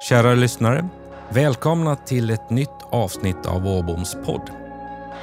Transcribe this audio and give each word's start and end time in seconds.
Kära 0.00 0.34
lyssnare, 0.34 0.88
välkomna 1.28 1.96
till 1.96 2.30
ett 2.30 2.50
nytt 2.50 2.70
avsnitt 2.90 3.46
av 3.46 3.66
Åboms 3.66 4.16
podd. 4.26 4.50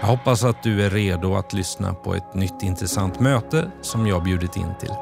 Jag 0.01 0.07
hoppas 0.07 0.43
att 0.43 0.63
du 0.63 0.85
är 0.85 0.89
redo 0.89 1.35
att 1.35 1.53
lyssna 1.53 1.93
på 1.93 2.15
ett 2.15 2.33
nytt 2.33 2.63
intressant 2.63 3.19
möte 3.19 3.71
som 3.81 4.07
jag 4.07 4.23
bjudit 4.23 4.57
in 4.57 4.73
till. 4.79 4.93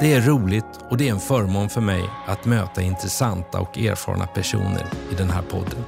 Det 0.00 0.14
är 0.14 0.20
roligt 0.20 0.64
och 0.90 0.96
det 0.96 1.08
är 1.08 1.12
en 1.12 1.20
förmån 1.20 1.68
för 1.68 1.80
mig 1.80 2.04
att 2.26 2.44
möta 2.44 2.82
intressanta 2.82 3.60
och 3.60 3.78
erfarna 3.78 4.26
personer 4.26 4.86
i 5.12 5.14
den 5.14 5.30
här 5.30 5.42
podden. 5.42 5.84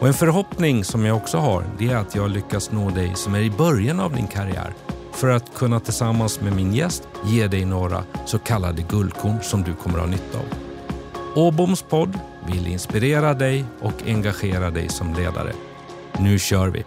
Och 0.00 0.06
en 0.06 0.14
förhoppning 0.14 0.84
som 0.84 1.04
jag 1.04 1.16
också 1.16 1.38
har, 1.38 1.64
det 1.78 1.90
är 1.90 1.96
att 1.96 2.14
jag 2.14 2.30
lyckas 2.30 2.72
nå 2.72 2.90
dig 2.90 3.12
som 3.14 3.34
är 3.34 3.40
i 3.40 3.50
början 3.50 4.00
av 4.00 4.14
din 4.14 4.26
karriär 4.26 4.74
för 5.12 5.28
att 5.28 5.54
kunna 5.54 5.80
tillsammans 5.80 6.40
med 6.40 6.56
min 6.56 6.74
gäst 6.74 7.08
ge 7.24 7.46
dig 7.46 7.64
några 7.64 8.04
så 8.24 8.38
kallade 8.38 8.82
guldkorn 8.82 9.42
som 9.42 9.62
du 9.62 9.74
kommer 9.74 9.98
att 9.98 10.04
ha 10.04 10.10
nytta 10.10 10.38
av. 10.38 10.65
Åboms 11.36 11.82
podd 11.82 12.18
vill 12.46 12.66
inspirera 12.66 13.34
dig 13.34 13.64
och 13.80 14.02
engagera 14.06 14.70
dig 14.70 14.88
som 14.88 15.14
ledare. 15.14 15.52
Nu 16.18 16.38
kör 16.38 16.68
vi! 16.68 16.84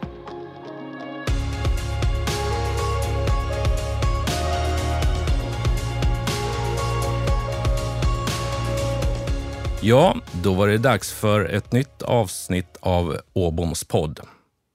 Ja, 9.82 10.16
då 10.44 10.54
var 10.54 10.68
det 10.68 10.78
dags 10.78 11.12
för 11.12 11.46
ett 11.46 11.72
nytt 11.72 12.02
avsnitt 12.02 12.78
av 12.80 13.18
Åboms 13.34 13.84
podd. 13.84 14.20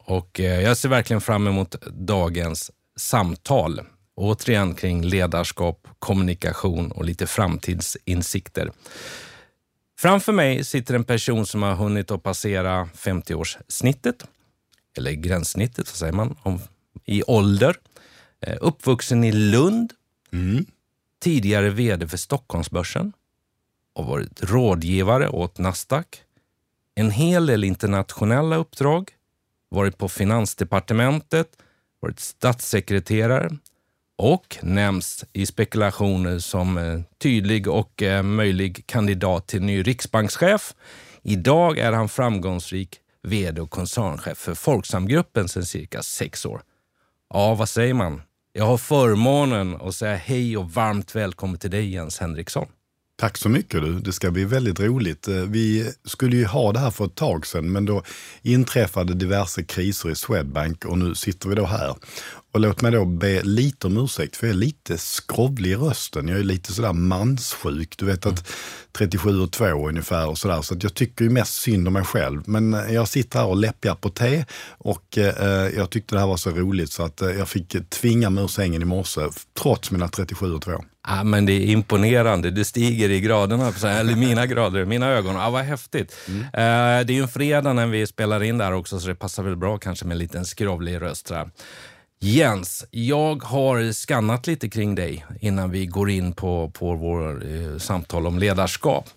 Och 0.05 0.41
eh, 0.41 0.61
jag 0.61 0.77
ser 0.77 0.89
verkligen 0.89 1.20
fram 1.20 1.47
emot 1.47 1.77
dagens 1.91 2.70
samtal. 2.97 3.81
Återigen 4.17 4.75
kring 4.75 5.03
ledarskap, 5.05 5.89
kommunikation 5.98 6.93
och 6.93 7.05
lite 7.05 7.27
framtidsinsikter. 7.27 8.70
Framför 10.05 10.33
mig 10.33 10.65
sitter 10.65 10.95
en 10.95 11.05
person 11.05 11.47
som 11.47 11.63
har 11.63 11.75
hunnit 11.75 12.11
att 12.11 12.23
passera 12.23 12.85
50-årssnittet, 12.85 14.25
eller 14.97 15.12
gränssnittet, 15.12 15.89
vad 15.89 15.97
säger 15.97 16.12
man, 16.12 16.37
om, 16.42 16.61
i 17.05 17.23
ålder. 17.23 17.77
Eh, 18.41 18.56
uppvuxen 18.61 19.25
i 19.25 19.33
Lund, 19.33 19.93
Mm. 20.33 20.67
tidigare 21.20 21.70
VD 21.70 22.09
för 22.09 22.17
Stockholmsbörsen 22.17 23.12
och 23.95 24.06
varit 24.06 24.43
rådgivare 24.43 25.28
åt 25.28 25.59
Nasdaq. 25.59 26.23
En 26.95 27.11
hel 27.11 27.47
del 27.47 27.65
internationella 27.65 28.56
uppdrag, 28.56 29.11
varit 29.69 29.98
på 29.98 30.09
Finansdepartementet, 30.09 31.48
varit 32.00 32.21
statssekreterare 32.21 33.56
och 34.19 34.59
nämns 34.62 35.25
i 35.33 35.47
spekulationer 35.47 36.39
som 36.39 36.79
eh, 36.79 37.01
tydlig 37.19 37.69
och 37.69 38.03
eh, 38.03 38.23
möjlig 38.23 38.87
kandidat 38.87 39.47
till 39.47 39.62
ny 39.62 39.83
riksbankschef. 39.83 40.75
Idag 41.23 41.79
är 41.79 41.93
han 41.93 42.09
framgångsrik 42.09 43.01
VD 43.23 43.61
och 43.61 43.71
koncernchef 43.71 44.39
för 44.39 44.55
Folksamgruppen 44.55 45.48
sedan 45.48 45.65
cirka 45.65 46.03
sex 46.03 46.47
år. 46.47 46.62
Ja, 47.34 47.55
vad 47.55 47.69
säger 47.69 47.95
man? 47.95 48.23
Jag 48.53 48.65
har 48.65 48.79
förmånen 48.79 49.81
att 49.81 49.95
säga 49.95 50.17
hej 50.17 50.56
och 50.56 50.71
varmt 50.71 51.15
välkommen 51.15 51.59
till 51.59 51.71
dig 51.71 51.91
Jens 51.91 52.19
Henriksson. 52.19 52.67
Tack 53.17 53.39
så 53.39 53.48
mycket 53.48 53.83
du. 53.83 54.01
Det 54.01 54.12
ska 54.12 54.31
bli 54.31 54.45
väldigt 54.45 54.81
roligt. 54.81 55.29
Eh, 55.29 55.34
vi 55.34 55.93
skulle 56.05 56.37
ju 56.37 56.45
ha 56.45 56.73
det 56.73 56.79
här 56.79 56.91
för 56.91 57.05
ett 57.05 57.15
tag 57.15 57.47
sedan, 57.47 57.73
men 57.73 57.84
då 57.84 58.03
inträffade 58.43 59.15
diverse 59.15 59.62
kriser 59.62 60.11
i 60.11 60.15
Swedbank 60.15 60.84
och 60.84 60.98
nu 60.98 61.15
sitter 61.15 61.48
vi 61.48 61.55
då 61.55 61.65
här. 61.65 61.97
Och 62.53 62.61
låt 62.61 62.83
mig 62.83 62.93
då 62.93 63.05
be 63.05 63.43
lite 63.43 63.87
om 63.87 63.97
ursäkt, 63.97 64.37
för 64.37 64.47
jag 64.47 64.55
är 64.55 64.59
lite 64.59 64.98
skrovlig 64.98 65.71
i 65.71 65.77
rösten. 65.77 66.29
Jag 66.29 66.39
är 66.39 66.45
lite 66.45 66.73
sådär 66.73 66.93
manssjuk. 66.93 67.98
Du 67.98 68.06
vet 68.06 68.27
att 68.27 68.48
37 68.93 69.41
och 69.41 69.53
2 69.53 69.89
ungefär 69.89 70.28
och 70.28 70.39
sådär. 70.39 70.62
Så 70.62 70.75
att 70.75 70.83
jag 70.83 70.95
tycker 70.95 71.25
ju 71.25 71.31
mest 71.31 71.55
synd 71.55 71.87
om 71.87 71.93
mig 71.93 72.05
själv. 72.05 72.43
Men 72.47 72.75
eh, 72.75 72.95
jag 72.95 73.09
sitter 73.09 73.39
här 73.39 73.47
och 73.47 73.56
läppjar 73.56 73.95
på 73.95 74.09
te 74.09 74.45
och 74.78 75.19
eh, 75.19 75.69
jag 75.77 75.91
tyckte 75.91 76.15
det 76.15 76.21
här 76.21 76.27
var 76.27 76.37
så 76.37 76.51
roligt 76.51 76.93
så 76.93 77.03
att 77.03 77.22
eh, 77.22 77.31
jag 77.31 77.49
fick 77.49 77.91
tvinga 77.91 78.31
mig 78.31 78.44
ur 78.44 78.49
sängen 78.49 78.83
i 78.83 78.84
morse, 78.84 79.21
trots 79.62 79.91
mina 79.91 80.09
37 80.09 80.55
och 80.55 80.62
2. 80.62 80.84
Ja, 81.06 81.25
men 81.25 81.47
det 81.47 81.53
är 81.53 81.66
imponerande. 81.66 82.50
Du 82.50 82.65
stiger 82.65 83.10
i 83.10 83.20
graderna, 83.20 83.72
eller 83.84 84.16
mina 84.16 84.47
grader, 84.47 84.84
mina 84.84 85.09
ögon. 85.09 85.34
Ja, 85.34 85.50
vad 85.50 85.62
häftigt. 85.62 86.16
Eh, 86.28 86.41
det 86.53 87.10
är 87.10 87.12
ju 87.12 87.22
en 87.22 87.28
fredag 87.28 87.72
när 87.72 87.87
vi 87.87 88.06
spelar 88.06 88.42
in 88.42 88.59
där 88.59 88.72
också, 88.72 89.00
så 89.00 89.09
det 89.09 89.14
passar 89.14 89.43
väl 89.43 89.56
bra 89.56 89.78
kanske 89.78 90.04
med 90.04 90.14
en 90.14 90.19
liten 90.19 90.44
skrovlig 90.44 91.00
röst. 91.00 91.31
Här. 91.31 91.50
Jens, 92.20 92.84
jag 92.91 93.43
har 93.43 93.93
skannat 93.93 94.47
lite 94.47 94.69
kring 94.69 94.94
dig 94.94 95.25
innan 95.41 95.70
vi 95.70 95.87
går 95.87 96.10
in 96.10 96.32
på, 96.32 96.70
på 96.70 96.94
vår 96.94 97.47
eh, 97.47 97.78
samtal 97.78 98.26
om 98.26 98.38
ledarskap. 98.38 99.09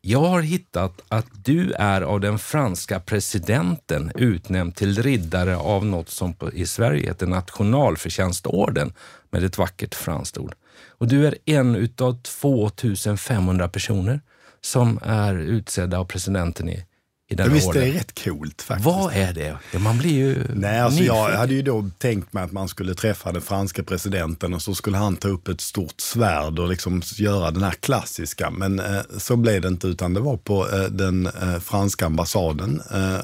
Jag 0.00 0.20
har 0.20 0.42
hittat 0.42 1.00
att 1.08 1.26
du 1.44 1.72
är 1.72 2.02
av 2.02 2.20
den 2.20 2.38
franska 2.38 3.00
presidenten 3.00 4.12
utnämnd 4.14 4.76
till 4.76 5.02
riddare 5.02 5.56
av 5.56 5.86
något 5.86 6.08
som 6.08 6.34
på, 6.34 6.52
i 6.52 6.66
Sverige 6.66 7.06
heter 7.06 7.26
nationalförtjänstorden 7.26 8.92
med 9.30 9.44
ett 9.44 9.58
vackert 9.58 9.94
franskt 9.94 10.38
ord. 10.38 10.54
Och 11.02 11.08
du 11.08 11.26
är 11.26 11.38
en 11.44 11.74
utav 11.76 12.22
2500 12.22 13.68
personer 13.68 14.20
som 14.60 14.98
är 15.02 15.34
utsedda 15.34 15.98
av 15.98 16.04
presidenten 16.04 16.68
i, 16.68 16.84
i 17.30 17.34
denna 17.34 17.52
Visst, 17.54 17.72
det 17.72 17.78
orden. 17.78 17.88
är 17.88 17.92
rätt 17.92 18.24
coolt 18.24 18.62
faktiskt. 18.62 18.86
Vad 18.86 19.12
är 19.12 19.32
det? 19.32 19.56
Ja, 19.72 19.78
man 19.78 19.98
blir 19.98 20.12
ju 20.12 20.44
Nej, 20.54 20.80
alltså 20.80 21.02
jag 21.02 21.16
nyfiken. 21.16 21.38
hade 21.40 21.54
ju 21.54 21.62
då 21.62 21.90
tänkt 21.98 22.32
mig 22.32 22.42
att 22.44 22.52
man 22.52 22.68
skulle 22.68 22.94
träffa 22.94 23.32
den 23.32 23.42
franska 23.42 23.82
presidenten 23.82 24.54
och 24.54 24.62
så 24.62 24.74
skulle 24.74 24.96
han 24.96 25.16
ta 25.16 25.28
upp 25.28 25.48
ett 25.48 25.60
stort 25.60 26.00
svärd 26.00 26.58
och 26.58 26.68
liksom 26.68 27.02
göra 27.18 27.50
den 27.50 27.62
här 27.62 27.72
klassiska. 27.80 28.50
Men 28.50 28.78
eh, 28.80 29.00
så 29.18 29.36
blev 29.36 29.60
det 29.62 29.68
inte, 29.68 29.86
utan 29.86 30.14
det 30.14 30.20
var 30.20 30.36
på 30.36 30.68
eh, 30.70 30.82
den 30.84 31.26
eh, 31.26 31.58
franska 31.58 32.06
ambassaden. 32.06 32.82
Eh, 32.94 33.20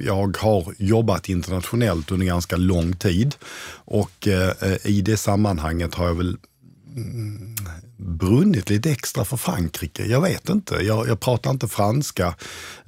jag 0.00 0.36
har 0.36 0.74
jobbat 0.78 1.28
internationellt 1.28 2.10
under 2.10 2.26
ganska 2.26 2.56
lång 2.56 2.96
tid 2.96 3.34
och 3.84 4.28
eh, 4.28 4.52
i 4.84 5.00
det 5.00 5.16
sammanhanget 5.16 5.94
har 5.94 6.06
jag 6.06 6.14
väl 6.14 6.36
mm, 6.96 7.89
brunnit 8.00 8.70
lite 8.70 8.90
extra 8.90 9.24
för 9.24 9.36
Frankrike. 9.36 10.04
Jag 10.06 10.20
vet 10.20 10.48
inte. 10.48 10.74
Jag, 10.74 11.08
jag 11.08 11.20
pratar 11.20 11.50
inte 11.50 11.68
franska. 11.68 12.34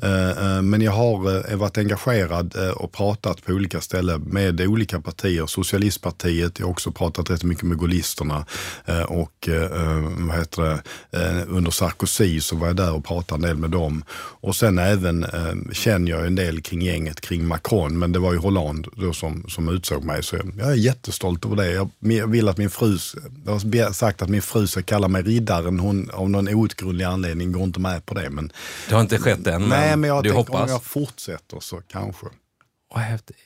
Eh, 0.03 0.31
eh, 0.31 0.63
men 0.63 0.81
jag 0.81 0.93
har 0.93 1.51
eh, 1.51 1.57
varit 1.57 1.79
engagerad 1.79 2.57
eh, 2.57 2.71
och 2.71 2.93
pratat 2.93 3.45
på 3.45 3.53
olika 3.53 3.81
ställen 3.81 4.21
med 4.21 4.61
olika 4.61 5.01
partier. 5.01 5.47
Socialistpartiet, 5.47 6.59
jag 6.59 6.67
har 6.67 6.71
också 6.71 6.93
pratat 6.93 7.31
rätt 7.31 7.45
mycket 7.45 7.65
med 7.65 7.79
gaullisterna. 7.79 8.47
Eh, 8.85 9.03
och 9.03 9.49
eh, 9.49 9.63
eh, 9.63 10.01
vad 10.19 10.37
heter 10.37 10.63
det? 10.63 10.83
Eh, 11.19 11.43
under 11.49 11.71
Sarkozy 11.71 12.41
så 12.41 12.57
var 12.57 12.67
jag 12.67 12.77
där 12.77 12.95
och 12.95 13.05
pratade 13.05 13.35
en 13.35 13.43
del 13.43 13.57
med 13.57 13.71
dem. 13.71 14.05
Och 14.41 14.57
sen 14.57 14.79
även 14.79 15.25
eh, 15.25 15.73
känner 15.73 16.11
jag 16.11 16.27
en 16.27 16.35
del 16.35 16.61
kring 16.61 16.83
gänget 16.83 17.21
kring 17.21 17.47
Macron. 17.47 17.99
Men 17.99 18.13
det 18.13 18.19
var 18.19 18.33
ju 18.33 18.39
Hollande 18.39 18.89
då 18.97 19.13
som, 19.13 19.45
som 19.49 19.69
utsåg 19.69 20.05
mig. 20.05 20.23
Så 20.23 20.37
jag, 20.37 20.53
jag 20.59 20.71
är 20.71 20.75
jättestolt 20.75 21.45
över 21.45 21.57
det. 21.57 21.73
Jag, 21.73 21.91
jag 21.99 22.27
vill 22.27 22.49
att 22.49 22.59
min 22.59 22.71
fru, 22.71 22.99
jag 23.45 23.53
har 23.53 23.93
sagt 23.93 24.23
att 24.23 24.29
min 24.29 24.43
fru 24.43 24.67
ska 24.67 24.83
kalla 24.83 25.02
mig 25.09 25.23
riddaren. 25.23 25.79
Hon 25.79 26.11
av 26.11 26.31
någon 26.31 26.49
outgrundlig 26.49 27.05
anledning 27.05 27.53
går 27.53 27.63
inte 27.63 27.81
med 27.81 28.07
på 28.07 28.15
det. 28.15 28.31
Men, 28.31 28.53
Det 28.89 28.95
har 28.95 29.03
inte 29.03 29.19
skett 29.19 29.47
än, 29.47 29.63
nej, 29.63 29.97
men 29.97 30.09
jag 30.09 30.25
du 30.25 30.33
hoppas. 30.33 30.63
om 30.63 30.69
jag 30.69 30.83
fortsätter 30.83 31.61
så 31.61 31.81
kanske. 31.89 32.27
Vad 32.95 33.03
häftigt. 33.03 33.37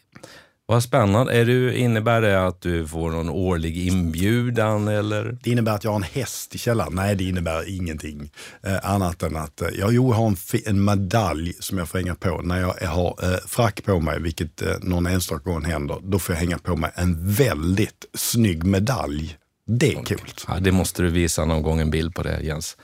Vad 0.69 0.83
spännande. 0.83 1.33
Är 1.33 1.45
du, 1.45 1.75
innebär 1.75 2.21
det 2.21 2.47
att 2.47 2.61
du 2.61 2.89
får 2.89 3.11
någon 3.11 3.29
årlig 3.29 3.87
inbjudan 3.87 4.89
eller? 4.89 5.39
Det 5.43 5.51
innebär 5.51 5.73
att 5.73 5.85
jag 5.85 5.91
har 5.91 5.97
en 5.97 6.03
häst 6.03 6.55
i 6.55 6.59
källaren. 6.59 6.93
Nej, 6.95 7.17
det 7.17 7.25
innebär 7.25 7.77
ingenting 7.77 8.31
eh, 8.63 8.91
annat 8.91 9.23
än 9.23 9.37
att 9.37 9.63
eh, 9.63 9.69
jag, 9.79 10.03
har 10.03 10.27
en, 10.27 10.37
en 10.67 10.85
medalj 10.85 11.55
som 11.61 11.79
jag 11.79 11.89
får 11.89 11.99
hänga 11.99 12.15
på 12.15 12.41
när 12.43 12.61
jag 12.61 12.89
har 12.89 13.19
eh, 13.23 13.39
frack 13.47 13.85
på 13.85 14.01
mig, 14.01 14.21
vilket 14.21 14.63
eh, 14.63 14.75
någon 14.81 15.07
enstaka 15.07 15.51
gång 15.51 15.65
händer. 15.65 15.99
Då 16.03 16.19
får 16.19 16.35
jag 16.35 16.41
hänga 16.41 16.59
på 16.59 16.77
mig 16.77 16.91
en 16.95 17.33
väldigt 17.33 18.05
snygg 18.15 18.65
medalj. 18.65 19.37
Det 19.67 19.93
är 19.93 19.95
coolt. 19.95 20.45
Ja, 20.49 20.61
det 20.61 20.73
måste 20.73 21.03
du 21.03 21.11
visa 21.11 21.45
någon 21.45 21.63
gång 21.63 21.81
en 21.81 21.91
bild 21.91 22.15
på 22.15 22.23
det, 22.23 22.41
Jens. 22.41 22.77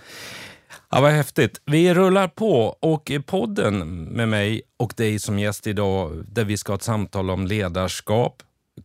Ja, 0.90 1.00
vad 1.00 1.12
häftigt. 1.12 1.60
Vi 1.64 1.94
rullar 1.94 2.28
på 2.28 2.76
och 2.80 3.10
i 3.10 3.20
podden 3.20 4.04
med 4.04 4.28
mig 4.28 4.62
och 4.76 4.92
dig 4.96 5.18
som 5.18 5.38
gäst 5.38 5.66
idag 5.66 6.24
där 6.28 6.44
vi 6.44 6.56
ska 6.56 6.72
ha 6.72 6.76
ett 6.76 6.82
samtal 6.82 7.30
om 7.30 7.46
ledarskap, 7.46 8.42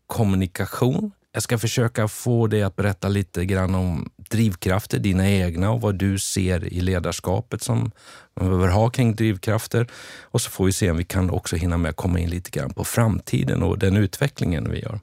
kommunikation. 0.07 1.11
Jag 1.31 1.43
ska 1.43 1.57
försöka 1.57 2.07
få 2.07 2.47
dig 2.47 2.63
att 2.63 2.75
berätta 2.75 3.07
lite 3.07 3.45
grann 3.45 3.75
om 3.75 4.09
drivkrafter, 4.29 4.99
dina 4.99 5.29
egna 5.29 5.71
och 5.71 5.81
vad 5.81 5.95
du 5.95 6.19
ser 6.19 6.73
i 6.73 6.81
ledarskapet 6.81 7.63
som 7.63 7.91
man 8.39 8.49
behöver 8.49 8.67
ha 8.67 8.89
kring 8.89 9.15
drivkrafter. 9.15 9.87
Och 10.21 10.41
så 10.41 10.49
får 10.49 10.65
vi 10.65 10.71
se 10.71 10.91
om 10.91 10.97
vi 10.97 11.03
kan 11.03 11.29
också 11.29 11.55
hinna 11.55 11.77
med 11.77 11.89
att 11.89 11.95
komma 11.95 12.19
in 12.19 12.29
lite 12.29 12.49
grann 12.49 12.73
på 12.73 12.83
framtiden 12.83 13.63
och 13.63 13.79
den 13.79 13.97
utvecklingen 13.97 14.71
vi 14.71 14.79
gör. 14.79 14.99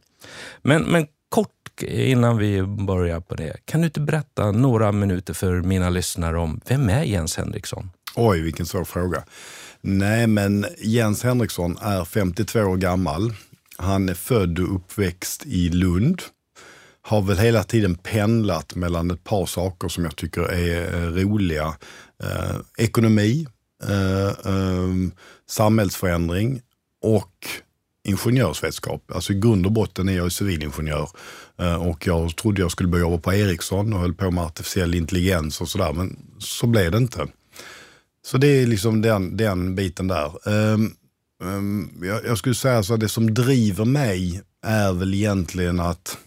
Men, 0.63 0.83
men 0.83 1.07
innan 1.83 2.37
vi 2.37 2.63
börjar 2.63 3.21
på 3.21 3.35
det, 3.35 3.57
kan 3.65 3.81
du 3.81 3.87
inte 3.87 4.01
berätta 4.01 4.51
några 4.51 4.93
minuter 4.93 5.35
för 5.35 5.63
mina 5.63 5.91
lyssnare 5.91 6.39
om 6.39 6.61
vem 6.69 6.89
är 6.89 7.03
Jens 7.03 7.37
Henriksson? 7.37 7.91
Oj, 8.17 8.41
vilken 8.41 8.67
svår 8.67 8.85
fråga. 8.85 9.25
Nej, 9.81 10.27
men 10.27 10.67
Jens 10.79 11.23
Henriksson 11.23 11.79
är 11.81 12.05
52 12.05 12.61
år 12.61 12.77
gammal. 12.77 13.33
Han 13.77 14.09
är 14.09 14.15
född 14.15 14.59
och 14.59 14.75
uppväxt 14.75 15.47
i 15.47 15.69
Lund. 15.69 16.23
har 17.03 17.23
väl 17.23 17.39
hela 17.39 17.63
tiden 17.63 17.95
pendlat 17.95 18.75
mellan 18.75 19.11
ett 19.11 19.25
par 19.25 19.47
saker 19.47 19.89
som 19.89 20.05
jag 20.05 20.17
tycker 20.17 20.43
är 20.43 20.95
eh, 20.95 21.09
roliga. 21.11 21.77
Eh, 22.23 22.57
ekonomi, 22.79 23.47
eh, 23.89 24.29
eh, 24.29 24.89
samhällsförändring 25.51 26.61
och 27.03 27.47
ingenjörsvetskap. 28.05 29.13
Alltså 29.15 29.33
i 29.33 29.41
grund 29.41 29.67
och 29.67 29.73
botten 29.73 30.09
är 30.09 30.17
jag 30.17 30.33
civilingenjör 30.33 31.09
eh, 31.59 31.75
och 31.75 32.07
jag 32.07 32.37
trodde 32.37 32.61
jag 32.61 32.71
skulle 32.71 32.89
börja 32.89 33.03
jobba 33.03 33.19
på 33.19 33.35
Ericsson 33.35 33.93
och 33.93 34.01
höll 34.01 34.15
på 34.15 34.31
med 34.31 34.45
artificiell 34.45 34.95
intelligens 34.95 35.61
och 35.61 35.69
sådär, 35.69 35.93
men 35.93 36.17
så 36.39 36.67
blev 36.67 36.91
det 36.91 36.99
inte. 36.99 37.27
Så 38.27 38.39
det 38.39 38.47
är 38.47 38.67
liksom 38.67 39.03
den, 39.03 39.37
den 39.37 39.75
biten 39.75 40.09
där. 40.09 40.49
Um, 40.49 40.97
um, 41.43 42.03
jag, 42.03 42.27
jag, 42.27 42.39
skulle 42.39 42.55
säga 42.55 42.83
så 42.83 42.95
att 42.95 43.01
det 43.01 43.09
som 43.09 43.35
driver 43.35 43.85
mig 43.85 44.43
är 44.67 44.93
väl 44.93 45.15
egentligen 45.15 45.81
att 45.81 46.19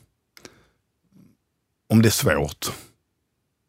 om 1.90 2.02
det 2.02 2.10
är 2.10 2.12
svårt. 2.12 2.72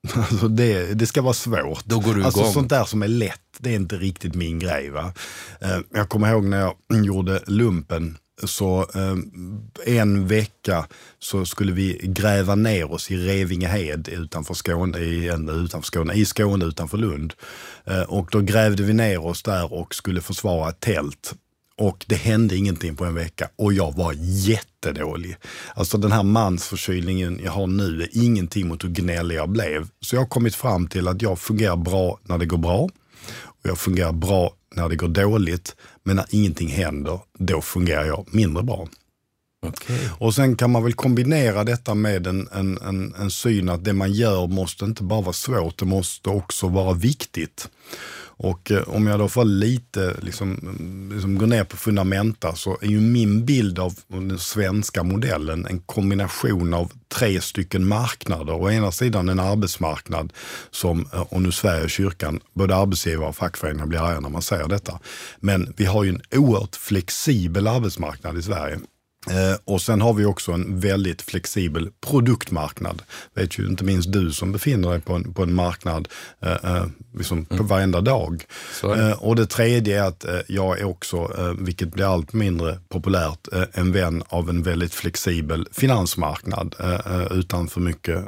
Alltså 0.14 0.48
det, 0.48 0.94
det 0.94 1.06
ska 1.06 1.22
vara 1.22 1.34
svårt. 1.34 1.84
Då 1.84 2.00
går 2.00 2.14
du 2.14 2.24
alltså 2.24 2.40
igång. 2.40 2.52
sånt 2.52 2.70
där 2.70 2.84
som 2.84 3.02
är 3.02 3.08
lätt, 3.08 3.40
det 3.58 3.70
är 3.70 3.74
inte 3.74 3.96
riktigt 3.96 4.34
min 4.34 4.58
grej. 4.58 4.90
Va? 4.90 5.12
Uh, 5.64 5.78
jag 5.92 6.08
kommer 6.08 6.30
ihåg 6.30 6.44
när 6.44 6.60
jag 6.60 7.04
gjorde 7.04 7.42
lumpen 7.46 8.18
så 8.44 8.86
eh, 8.94 9.16
en 9.96 10.26
vecka 10.26 10.86
så 11.18 11.44
skulle 11.44 11.72
vi 11.72 12.00
gräva 12.02 12.54
ner 12.54 12.92
oss 12.92 13.10
i 13.10 13.16
Revingehed 13.16 14.08
utanför 14.08 14.54
Skåne, 14.54 14.98
i, 14.98 15.32
utanför 15.64 15.86
Skåne, 15.86 16.14
i 16.14 16.24
Skåne 16.24 16.64
utanför 16.64 16.98
Lund. 16.98 17.34
Eh, 17.84 18.02
och 18.02 18.28
då 18.32 18.40
grävde 18.40 18.82
vi 18.82 18.92
ner 18.92 19.24
oss 19.24 19.42
där 19.42 19.72
och 19.72 19.94
skulle 19.94 20.20
försvara 20.20 20.68
ett 20.68 20.80
tält. 20.80 21.34
Och 21.78 22.04
det 22.08 22.14
hände 22.14 22.56
ingenting 22.56 22.96
på 22.96 23.04
en 23.04 23.14
vecka 23.14 23.48
och 23.56 23.72
jag 23.72 23.96
var 23.96 24.14
jättedålig. 24.18 25.36
Alltså 25.74 25.98
den 25.98 26.12
här 26.12 26.22
mansförkylningen 26.22 27.40
jag 27.44 27.52
har 27.52 27.66
nu 27.66 28.02
är 28.02 28.08
ingenting 28.12 28.68
mot 28.68 28.84
hur 28.84 28.88
gnällig 28.88 29.36
jag 29.36 29.48
blev. 29.48 29.88
Så 30.00 30.16
jag 30.16 30.20
har 30.20 30.26
kommit 30.26 30.54
fram 30.54 30.88
till 30.88 31.08
att 31.08 31.22
jag 31.22 31.38
fungerar 31.38 31.76
bra 31.76 32.18
när 32.22 32.38
det 32.38 32.46
går 32.46 32.58
bra. 32.58 32.88
Och 33.42 33.62
jag 33.62 33.78
fungerar 33.78 34.12
bra 34.12 34.52
när 34.74 34.88
det 34.88 34.96
går 34.96 35.08
dåligt. 35.08 35.76
Men 36.04 36.16
när 36.16 36.26
ingenting 36.30 36.68
händer, 36.68 37.20
då 37.38 37.60
fungerar 37.60 38.04
jag 38.04 38.26
mindre 38.32 38.62
bra. 38.62 38.88
Okay. 39.66 40.08
Och 40.18 40.34
sen 40.34 40.56
kan 40.56 40.70
man 40.70 40.84
väl 40.84 40.94
kombinera 40.94 41.64
detta 41.64 41.94
med 41.94 42.26
en, 42.26 42.48
en, 42.52 42.78
en, 42.78 43.14
en 43.14 43.30
syn 43.30 43.68
att 43.68 43.84
det 43.84 43.92
man 43.92 44.12
gör 44.12 44.46
måste 44.46 44.84
inte 44.84 45.02
bara 45.02 45.20
vara 45.20 45.32
svårt, 45.32 45.78
det 45.78 45.84
måste 45.84 46.30
också 46.30 46.68
vara 46.68 46.94
viktigt. 46.94 47.68
Och 48.40 48.70
eh, 48.70 48.82
om 48.82 49.06
jag 49.06 49.18
då 49.18 49.28
får 49.28 49.44
lite, 49.44 50.14
liksom, 50.22 50.58
liksom 51.12 51.38
gå 51.38 51.46
ner 51.46 51.64
på 51.64 51.76
fundamenta 51.76 52.54
så 52.54 52.78
är 52.80 52.86
ju 52.86 53.00
min 53.00 53.44
bild 53.44 53.78
av 53.78 53.94
den 54.08 54.38
svenska 54.38 55.02
modellen 55.02 55.66
en 55.66 55.80
kombination 55.80 56.74
av 56.74 56.92
tre 57.14 57.40
stycken 57.40 57.88
marknader. 57.88 58.52
Å 58.52 58.70
ena 58.70 58.92
sidan 58.92 59.28
en 59.28 59.40
arbetsmarknad 59.40 60.32
som, 60.70 61.06
eh, 61.12 61.20
och 61.20 61.42
nu 61.42 61.52
Sverige 61.52 61.84
och 61.84 61.90
kyrkan, 61.90 62.40
både 62.52 62.76
arbetsgivare 62.76 63.28
och 63.28 63.36
fackföreningar 63.36 63.86
blir 63.86 64.00
arga 64.00 64.20
när 64.20 64.28
man 64.28 64.42
säger 64.42 64.68
detta. 64.68 64.98
Men 65.40 65.74
vi 65.76 65.84
har 65.84 66.04
ju 66.04 66.10
en 66.10 66.22
oerhört 66.40 66.76
flexibel 66.76 67.66
arbetsmarknad 67.66 68.38
i 68.38 68.42
Sverige. 68.42 68.78
Eh, 69.30 69.58
och 69.64 69.82
sen 69.82 70.00
har 70.00 70.14
vi 70.14 70.24
också 70.24 70.52
en 70.52 70.80
väldigt 70.80 71.22
flexibel 71.22 71.90
produktmarknad. 72.00 73.02
Vet 73.34 73.58
ju 73.58 73.66
inte 73.66 73.84
minst 73.84 74.12
du 74.12 74.32
som 74.32 74.52
befinner 74.52 74.90
dig 74.90 75.00
på 75.00 75.14
en, 75.14 75.34
på 75.34 75.42
en 75.42 75.54
marknad 75.54 76.08
eh, 76.40 76.52
eh 76.52 76.84
liksom 77.18 77.38
mm. 77.38 77.58
på 77.58 77.62
varenda 77.62 78.00
dag. 78.00 78.44
Eh, 78.82 79.12
och 79.12 79.36
det 79.36 79.46
tredje 79.46 80.02
är 80.02 80.08
att 80.08 80.24
eh, 80.24 80.40
jag 80.48 80.80
är 80.80 80.84
också, 80.84 81.16
eh, 81.38 81.52
vilket 81.58 81.92
blir 81.92 82.12
allt 82.14 82.32
mindre 82.32 82.78
populärt, 82.88 83.48
en 83.72 83.92
vän 83.92 84.22
av 84.28 84.48
en 84.48 84.62
väldigt 84.62 84.94
flexibel 84.94 85.68
finansmarknad 85.72 86.74
utan 87.30 87.68
för 87.68 87.80
mycket 87.80 88.24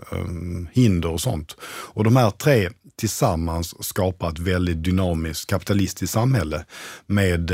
hinder 0.72 1.08
och 1.08 1.20
sånt. 1.20 1.56
Och 1.62 2.04
de 2.04 2.16
här 2.16 2.30
tre 2.30 2.68
tillsammans 2.96 3.86
skapa 3.86 4.28
ett 4.28 4.38
väldigt 4.38 4.84
dynamiskt 4.84 5.50
kapitalistiskt 5.50 6.14
samhälle 6.14 6.64
med, 7.06 7.52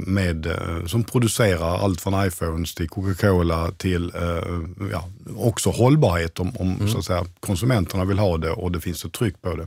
med, 0.00 0.56
som 0.86 1.04
producerar 1.04 1.78
allt 1.78 2.00
från 2.00 2.14
iPhones 2.62 2.74
till 2.74 2.88
Coca-Cola 2.88 3.70
till 3.76 4.12
eh, 4.14 4.88
ja, 4.92 5.08
också 5.36 5.70
hållbarhet 5.70 6.40
om, 6.40 6.56
om 6.56 6.74
mm. 6.74 6.88
så 6.88 6.98
att 6.98 7.04
säga, 7.04 7.24
konsumenterna 7.40 8.04
vill 8.04 8.18
ha 8.18 8.38
det 8.38 8.50
och 8.50 8.72
det 8.72 8.80
finns 8.80 9.04
ett 9.04 9.12
tryck 9.12 9.42
på 9.42 9.56
det. 9.56 9.66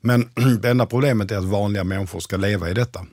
Men 0.00 0.28
det 0.62 0.70
enda 0.70 0.86
problemet 0.86 1.30
är 1.30 1.38
att 1.38 1.44
vanliga 1.44 1.84
människor 1.84 2.20
ska 2.20 2.36
leva 2.36 2.70
i 2.70 2.74
detta. 2.74 3.06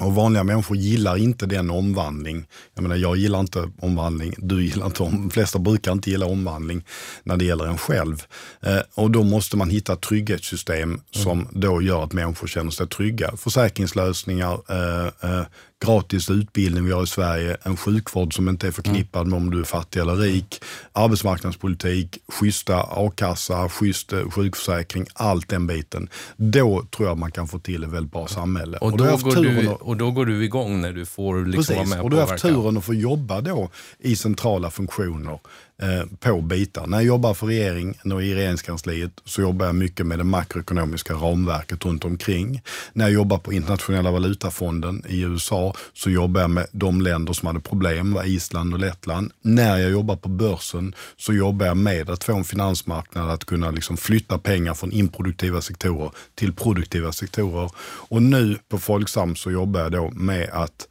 Och 0.00 0.14
vanliga 0.14 0.44
människor 0.44 0.76
gillar 0.76 1.16
inte 1.16 1.46
den 1.46 1.70
omvandling. 1.70 2.46
Jag 2.74 2.82
menar, 2.82 2.96
jag 2.96 3.16
gillar 3.16 3.40
inte 3.40 3.70
omvandling, 3.80 4.34
du 4.38 4.64
gillar 4.64 4.86
inte 4.86 5.02
om, 5.02 5.12
de 5.12 5.30
flesta 5.30 5.58
brukar 5.58 5.92
inte 5.92 6.10
gilla 6.10 6.26
omvandling 6.26 6.84
när 7.24 7.36
det 7.36 7.44
gäller 7.44 7.66
en 7.66 7.78
själv. 7.78 8.22
Eh, 8.60 8.80
och 8.94 9.10
då 9.10 9.22
måste 9.22 9.56
man 9.56 9.70
hitta 9.70 9.96
trygghetssystem 9.96 10.90
mm. 10.90 11.00
som 11.10 11.48
då 11.52 11.82
gör 11.82 12.04
att 12.04 12.12
människor 12.12 12.46
känner 12.46 12.70
sig 12.70 12.86
trygga. 12.86 13.36
Försäkringslösningar, 13.36 14.58
eh, 14.68 15.30
eh, 15.30 15.46
gratis 15.84 16.30
utbildning 16.30 16.84
vi 16.84 16.92
har 16.92 17.02
i 17.02 17.06
Sverige, 17.06 17.56
en 17.62 17.76
sjukvård 17.76 18.34
som 18.34 18.48
inte 18.48 18.66
är 18.66 18.70
förknippad 18.70 19.26
med 19.26 19.36
om 19.36 19.50
du 19.50 19.60
är 19.60 19.64
fattig 19.64 20.00
eller 20.00 20.16
rik, 20.16 20.62
arbetsmarknadspolitik, 20.92 22.18
schyssta 22.28 22.80
a-kassa, 22.80 23.68
schysst 23.68 24.12
eh, 24.12 24.30
sjukförsäkring, 24.30 25.06
allt 25.14 25.48
den 25.48 25.66
biten. 25.66 26.08
Då 26.36 26.84
tror 26.96 27.08
jag 27.08 27.18
man 27.18 27.30
kan 27.30 27.48
få 27.48 27.58
till 27.58 27.84
ett 27.84 27.90
väldigt 27.90 28.12
bra 28.12 28.26
samhälle. 28.26 28.78
Och, 28.78 28.92
och, 28.92 28.98
då, 28.98 29.04
går 29.04 29.34
du, 29.42 29.68
och 29.68 29.96
då 29.96 30.10
går 30.10 30.26
du 30.26 30.44
igång 30.44 30.80
när 30.80 30.92
du 30.92 31.06
får 31.06 31.46
liksom 31.46 31.56
precis, 31.56 31.76
vara 31.76 31.86
med 31.86 32.00
och 32.00 32.10
du 32.10 32.16
har 32.16 32.26
haft 32.26 32.42
turen 32.42 32.76
att 32.76 32.84
få 32.84 32.94
jobba 32.94 33.40
då 33.40 33.70
i 33.98 34.16
centrala 34.16 34.70
funktioner 34.70 35.38
Eh, 35.82 36.04
på 36.20 36.40
bitar. 36.40 36.86
När 36.86 36.98
jag 36.98 37.06
jobbar 37.06 37.34
för 37.34 37.46
regeringen 37.46 38.12
och 38.12 38.22
i 38.22 38.34
regeringskansliet 38.34 39.10
så 39.24 39.40
jobbar 39.40 39.66
jag 39.66 39.74
mycket 39.74 40.06
med 40.06 40.18
det 40.18 40.24
makroekonomiska 40.24 41.14
ramverket 41.14 41.84
runt 41.84 42.04
omkring. 42.04 42.62
När 42.92 43.04
jag 43.04 43.12
jobbar 43.12 43.38
på 43.38 43.52
internationella 43.52 44.10
valutafonden 44.10 45.02
i 45.08 45.20
USA 45.20 45.74
så 45.92 46.10
jobbar 46.10 46.40
jag 46.40 46.50
med 46.50 46.66
de 46.72 47.00
länder 47.00 47.32
som 47.32 47.46
hade 47.46 47.60
problem, 47.60 48.12
var 48.12 48.24
Island 48.24 48.74
och 48.74 48.80
Lettland. 48.80 49.32
När 49.42 49.78
jag 49.78 49.90
jobbar 49.90 50.16
på 50.16 50.28
börsen 50.28 50.94
så 51.16 51.32
jobbar 51.32 51.66
jag 51.66 51.76
med 51.76 52.10
att 52.10 52.24
få 52.24 52.36
en 52.36 52.44
finansmarknad 52.44 53.30
att 53.30 53.44
kunna 53.44 53.70
liksom 53.70 53.96
flytta 53.96 54.38
pengar 54.38 54.74
från 54.74 54.92
improduktiva 54.92 55.60
sektorer 55.60 56.10
till 56.34 56.52
produktiva 56.52 57.12
sektorer. 57.12 57.70
Och 57.80 58.22
nu 58.22 58.58
på 58.68 58.78
Folksam 58.78 59.36
så 59.36 59.50
jobbar 59.50 59.80
jag 59.80 59.92
då 59.92 60.10
med 60.10 60.50
att 60.52 60.88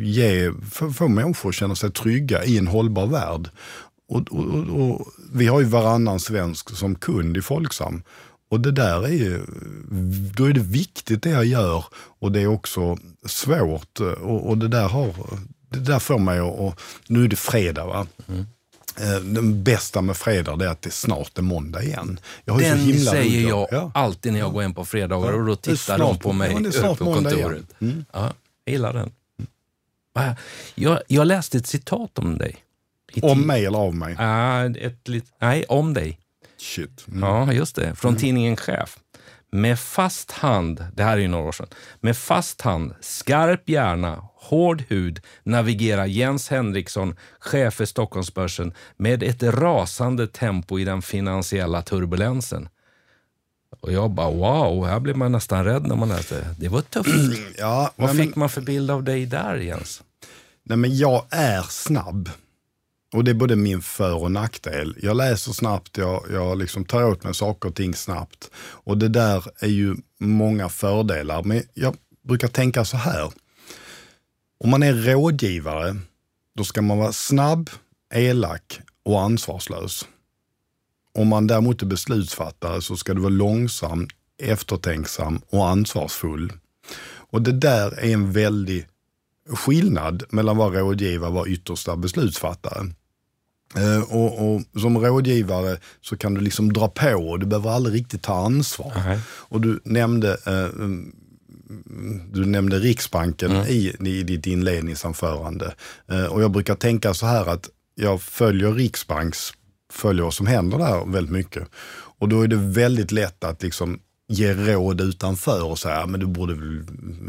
ge, 0.00 0.52
få, 0.70 0.92
få 0.92 1.08
människor 1.08 1.48
att 1.48 1.54
känna 1.54 1.74
sig 1.74 1.90
trygga 1.90 2.44
i 2.44 2.58
en 2.58 2.66
hållbar 2.66 3.06
värld. 3.06 3.48
Och, 4.08 4.32
och, 4.32 4.80
och, 4.80 5.06
vi 5.32 5.46
har 5.46 5.60
ju 5.60 5.66
varannan 5.66 6.20
svensk 6.20 6.76
som 6.76 6.94
kund 6.94 7.36
i 7.36 7.42
Folksam. 7.42 8.02
Och 8.50 8.60
det 8.60 8.72
där 8.72 9.02
är 9.02 9.12
ju, 9.12 9.40
då 10.34 10.44
är 10.44 10.52
det 10.52 10.60
viktigt 10.60 11.22
det 11.22 11.30
jag 11.30 11.44
gör 11.44 11.84
och 11.94 12.32
det 12.32 12.40
är 12.40 12.46
också 12.46 12.98
svårt. 13.26 14.00
Och, 14.00 14.48
och 14.48 14.58
det 14.58 14.68
där 14.68 14.88
har, 14.88 15.14
det 15.68 15.78
där 15.78 15.98
får 15.98 16.18
mig 16.18 16.38
att, 16.38 16.80
nu 17.06 17.24
är 17.24 17.28
det 17.28 17.36
fredag 17.36 17.86
va. 17.86 18.06
Mm. 18.28 18.46
Eh, 19.00 19.20
den 19.20 19.64
bästa 19.64 20.00
med 20.00 20.16
fredag 20.16 20.64
är 20.64 20.68
att 20.68 20.82
det 20.82 20.90
snart 20.90 21.38
är 21.38 21.42
måndag 21.42 21.82
igen. 21.82 22.20
Jag 22.44 22.58
Den 22.58 23.00
säger 23.00 23.48
jag 23.48 23.68
ja. 23.70 23.90
alltid 23.94 24.32
när 24.32 24.40
jag 24.40 24.52
går 24.52 24.64
in 24.64 24.74
på 24.74 24.84
fredagar 24.84 25.32
och 25.32 25.46
då 25.46 25.56
tittar 25.56 25.98
de 25.98 26.18
på 26.18 26.32
mig 26.32 26.56
ja, 26.82 26.94
på 26.94 27.04
kontoret. 27.04 27.64
Mm. 27.80 28.04
Ja, 28.12 28.32
jag 28.64 28.72
gillar 28.72 28.92
den. 28.92 29.10
Jag, 30.74 31.00
jag 31.06 31.26
läste 31.26 31.58
ett 31.58 31.66
citat 31.66 32.18
om 32.18 32.38
dig. 32.38 32.56
Om 33.22 33.46
mig 33.46 33.66
eller 33.66 33.78
av 33.78 33.94
mig? 33.94 34.14
Uh, 34.14 34.86
ett 34.86 35.08
lit, 35.08 35.24
nej, 35.40 35.64
om 35.64 35.94
dig. 35.94 36.18
Shit. 36.58 37.04
Mm. 37.08 37.22
Ja, 37.22 37.52
just 37.52 37.76
det. 37.76 37.94
Från 37.94 38.10
mm. 38.10 38.20
tidningen 38.20 38.56
Chef. 38.56 38.98
Med 39.50 39.78
fast 39.78 40.30
hand, 40.30 40.86
det 40.94 41.02
här 41.02 41.16
är 41.16 41.20
ju 41.20 41.28
några 41.28 41.48
år 41.48 41.52
sedan, 41.52 41.66
med 42.00 42.16
fast 42.16 42.60
hand, 42.60 42.94
skarp 43.00 43.68
hjärna, 43.68 44.28
hård 44.34 44.84
hud 44.88 45.20
navigerar 45.42 46.06
Jens 46.06 46.48
Henriksson, 46.48 47.16
chef 47.38 47.74
för 47.74 47.84
Stockholmsbörsen, 47.84 48.72
med 48.96 49.22
ett 49.22 49.42
rasande 49.42 50.26
tempo 50.26 50.78
i 50.78 50.84
den 50.84 51.02
finansiella 51.02 51.82
turbulensen. 51.82 52.68
Och 53.80 53.92
jag 53.92 54.10
bara 54.10 54.30
wow, 54.30 54.86
här 54.86 55.00
blir 55.00 55.14
man 55.14 55.32
nästan 55.32 55.64
rädd 55.64 55.86
när 55.86 55.96
man 55.96 56.08
läser 56.08 56.46
det. 56.58 56.68
Var 56.68 56.80
tufft. 56.80 57.10
Ja, 57.58 57.92
Vad 57.96 58.10
fick 58.10 58.18
men, 58.18 58.32
man 58.36 58.48
för 58.48 58.60
bild 58.60 58.90
av 58.90 59.04
dig 59.04 59.26
där 59.26 59.56
Jens? 59.56 60.02
Nej, 60.68 60.78
men 60.78 60.96
jag 60.96 61.26
är 61.30 61.62
snabb. 61.62 62.30
Och 63.12 63.24
det 63.24 63.30
är 63.30 63.34
både 63.34 63.56
min 63.56 63.82
för 63.82 64.14
och 64.14 64.32
nackdel. 64.32 64.96
Jag 65.02 65.16
läser 65.16 65.52
snabbt, 65.52 65.96
jag, 65.96 66.24
jag 66.30 66.58
liksom 66.58 66.84
tar 66.84 67.04
åt 67.04 67.24
mig 67.24 67.34
saker 67.34 67.68
och 67.68 67.74
ting 67.74 67.94
snabbt. 67.94 68.50
Och 68.56 68.98
det 68.98 69.08
där 69.08 69.44
är 69.58 69.68
ju 69.68 69.96
många 70.20 70.68
fördelar. 70.68 71.42
Men 71.42 71.62
jag 71.74 71.96
brukar 72.28 72.48
tänka 72.48 72.84
så 72.84 72.96
här. 72.96 73.32
Om 74.58 74.70
man 74.70 74.82
är 74.82 74.92
rådgivare, 74.94 75.96
då 76.56 76.64
ska 76.64 76.82
man 76.82 76.98
vara 76.98 77.12
snabb, 77.12 77.70
elak 78.14 78.80
och 79.04 79.22
ansvarslös. 79.22 80.06
Om 81.14 81.28
man 81.28 81.46
däremot 81.46 81.82
är 81.82 81.86
beslutsfattare 81.86 82.82
så 82.82 82.96
ska 82.96 83.14
du 83.14 83.20
vara 83.20 83.30
långsam, 83.30 84.08
eftertänksam 84.42 85.40
och 85.48 85.68
ansvarsfull. 85.68 86.52
Och 87.06 87.42
det 87.42 87.52
där 87.52 87.98
är 87.98 88.12
en 88.12 88.32
väldig 88.32 88.86
skillnad 89.48 90.22
mellan 90.30 90.56
vara 90.56 90.80
rådgivare 90.80 91.28
och 91.28 91.34
vara 91.34 91.48
yttersta 91.48 91.96
beslutsfattare. 91.96 92.86
Eh, 93.76 94.02
och, 94.02 94.54
och, 94.54 94.62
som 94.80 94.98
rådgivare 94.98 95.78
så 96.00 96.16
kan 96.16 96.34
du 96.34 96.40
liksom 96.40 96.72
dra 96.72 96.88
på 96.88 97.30
och 97.30 97.38
du 97.40 97.46
behöver 97.46 97.70
aldrig 97.70 97.94
riktigt 97.94 98.22
ta 98.22 98.34
ansvar. 98.44 98.92
Nej. 99.06 99.20
Och 99.28 99.60
du 99.60 99.80
nämnde, 99.84 100.38
eh, 100.46 100.64
mm, 100.64 101.12
du 102.32 102.44
nämnde 102.46 102.78
Riksbanken 102.78 103.50
Mm. 103.50 103.66
i, 103.66 103.96
i 104.00 104.22
ditt 104.22 104.46
inledningsanförande. 104.46 105.74
Eh, 106.08 106.24
och 106.24 106.42
jag 106.42 106.50
brukar 106.50 106.74
tänka 106.74 107.14
så 107.14 107.26
här 107.26 107.46
att 107.46 107.68
jag 107.94 108.22
följer 108.22 108.72
Riksbanks, 108.72 109.52
följer 109.92 110.24
vad 110.24 110.34
som 110.34 110.46
händer 110.46 110.78
där 110.78 111.12
väldigt 111.12 111.32
mycket. 111.32 111.68
Och 112.18 112.28
då 112.28 112.40
är 112.42 112.48
det 112.48 112.56
väldigt 112.56 113.12
lätt 113.12 113.44
att 113.44 113.62
liksom 113.62 114.00
ge 114.28 114.54
råd 114.54 115.00
utanför 115.00 115.64
och 115.64 115.78
säga, 115.78 116.06
men 116.06 116.20
du 116.20 116.26
borde, 116.26 116.52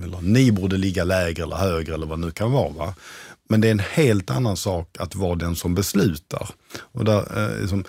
eller 0.03 0.21
ni 0.21 0.51
borde 0.51 0.77
ligga 0.77 1.03
lägre 1.03 1.43
eller 1.43 1.55
högre 1.55 1.93
eller 1.93 2.07
vad 2.07 2.19
det 2.19 2.25
nu 2.25 2.31
kan 2.31 2.51
vara. 2.51 2.69
Va? 2.69 2.93
Men 3.49 3.61
det 3.61 3.67
är 3.67 3.71
en 3.71 3.79
helt 3.79 4.31
annan 4.31 4.57
sak 4.57 4.97
att 4.99 5.15
vara 5.15 5.35
den 5.35 5.55
som 5.55 5.75
beslutar. 5.75 6.49
Och 6.79 7.05
där, 7.05 7.37
eh, 7.37 7.61
liksom, 7.61 7.83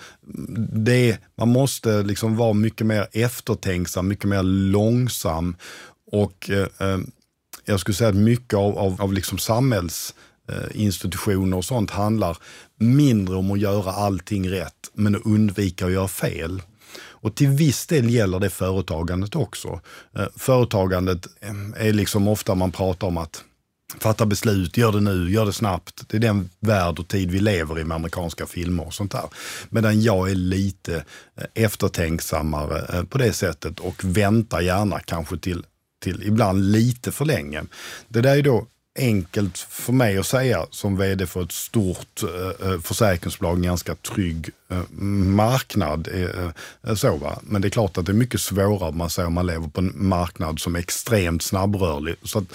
det, 0.73 1.17
man 1.37 1.49
måste 1.49 2.03
liksom 2.03 2.37
vara 2.37 2.53
mycket 2.53 2.87
mer 2.87 3.07
eftertänksam, 3.11 4.07
mycket 4.07 4.29
mer 4.29 4.43
långsam. 4.43 5.55
Och 6.11 6.49
eh, 6.49 6.67
eh 6.79 6.97
jag 7.65 7.79
skulle 7.79 7.95
säga 7.95 8.09
att 8.09 8.15
mycket 8.15 8.53
av, 8.53 8.77
av, 8.77 9.01
av 9.01 9.13
liksom 9.13 9.37
samhällsinstitutioner 9.37 11.51
eh, 11.51 11.57
och 11.57 11.65
sånt 11.65 11.91
handlar 11.91 12.37
mindre 12.79 13.35
om 13.35 13.51
att 13.51 13.59
göra 13.59 13.91
allting 13.91 14.49
rätt, 14.49 14.91
men 14.93 15.15
att 15.15 15.25
undvika 15.25 15.85
att 15.85 15.91
göra 15.91 16.07
fel. 16.07 16.61
Och 17.21 17.35
till 17.35 17.47
viss 17.47 17.87
del 17.87 18.09
gäller 18.09 18.39
det 18.39 18.49
företagandet 18.49 19.35
också. 19.35 19.81
Eh, 20.15 20.27
företagandet 20.35 21.27
eh, 21.41 21.87
är 21.87 21.93
liksom 21.93 22.27
ofta 22.27 22.55
man 22.55 22.71
pratar 22.71 23.07
om 23.07 23.17
att 23.17 23.43
fatta 23.99 24.25
beslut, 24.25 24.77
gör 24.77 24.91
det 24.91 24.99
nu, 24.99 25.31
gör 25.31 25.45
det 25.45 25.53
snabbt. 25.53 26.03
Det 26.07 26.17
är 26.17 26.21
den 26.21 26.49
värld 26.59 26.99
och 26.99 27.07
tid 27.07 27.31
vi 27.31 27.39
lever 27.39 27.79
i 27.79 27.83
med 27.83 27.95
amerikanska 27.95 28.45
filmer 28.45 28.87
och 28.87 28.93
sånt 28.93 29.11
där. 29.11 29.25
Medan 29.69 30.01
jag 30.01 30.31
är 30.31 30.35
lite 30.35 30.95
eh, 31.35 31.63
eftertänksammare 31.63 33.05
på 33.05 33.17
det 33.17 33.33
sättet 33.33 33.79
och 33.79 34.03
väntar 34.03 34.61
gärna 34.61 34.99
kanske 34.99 35.37
till, 35.37 35.65
till 36.03 36.23
ibland 36.23 36.71
lite 36.71 37.11
för 37.11 37.25
länge. 37.25 37.63
Det 38.07 38.21
där 38.21 38.37
är 38.37 38.43
då 38.43 38.67
enkelt 38.99 39.57
för 39.57 39.93
mig 39.93 40.17
att 40.17 40.25
säga 40.25 40.65
som 40.71 40.97
vd 40.97 41.25
för 41.25 41.43
ett 41.43 41.51
stort 41.51 42.23
eh, 42.23 42.67
eh, 42.69 42.79
försäkringsbolag, 42.79 43.55
en 43.55 43.63
ganska 43.63 43.95
trygg 43.95 44.49
eh, 44.71 44.83
marknad. 44.91 46.07
Eh, 46.13 46.51
eh, 46.87 46.95
så, 46.95 47.17
va? 47.17 47.39
Men 47.43 47.61
det 47.61 47.67
är 47.67 47.69
klart 47.69 47.97
att 47.97 48.05
det 48.05 48.11
är 48.11 48.13
mycket 48.13 48.41
svårare 48.41 48.89
om 48.89 48.97
man 48.97 49.09
säger 49.09 49.27
om 49.27 49.33
man 49.33 49.45
lever 49.45 49.67
på 49.67 49.81
en 49.81 49.93
marknad 49.95 50.59
som 50.59 50.75
är 50.75 50.79
extremt 50.79 51.41
snabbrörlig. 51.43 52.15
Så 52.23 52.39
att, 52.39 52.45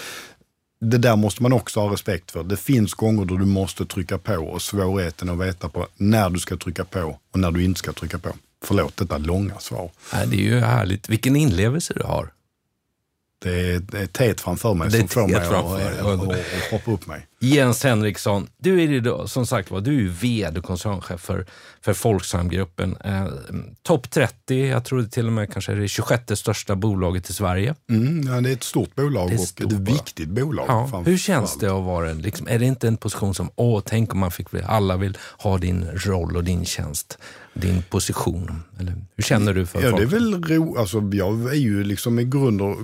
det 0.80 0.98
där 0.98 1.16
måste 1.16 1.42
man 1.42 1.52
också 1.52 1.80
ha 1.80 1.92
respekt 1.92 2.30
för. 2.30 2.44
Det 2.44 2.56
finns 2.56 2.94
gånger 2.94 3.24
då 3.24 3.36
du 3.36 3.44
måste 3.44 3.86
trycka 3.86 4.18
på 4.18 4.36
och 4.36 4.62
svårigheten 4.62 5.28
att 5.28 5.38
veta 5.38 5.68
på 5.68 5.86
när 5.96 6.30
du 6.30 6.40
ska 6.40 6.56
trycka 6.56 6.84
på 6.84 7.18
och 7.32 7.38
när 7.38 7.50
du 7.50 7.64
inte 7.64 7.78
ska 7.78 7.92
trycka 7.92 8.18
på. 8.18 8.30
Förlåt 8.64 8.96
detta 8.96 9.18
långa 9.18 9.58
svar. 9.58 9.90
Det 10.10 10.36
är 10.36 10.40
ju 10.40 10.60
härligt. 10.60 11.08
Vilken 11.08 11.36
inlevelse 11.36 11.94
du 11.96 12.02
har. 12.02 12.30
Det 13.38 13.72
är, 13.74 13.78
det 13.78 14.00
är 14.00 14.06
teet 14.06 14.40
framför 14.40 14.74
mig 14.74 14.88
Det 14.90 14.98
som 14.98 15.08
får 15.08 15.26
mig 15.28 15.36
att 15.36 16.70
hoppa 16.70 16.90
upp 16.90 17.06
mig. 17.06 17.26
Jens 17.40 17.84
Henriksson, 17.84 18.46
du 18.58 18.82
är 18.82 18.88
ju 18.88 19.00
då, 19.00 19.28
som 19.28 19.46
sagt 19.46 19.70
var, 19.70 19.80
du 19.80 20.04
är 20.06 20.08
vd 20.08 20.58
och 20.58 20.64
koncernchef 20.64 21.20
för, 21.20 21.46
för 21.80 21.94
Folksamgruppen. 21.94 22.96
Eh, 23.04 23.26
Topp 23.82 24.10
30, 24.10 24.66
jag 24.68 24.84
tror 24.84 25.02
det 25.02 25.08
till 25.08 25.26
och 25.26 25.32
med 25.32 25.52
kanske 25.52 25.72
är 25.72 25.76
det 25.76 25.88
26 25.88 26.22
största 26.34 26.76
bolaget 26.76 27.30
i 27.30 27.32
Sverige. 27.32 27.74
Mm, 27.90 28.34
ja, 28.34 28.40
det 28.40 28.50
är 28.50 28.52
ett 28.52 28.62
stort 28.62 28.94
bolag 28.94 29.28
Det 29.28 29.34
är 29.34 29.38
och 29.38 29.44
stort 29.44 29.72
ett 29.72 29.78
bolag. 29.78 29.92
viktigt 29.92 30.28
bolag. 30.28 30.64
Ja, 30.68 31.02
hur 31.06 31.18
känns 31.18 31.58
det 31.58 31.66
att 31.66 31.84
vara 31.84 32.10
en, 32.10 32.22
liksom, 32.22 32.48
är 32.48 32.58
det 32.58 32.64
inte 32.66 32.88
en 32.88 32.96
position 32.96 33.34
som, 33.34 33.50
åh, 33.54 33.82
tänk 33.86 34.12
om 34.12 34.18
man 34.18 34.30
fick, 34.30 34.46
alla 34.66 34.96
vill 34.96 35.18
ha 35.38 35.58
din 35.58 35.84
roll 35.94 36.36
och 36.36 36.44
din 36.44 36.64
tjänst, 36.64 37.18
din 37.54 37.82
position. 37.82 38.62
Eller, 38.78 38.94
hur 39.16 39.24
känner 39.24 39.54
du 39.54 39.66
för 39.66 39.82
Ja, 39.82 39.96
det 39.96 40.02
är 40.02 40.06
folk? 40.06 40.12
väl 40.12 40.44
ro, 40.44 40.78
alltså, 40.78 41.10
jag 41.12 41.50
är 41.50 41.58
ju 41.58 41.84
liksom 41.84 42.18
i 42.18 42.24
grund 42.24 42.62
och, 42.62 42.76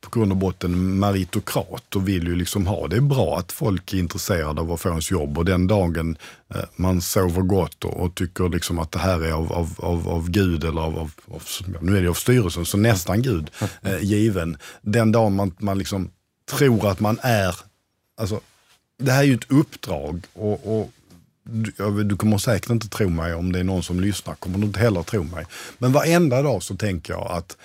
på 0.00 0.18
grund 0.18 0.32
och 0.32 0.38
botten 0.38 0.98
meritokrat 0.98 1.96
och 1.96 2.08
vill 2.08 2.26
ju 2.26 2.34
liksom 2.34 2.66
ha, 2.66 2.88
det 2.88 2.96
är 2.96 3.00
bra 3.00 3.38
att 3.38 3.52
folk 3.52 3.92
är 3.92 3.98
intresserade 3.98 4.60
av 4.60 4.72
att 4.72 4.80
få 4.80 4.88
ens 4.88 5.10
jobb 5.10 5.38
och 5.38 5.44
den 5.44 5.66
dagen 5.66 6.16
eh, 6.54 6.60
man 6.76 7.00
sover 7.00 7.42
gott 7.42 7.84
och, 7.84 7.96
och 7.96 8.14
tycker 8.14 8.48
liksom 8.48 8.78
att 8.78 8.92
det 8.92 8.98
här 8.98 9.20
är 9.20 9.32
av, 9.32 9.52
av, 9.52 9.74
av, 9.78 10.08
av 10.08 10.30
Gud 10.30 10.64
eller 10.64 10.80
av, 10.80 10.98
av, 10.98 11.12
av, 11.28 11.42
nu 11.80 11.96
är 11.96 12.02
det 12.02 12.08
av 12.08 12.14
styrelsen, 12.14 12.64
så 12.66 12.76
nästan 12.76 13.22
Gud 13.22 13.50
eh, 13.82 13.98
given. 14.02 14.56
Den 14.82 15.12
dagen 15.12 15.36
man, 15.36 15.54
man 15.58 15.78
liksom 15.78 16.10
tror 16.50 16.90
att 16.90 17.00
man 17.00 17.18
är, 17.22 17.56
alltså 18.16 18.40
det 18.98 19.12
här 19.12 19.20
är 19.22 19.26
ju 19.26 19.34
ett 19.34 19.50
uppdrag 19.50 20.24
och, 20.32 20.80
och 20.80 20.90
du, 21.52 22.04
du 22.04 22.16
kommer 22.16 22.38
säkert 22.38 22.70
inte 22.70 22.88
tro 22.88 23.08
mig 23.08 23.34
om 23.34 23.52
det 23.52 23.58
är 23.60 23.64
någon 23.64 23.82
som 23.82 24.00
lyssnar, 24.00 24.34
kommer 24.34 24.58
du 24.58 24.64
inte 24.66 24.80
heller 24.80 25.02
tro 25.02 25.22
mig. 25.22 25.46
Men 25.78 25.92
varenda 25.92 26.42
dag 26.42 26.62
så 26.62 26.76
tänker 26.76 27.12
jag 27.12 27.26
att 27.30 27.56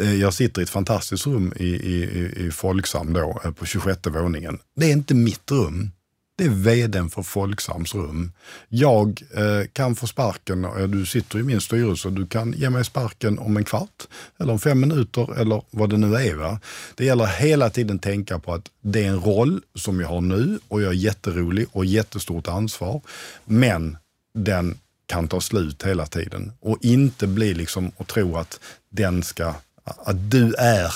eh, 0.00 0.14
jag 0.14 0.34
sitter 0.34 0.60
i 0.60 0.64
ett 0.64 0.70
fantastiskt 0.70 1.26
rum 1.26 1.52
i, 1.56 1.64
i, 1.66 2.32
i- 2.46 2.50
Folksam 2.50 3.12
då, 3.12 3.40
eh, 3.44 3.50
på 3.50 3.66
26 3.66 3.98
våningen. 4.06 4.58
Det 4.76 4.86
är 4.86 4.92
inte 4.92 5.14
mitt 5.14 5.50
rum. 5.50 5.90
Det 6.36 6.44
är 6.44 6.48
vdn 6.48 7.10
för 7.10 7.22
Folksams 7.22 7.94
rum. 7.94 8.32
Jag 8.68 9.22
eh, 9.34 9.66
kan 9.72 9.94
få 9.94 10.06
sparken, 10.06 10.64
eh, 10.64 10.82
du 10.82 11.06
sitter 11.06 11.38
i 11.38 11.42
min 11.42 11.60
styrelse, 11.60 12.10
du 12.10 12.26
kan 12.26 12.52
ge 12.52 12.70
mig 12.70 12.84
sparken 12.84 13.38
om 13.38 13.56
en 13.56 13.64
kvart 13.64 14.08
eller 14.38 14.52
om 14.52 14.58
fem 14.58 14.80
minuter 14.80 15.40
eller 15.40 15.62
vad 15.70 15.90
det 15.90 15.96
nu 15.96 16.16
är. 16.16 16.34
Va? 16.34 16.60
Det 16.94 17.04
gäller 17.04 17.26
hela 17.26 17.70
tiden 17.70 17.98
tänka 17.98 18.38
på 18.38 18.54
att 18.54 18.70
det 18.80 19.04
är 19.04 19.08
en 19.08 19.20
roll 19.20 19.62
som 19.74 20.00
jag 20.00 20.08
har 20.08 20.20
nu 20.20 20.58
och 20.68 20.82
jag 20.82 20.90
är 20.90 20.96
jätterolig 20.96 21.66
och 21.72 21.84
jättestort 21.84 22.48
ansvar. 22.48 23.00
Men 23.44 23.96
den 24.34 24.78
kan 25.06 25.28
ta 25.28 25.40
slut 25.40 25.82
hela 25.82 26.06
tiden 26.06 26.52
och 26.60 26.78
inte 26.80 27.26
bli 27.26 27.54
liksom 27.54 27.92
och 27.96 28.06
tro 28.06 28.36
att 28.36 28.60
den 28.90 29.22
ska, 29.22 29.54
att 29.84 30.30
du 30.30 30.54
är, 30.54 30.92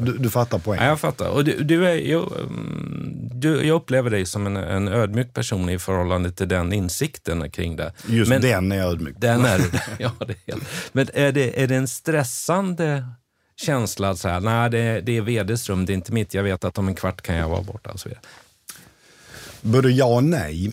du, 0.00 0.18
du 0.18 0.30
fattar 0.30 0.56
Ja, 0.58 0.62
poängen. 0.64 0.86
jag 0.86 1.00
fattar. 1.00 1.28
Och 1.28 1.44
du, 1.44 1.62
du 1.64 1.86
är, 1.88 1.94
jag, 1.94 2.32
mm, 2.40 3.28
du, 3.32 3.66
jag 3.66 3.74
upplever 3.74 4.10
dig 4.10 4.26
som 4.26 4.46
en, 4.46 4.56
en 4.56 4.88
ödmjuk 4.88 5.34
person 5.34 5.68
i 5.70 5.78
förhållande 5.78 6.30
till 6.32 6.48
den 6.48 6.72
insikten 6.72 7.50
kring 7.50 7.76
det. 7.76 7.92
Just 8.06 8.28
Men- 8.28 8.42
den 8.42 8.72
är 8.72 8.82
ödmjuk. 8.82 9.14
Den 9.18 9.44
är. 9.44 9.60
Ja, 9.98 10.12
det 10.18 10.32
är 10.32 10.52
helt. 10.52 10.64
Men 10.92 11.08
är 11.14 11.32
det, 11.32 11.62
är 11.62 11.66
det 11.66 11.76
en 11.76 11.88
stressande 11.88 13.06
känsla 13.56 14.10
att 14.10 14.18
säga, 14.18 14.40
nej 14.40 14.70
det, 14.70 15.00
det 15.00 15.16
är 15.16 15.20
vds 15.44 15.68
rum, 15.68 15.86
det 15.86 15.92
är 15.92 15.94
inte 15.94 16.12
mitt, 16.12 16.34
jag 16.34 16.42
vet 16.42 16.64
att 16.64 16.78
om 16.78 16.88
en 16.88 16.94
kvart 16.94 17.22
kan 17.22 17.34
jag 17.36 17.48
vara 17.48 17.62
borta 17.62 17.90
och 17.90 18.00
så 18.00 18.08
vidare. 18.08 18.22
Både 19.60 19.90
ja 19.90 20.04
och 20.04 20.24
nej. 20.24 20.72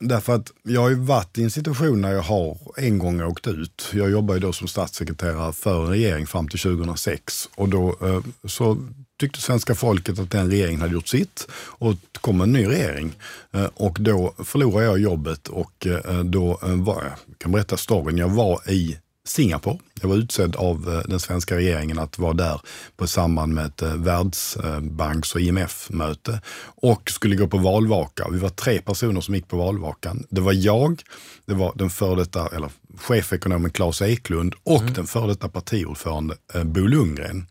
Därför 0.00 0.34
att 0.34 0.52
jag 0.62 0.80
har 0.80 0.88
ju 0.88 0.94
varit 0.94 1.38
i 1.38 1.42
en 1.42 1.50
situation 1.50 2.00
när 2.00 2.12
jag 2.12 2.22
har 2.22 2.58
en 2.76 2.98
gång 2.98 3.22
åkt 3.22 3.46
ut. 3.46 3.90
Jag 3.92 4.10
jobbade 4.10 4.38
ju 4.38 4.46
då 4.46 4.52
som 4.52 4.68
statssekreterare 4.68 5.52
för 5.52 5.84
en 5.84 5.90
regering 5.90 6.26
fram 6.26 6.48
till 6.48 6.58
2006 6.58 7.48
och 7.54 7.68
då 7.68 7.96
eh, 8.02 8.48
så 8.48 8.78
tyckte 9.20 9.40
svenska 9.40 9.74
folket 9.74 10.18
att 10.18 10.30
den 10.30 10.50
regeringen 10.50 10.80
hade 10.80 10.92
gjort 10.92 11.08
sitt 11.08 11.48
och 11.52 11.94
det 11.94 12.18
kom 12.20 12.40
en 12.40 12.52
ny 12.52 12.66
regering. 12.66 13.12
Eh, 13.52 13.68
och 13.74 13.96
då 14.00 14.34
förlorade 14.44 14.86
jag 14.86 14.98
jobbet 14.98 15.48
och 15.48 15.86
eh, 15.86 16.20
då 16.24 16.58
var 16.62 17.02
jag 17.04 17.38
kan 17.38 17.52
berätta 17.52 17.76
storyn, 17.76 18.18
jag 18.18 18.28
var 18.28 18.70
i 18.70 18.98
Singapore. 19.26 19.78
Jag 20.02 20.08
var 20.08 20.16
utsedd 20.16 20.56
av 20.56 20.88
eh, 20.88 21.10
den 21.10 21.20
svenska 21.20 21.56
regeringen 21.56 21.98
att 21.98 22.18
vara 22.18 22.32
där 22.32 22.60
på 22.96 23.06
samband 23.06 23.54
med 23.54 23.66
ett 23.66 23.82
eh, 23.82 23.94
Världsbanks 23.94 25.34
och 25.34 25.40
IMF-möte 25.40 26.40
och 26.64 27.10
skulle 27.10 27.36
gå 27.36 27.46
på 27.46 27.58
valvaka. 27.58 28.28
Vi 28.32 28.38
var 28.38 28.48
tre 28.48 28.80
personer 28.80 29.20
som 29.20 29.34
gick 29.34 29.48
på 29.48 29.56
valvakan. 29.56 30.26
Det 30.30 30.40
var 30.40 30.52
jag, 30.52 31.02
det 31.46 31.54
var 31.54 31.72
den 31.74 31.90
före 31.90 32.14
detta, 32.14 32.48
eller 32.48 32.70
chefekonomen 32.98 33.70
Claes 33.70 34.02
Eklund 34.02 34.54
och 34.62 34.82
den 34.82 35.06
före 35.06 35.26
detta 35.26 35.48
partiordförande 35.48 36.36
eh, 36.54 36.64
Bo 36.64 36.80
Lundgren. 36.80 37.46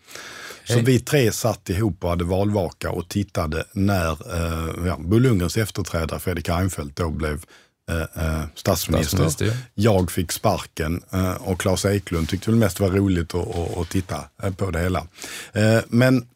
Så 0.67 0.79
vi 0.79 0.99
tre 0.99 1.31
satt 1.31 1.69
ihop 1.69 2.03
och 2.03 2.09
hade 2.09 2.23
valvaka 2.23 2.91
och 2.91 3.09
tittade 3.09 3.63
när 3.73 4.11
eh, 4.11 4.87
ja, 4.87 4.97
Bo 4.99 5.19
Lundgrens 5.19 5.57
efterträdare 5.57 6.19
Fredrik 6.19 6.49
Reinfeldt 6.49 6.95
då 6.95 7.09
blev 7.09 7.43
eh, 7.89 8.25
eh, 8.25 8.43
statsminister. 8.55 9.17
Statsminister, 9.17 9.45
ja. 9.45 9.53
Jag 9.73 10.11
fick 10.11 10.31
sparken 10.31 11.01
eh, 11.11 11.33
och 11.33 11.59
Claes 11.59 11.85
Eklund 11.85 12.29
tyckte 12.29 12.49
väl 12.51 12.59
mest 12.59 12.77
det 12.77 12.83
var 12.83 12.91
roligt 12.91 13.35
att, 13.35 13.55
att, 13.55 13.77
att 13.77 13.89
titta 13.89 14.23
eh, 14.43 14.53
på 14.53 14.71
det 14.71 14.79
hela. 14.79 15.07
Eh, 15.53 15.79
Men 15.87 16.27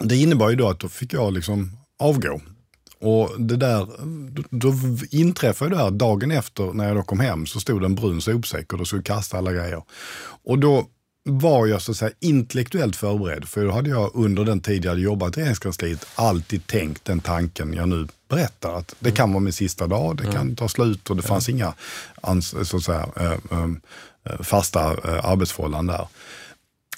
det 0.00 0.16
innebar 0.16 0.50
ju 0.50 0.56
då 0.56 0.68
att 0.68 0.80
då 0.80 0.88
fick 0.88 1.12
jag 1.12 1.32
liksom 1.32 1.70
avgå. 1.98 2.40
Och 3.00 3.40
det 3.40 3.56
där, 3.56 3.88
då, 4.50 4.74
inträffade 5.10 5.70
det 5.70 5.76
här 5.76 5.90
dagen 5.90 6.30
efter 6.30 6.72
när 6.72 6.88
jag 6.88 6.96
då 6.96 7.02
kom 7.02 7.20
hem 7.20 7.46
så 7.46 7.60
stod 7.60 7.80
det 7.80 7.86
en 7.86 7.94
brun 7.94 8.20
sopsäck 8.20 8.72
och 8.72 8.78
då 8.78 8.84
skulle 8.84 9.02
kasta 9.02 9.38
alla 9.38 9.52
grejer. 9.52 9.82
Och 10.44 10.58
då 10.58 10.86
var 11.24 11.66
jag 11.66 11.82
så 11.82 11.90
att 11.90 11.96
säga 11.96 12.10
intellektuellt 12.20 12.96
förberedd 12.96 13.48
för 13.48 13.64
då 13.64 13.70
hade 13.70 13.90
jag 13.90 14.10
under 14.14 14.44
den 14.44 14.60
tid 14.60 14.84
jag 14.84 14.90
hade 14.90 15.02
jobbat 15.02 15.36
i 15.36 15.40
regeringskansliet 15.40 16.06
alltid 16.14 16.66
tänkt 16.66 17.04
den 17.04 17.20
tanken 17.20 17.74
jag 17.74 17.88
nu 17.88 18.08
berättar. 18.32 18.78
Att 18.78 18.94
det 18.98 19.10
kan 19.10 19.32
vara 19.32 19.40
min 19.40 19.52
sista 19.52 19.86
dag, 19.86 20.16
det 20.16 20.32
kan 20.32 20.56
ta 20.56 20.68
slut 20.68 21.10
och 21.10 21.16
det 21.16 21.22
fanns 21.22 21.48
inga 21.48 21.74
så 22.64 22.76
att 22.76 22.82
säga, 22.82 23.08
eh, 23.16 23.32
eh, 23.32 24.42
fasta 24.42 24.80
eh, 24.80 25.24
arbetsförhållanden 25.24 25.96
där. 25.96 26.06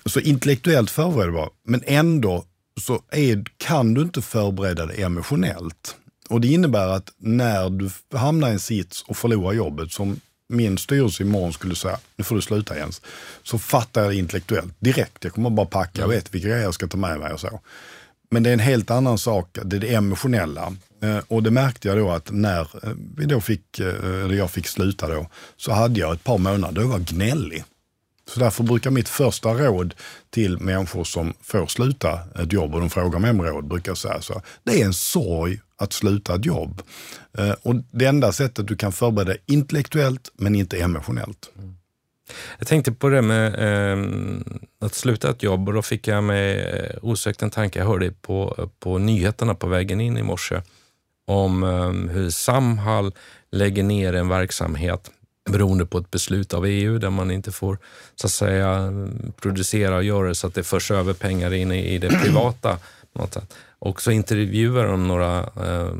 Så 0.07 0.21
intellektuellt 0.21 0.91
förberedd 0.91 1.33
var 1.33 1.51
men 1.65 1.83
ändå 1.87 2.45
så 2.81 3.03
är, 3.11 3.45
kan 3.57 3.95
du 3.95 4.03
inte 4.03 4.23
förbereda 4.23 4.87
dig 4.87 5.03
emotionellt. 5.03 5.97
och 6.29 6.41
det 6.41 6.49
innebär 6.49 6.89
att 6.89 7.13
när 7.19 7.71
du 7.71 7.91
hamnar 8.19 8.49
i 8.49 8.53
en 8.53 8.61
sits 8.61 9.03
och 9.03 9.17
förlorar 9.17 9.53
jobbet, 9.53 9.93
som 9.93 10.21
min 10.49 10.79
styrelse 10.79 11.23
imorgon 11.23 11.53
skulle 11.53 11.75
säga, 11.75 11.99
nu 12.17 12.25
får 12.25 12.37
du 12.37 12.43
sluta 12.43 12.77
Jens, 12.77 13.03
så 13.43 13.59
fattar 13.59 14.05
jag 14.05 14.15
intellektuellt 14.15 14.75
direkt. 14.79 15.25
Jag 15.25 15.33
kommer 15.33 15.51
bara 15.51 15.67
packa, 15.67 16.01
jag 16.01 16.09
vet 16.09 16.35
vilka 16.35 16.49
grejer 16.49 16.63
jag 16.63 16.75
ska 16.75 16.87
ta 16.87 16.97
med 16.97 17.19
mig 17.19 17.33
och 17.33 17.41
så. 17.41 17.61
Men 18.35 18.43
det 18.43 18.51
är 18.51 18.53
en 18.53 18.59
helt 18.59 18.91
annan 18.91 19.19
sak, 19.19 19.59
det 19.65 19.77
är 19.77 19.81
det 19.81 19.95
emotionella. 19.95 20.73
Eh, 21.03 21.19
och 21.29 21.43
det 21.43 21.51
märkte 21.51 21.89
jag 21.89 21.99
då 21.99 22.11
att 22.11 22.31
när 22.31 22.61
eh, 22.61 22.93
vi 23.17 23.27
då 23.27 23.41
fick, 23.41 23.81
eh, 23.81 24.25
eller 24.25 24.35
jag 24.35 24.51
fick 24.51 24.67
sluta 24.67 25.09
då, 25.09 25.27
så 25.57 25.73
hade 25.73 26.01
jag 26.01 26.15
ett 26.15 26.25
par 26.25 26.39
månader 26.39 26.75
då 26.75 26.81
jag 26.81 26.89
var 26.89 26.99
gnällig. 26.99 27.65
Så 28.29 28.41
därför 28.41 28.65
brukar 28.65 28.91
mitt 28.91 29.09
första 29.09 29.49
råd 29.49 29.95
till 30.31 30.59
människor 30.59 31.05
som 31.05 31.35
får 31.41 31.67
sluta 31.67 32.19
ett 32.43 32.53
jobb 32.53 32.75
och 32.75 32.81
de 32.81 32.91
frågar 32.91 33.19
mig 33.19 33.31
om 33.31 33.43
råd, 33.43 33.69
brukar 33.69 33.91
jag 33.91 33.99
säga 33.99 34.21
så. 34.21 34.43
Det 34.65 34.81
är 34.83 34.85
en 34.85 34.95
sorg 34.95 35.61
att 35.77 35.93
sluta 35.93 36.35
ett 36.35 36.47
jobb. 36.47 36.83
Och 37.63 37.75
det 37.93 38.07
enda 38.07 38.33
sättet 38.33 38.69
du 38.69 38.77
kan 38.77 38.93
förbereda 38.93 39.31
dig 39.31 39.43
intellektuellt 39.47 40.31
men 40.35 40.55
inte 40.55 40.77
emotionellt. 40.77 41.51
Mm. 41.59 41.75
Jag 42.59 42.67
tänkte 42.67 42.93
på 42.93 43.09
det 43.09 43.23
med 43.23 43.55
eh, 43.55 44.05
att 44.81 44.95
sluta 44.95 45.31
ett 45.31 45.43
jobb 45.43 45.69
och 45.69 45.75
då 45.75 45.83
fick 45.83 46.09
jag 46.09 46.25
med 46.25 46.59
eh, 46.59 46.97
osökt 47.03 47.43
en 47.43 47.51
tanke. 47.51 47.79
Jag 47.79 47.87
hörde 47.87 48.13
på, 48.13 48.69
på 48.79 48.99
nyheterna 48.99 49.55
på 49.55 49.67
vägen 49.67 50.01
in 50.01 50.19
i 50.19 50.23
morse 50.23 50.63
om 51.27 51.63
eh, 51.63 52.13
hur 52.15 52.31
Samhall 52.31 53.13
lägger 53.51 53.83
ner 53.83 54.13
en 54.13 54.29
verksamhet 54.29 55.11
beroende 55.51 55.87
på 55.87 55.99
ett 55.99 56.11
beslut 56.11 56.55
av 56.55 56.67
EU 56.67 56.99
där 56.99 57.11
man 57.11 57.31
inte 57.31 57.53
får 57.53 57.79
så 58.15 58.27
att 58.27 58.33
säga 58.33 58.93
producera 59.41 59.97
och 59.97 60.05
göra 60.05 60.35
så 60.35 60.47
att 60.47 60.55
det 60.55 60.63
förs 60.63 60.91
över 60.91 61.13
pengar 61.13 61.55
in 61.55 61.73
i, 61.73 61.99
det 61.99 62.09
privata. 62.25 62.79
Något 63.13 63.35
sätt. 63.35 63.55
Och 63.79 64.03
så 64.03 64.11
intervjuar 64.11 64.87
de 64.87 65.09
några 65.09 65.39
eh, 65.41 65.93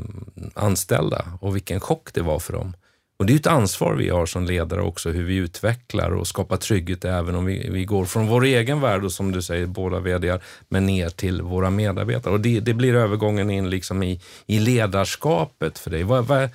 anställda 0.53 1.25
och 1.41 1.55
vilken 1.55 1.79
chock 1.79 2.13
det 2.13 2.21
var 2.21 2.39
för 2.39 2.53
dem. 2.53 2.73
Och 3.17 3.25
Det 3.25 3.33
är 3.33 3.35
ett 3.35 3.47
ansvar 3.47 3.95
vi 3.95 4.09
har 4.09 4.25
som 4.25 4.45
ledare 4.45 4.81
också, 4.81 5.09
hur 5.09 5.23
vi 5.23 5.35
utvecklar 5.35 6.11
och 6.11 6.27
skapar 6.27 6.57
trygghet 6.57 7.05
även 7.05 7.35
om 7.35 7.45
vi, 7.45 7.69
vi 7.69 7.85
går 7.85 8.05
från 8.05 8.27
vår 8.27 8.43
egen 8.45 8.81
värld 8.81 9.03
och 9.03 9.11
som 9.11 9.31
du 9.31 9.41
säger, 9.41 9.65
båda 9.65 9.99
vd 9.99 10.39
men 10.69 10.85
ner 10.85 11.09
till 11.09 11.41
våra 11.41 11.69
medarbetare. 11.69 12.33
Och 12.33 12.39
Det, 12.39 12.59
det 12.59 12.73
blir 12.73 12.95
övergången 12.95 13.49
in 13.49 13.69
liksom 13.69 14.03
i, 14.03 14.21
i 14.45 14.59
ledarskapet 14.59 15.79
för 15.79 15.91
dig. 15.91 16.03
Vad, 16.03 16.25
vad, 16.25 16.49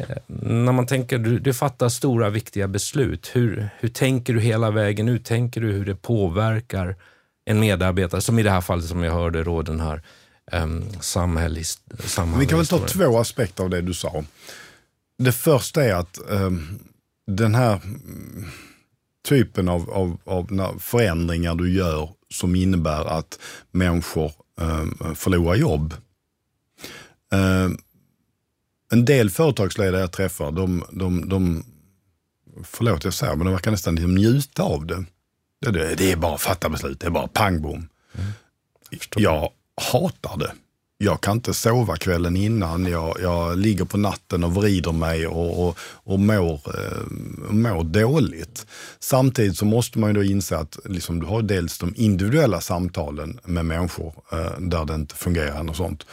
Eh, 0.00 0.16
när 0.42 0.72
man 0.72 0.86
tänker, 0.86 1.18
du, 1.18 1.38
du 1.38 1.54
fattar 1.54 1.88
stora 1.88 2.30
viktiga 2.30 2.68
beslut. 2.68 3.30
Hur, 3.32 3.70
hur 3.78 3.88
tänker 3.88 4.34
du 4.34 4.40
hela 4.40 4.70
vägen 4.70 5.08
ut? 5.08 5.24
Tänker 5.24 5.60
du 5.60 5.72
hur 5.72 5.84
det 5.84 5.94
påverkar 5.94 6.96
en 7.44 7.60
medarbetare, 7.60 8.20
som 8.20 8.38
i 8.38 8.42
det 8.42 8.50
här 8.50 8.60
fallet 8.60 8.84
som 8.84 9.02
jag 9.02 9.12
hörde 9.12 9.42
råden 9.42 9.80
här, 9.80 10.02
um, 10.52 10.84
samhälls, 11.00 11.78
Vi 12.38 12.46
kan 12.46 12.58
väl 12.58 12.66
ta 12.66 12.78
två 12.78 13.18
aspekter 13.18 13.64
av 13.64 13.70
det 13.70 13.80
du 13.80 13.94
sa. 13.94 14.24
Det 15.20 15.32
första 15.32 15.84
är 15.84 15.94
att 15.94 16.18
um, 16.28 16.78
den 17.26 17.54
här 17.54 17.80
typen 19.28 19.68
av, 19.68 19.90
av, 19.90 20.18
av 20.24 20.78
förändringar 20.78 21.54
du 21.54 21.72
gör 21.72 22.10
som 22.30 22.54
innebär 22.54 23.04
att 23.04 23.38
människor 23.70 24.32
um, 24.56 25.14
förlorar 25.14 25.54
jobb. 25.54 25.94
Um, 27.32 27.78
en 28.92 29.04
del 29.04 29.30
företagsledare 29.30 30.00
jag 30.00 30.12
träffar, 30.12 30.50
de, 30.50 30.84
de, 30.90 31.28
de 31.28 31.64
förlåt 32.64 33.04
jag 33.04 33.14
säger, 33.14 33.36
men 33.36 33.44
de 33.44 33.52
verkar 33.52 33.70
nästan 33.70 33.94
liksom 33.94 34.14
njuta 34.14 34.62
av 34.62 34.86
det. 34.86 35.04
Det, 35.60 35.94
det 35.94 36.12
är 36.12 36.16
bara 36.16 36.34
att 36.34 36.42
fatta 36.42 36.68
beslut, 36.68 37.00
det 37.00 37.06
är 37.06 37.10
bara 37.10 37.28
pang 37.28 37.62
bom. 37.62 37.88
Mm. 38.14 38.30
Jag 39.16 39.52
hatar 39.92 40.36
det 40.36 40.52
jag 41.02 41.20
kan 41.20 41.36
inte 41.36 41.54
sova 41.54 41.96
kvällen 41.96 42.36
innan. 42.36 42.86
Jag, 42.86 43.16
jag 43.22 43.58
ligger 43.58 43.84
på 43.84 43.98
natten 43.98 44.44
och 44.44 44.54
vrider 44.54 44.92
mig 44.92 45.26
och, 45.26 45.66
och, 45.66 45.78
och 45.80 46.20
mår, 46.20 46.52
eh, 46.54 47.06
mår 47.50 47.84
dåligt. 47.84 48.66
Samtidigt 48.98 49.56
så 49.56 49.64
måste 49.64 49.98
man 49.98 50.10
ju 50.10 50.14
då 50.14 50.24
inse 50.24 50.56
att 50.56 50.78
liksom, 50.84 51.20
du 51.20 51.26
har 51.26 51.42
dels 51.42 51.78
de 51.78 51.94
individuella 51.96 52.60
samtalen 52.60 53.40
med 53.44 53.66
människor 53.66 54.14
eh, 54.32 54.58
där 54.58 54.84
det 54.84 54.94
inte 54.94 55.14
fungerar 55.14 55.68
och 55.70 55.76
sånt. 55.76 56.06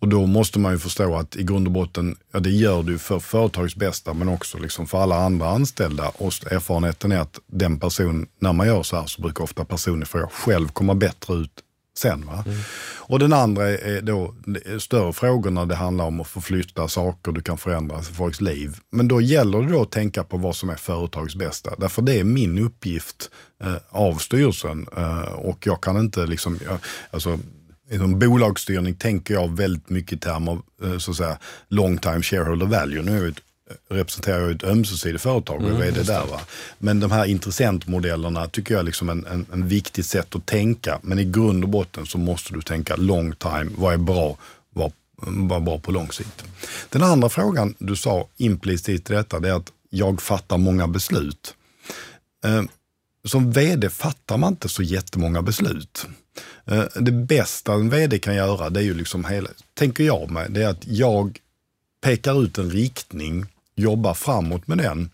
Och 0.00 0.08
då 0.08 0.26
måste 0.26 0.58
man 0.58 0.72
ju 0.72 0.78
förstå 0.78 1.16
att 1.16 1.36
i 1.36 1.42
grund 1.42 1.66
och 1.66 1.72
botten, 1.72 2.16
ja 2.32 2.40
det 2.40 2.50
gör 2.50 2.82
du 2.82 2.98
för 2.98 3.18
företagets 3.18 3.76
bästa 3.76 4.14
men 4.14 4.28
också 4.28 4.58
liksom 4.58 4.86
för 4.86 4.98
alla 5.02 5.16
andra 5.16 5.48
anställda. 5.48 6.08
Och 6.08 6.52
erfarenheten 6.52 7.12
är 7.12 7.18
att 7.18 7.38
den 7.46 7.78
person, 7.78 8.26
när 8.38 8.52
man 8.52 8.66
gör 8.66 8.82
så 8.82 8.96
här 8.96 9.06
så 9.06 9.22
brukar 9.22 9.44
ofta 9.44 9.64
personen 9.64 10.06
för 10.06 10.26
själv 10.26 10.68
komma 10.68 10.94
bättre 10.94 11.34
ut 11.34 11.62
sen. 11.94 12.26
Va? 12.26 12.44
Mm. 12.46 12.58
Och 12.98 13.18
den 13.18 13.32
andra 13.32 13.68
är 13.68 14.02
då 14.02 14.34
eh, 14.64 14.78
större 14.78 15.12
frågor 15.12 15.50
när 15.50 15.66
det 15.66 15.74
handlar 15.74 16.04
om 16.04 16.20
att 16.20 16.28
förflytta 16.28 16.88
saker, 16.88 17.32
du 17.32 17.42
kan 17.42 17.58
förändra 17.58 18.02
folks 18.02 18.40
liv. 18.40 18.76
Men 18.90 19.08
då 19.08 19.20
gäller 19.20 19.62
det 19.62 19.72
då 19.72 19.82
att 19.82 19.90
tänka 19.90 20.24
på 20.24 20.36
vad 20.36 20.56
som 20.56 20.70
är 20.70 20.76
företagets 20.76 21.36
bästa. 21.36 21.74
Därför 21.78 22.02
det 22.02 22.20
är 22.20 22.24
min 22.24 22.58
uppgift 22.58 23.30
eh, 23.64 23.76
av 23.88 24.14
styrelsen 24.14 24.86
eh, 24.96 25.22
och 25.22 25.66
jag 25.66 25.80
kan 25.80 25.96
inte 25.96 26.26
liksom, 26.26 26.58
jag, 26.64 26.78
alltså, 27.10 27.38
Inom 27.90 28.18
bolagsstyrning 28.18 28.94
tänker 28.94 29.34
jag 29.34 29.56
väldigt 29.56 29.90
mycket 29.90 30.12
i 30.12 30.18
termer 30.18 30.52
av 30.52 30.62
eh, 30.84 30.98
så 30.98 31.10
att 31.10 31.16
säga, 31.16 31.38
long 31.68 31.98
time 31.98 32.22
shareholder 32.22 32.66
value. 32.66 33.02
Nu 33.02 33.24
är 33.24 33.28
ett 33.28 33.40
representerar 33.88 34.40
jag 34.40 34.50
ett 34.50 34.64
ömsesidigt 34.64 35.22
företag 35.22 35.56
och 35.56 35.68
är 35.68 35.74
mm, 35.74 35.80
vd 35.80 36.02
där. 36.02 36.26
Va? 36.26 36.40
Men 36.78 37.00
de 37.00 37.10
här 37.10 37.24
intressentmodellerna 37.24 38.48
tycker 38.48 38.74
jag 38.74 38.80
är 38.80 38.84
liksom 38.84 39.08
en, 39.08 39.26
en, 39.26 39.46
en 39.52 39.68
viktigt 39.68 40.06
sätt 40.06 40.34
att 40.34 40.46
tänka. 40.46 40.98
Men 41.02 41.18
i 41.18 41.24
grund 41.24 41.64
och 41.64 41.70
botten 41.70 42.06
så 42.06 42.18
måste 42.18 42.52
du 42.52 42.62
tänka 42.62 42.96
long 42.96 43.32
time. 43.32 43.70
Vad 43.76 43.94
är 43.94 43.98
bra? 43.98 44.36
Vad, 44.70 44.92
vad 45.16 45.60
är 45.60 45.64
bra 45.64 45.78
på 45.78 45.92
lång 45.92 46.12
sikt? 46.12 46.44
Den 46.88 47.02
andra 47.02 47.28
frågan 47.28 47.74
du 47.78 47.96
sa 47.96 48.28
implicit 48.36 49.10
i 49.10 49.14
detta, 49.14 49.40
det 49.40 49.48
är 49.48 49.54
att 49.54 49.72
jag 49.90 50.22
fattar 50.22 50.58
många 50.58 50.88
beslut. 50.88 51.54
Eh, 52.44 52.62
som 53.24 53.52
vd 53.52 53.90
fattar 53.90 54.36
man 54.36 54.52
inte 54.52 54.68
så 54.68 54.82
jättemånga 54.82 55.42
beslut. 55.42 56.06
Eh, 56.64 56.84
det 56.94 57.12
bästa 57.12 57.72
en 57.72 57.90
vd 57.90 58.18
kan 58.18 58.34
göra, 58.34 58.70
det 58.70 58.80
är 58.80 58.84
ju 58.84 58.94
liksom 58.94 59.24
hela, 59.24 59.48
tänker 59.74 60.04
jag 60.04 60.30
mig, 60.30 60.46
det 60.50 60.62
är 60.62 60.68
att 60.68 60.86
jag 60.86 61.38
pekar 62.02 62.44
ut 62.44 62.58
en 62.58 62.70
riktning 62.70 63.46
jobba 63.76 64.14
framåt 64.14 64.66
med 64.66 64.78
den. 64.78 65.10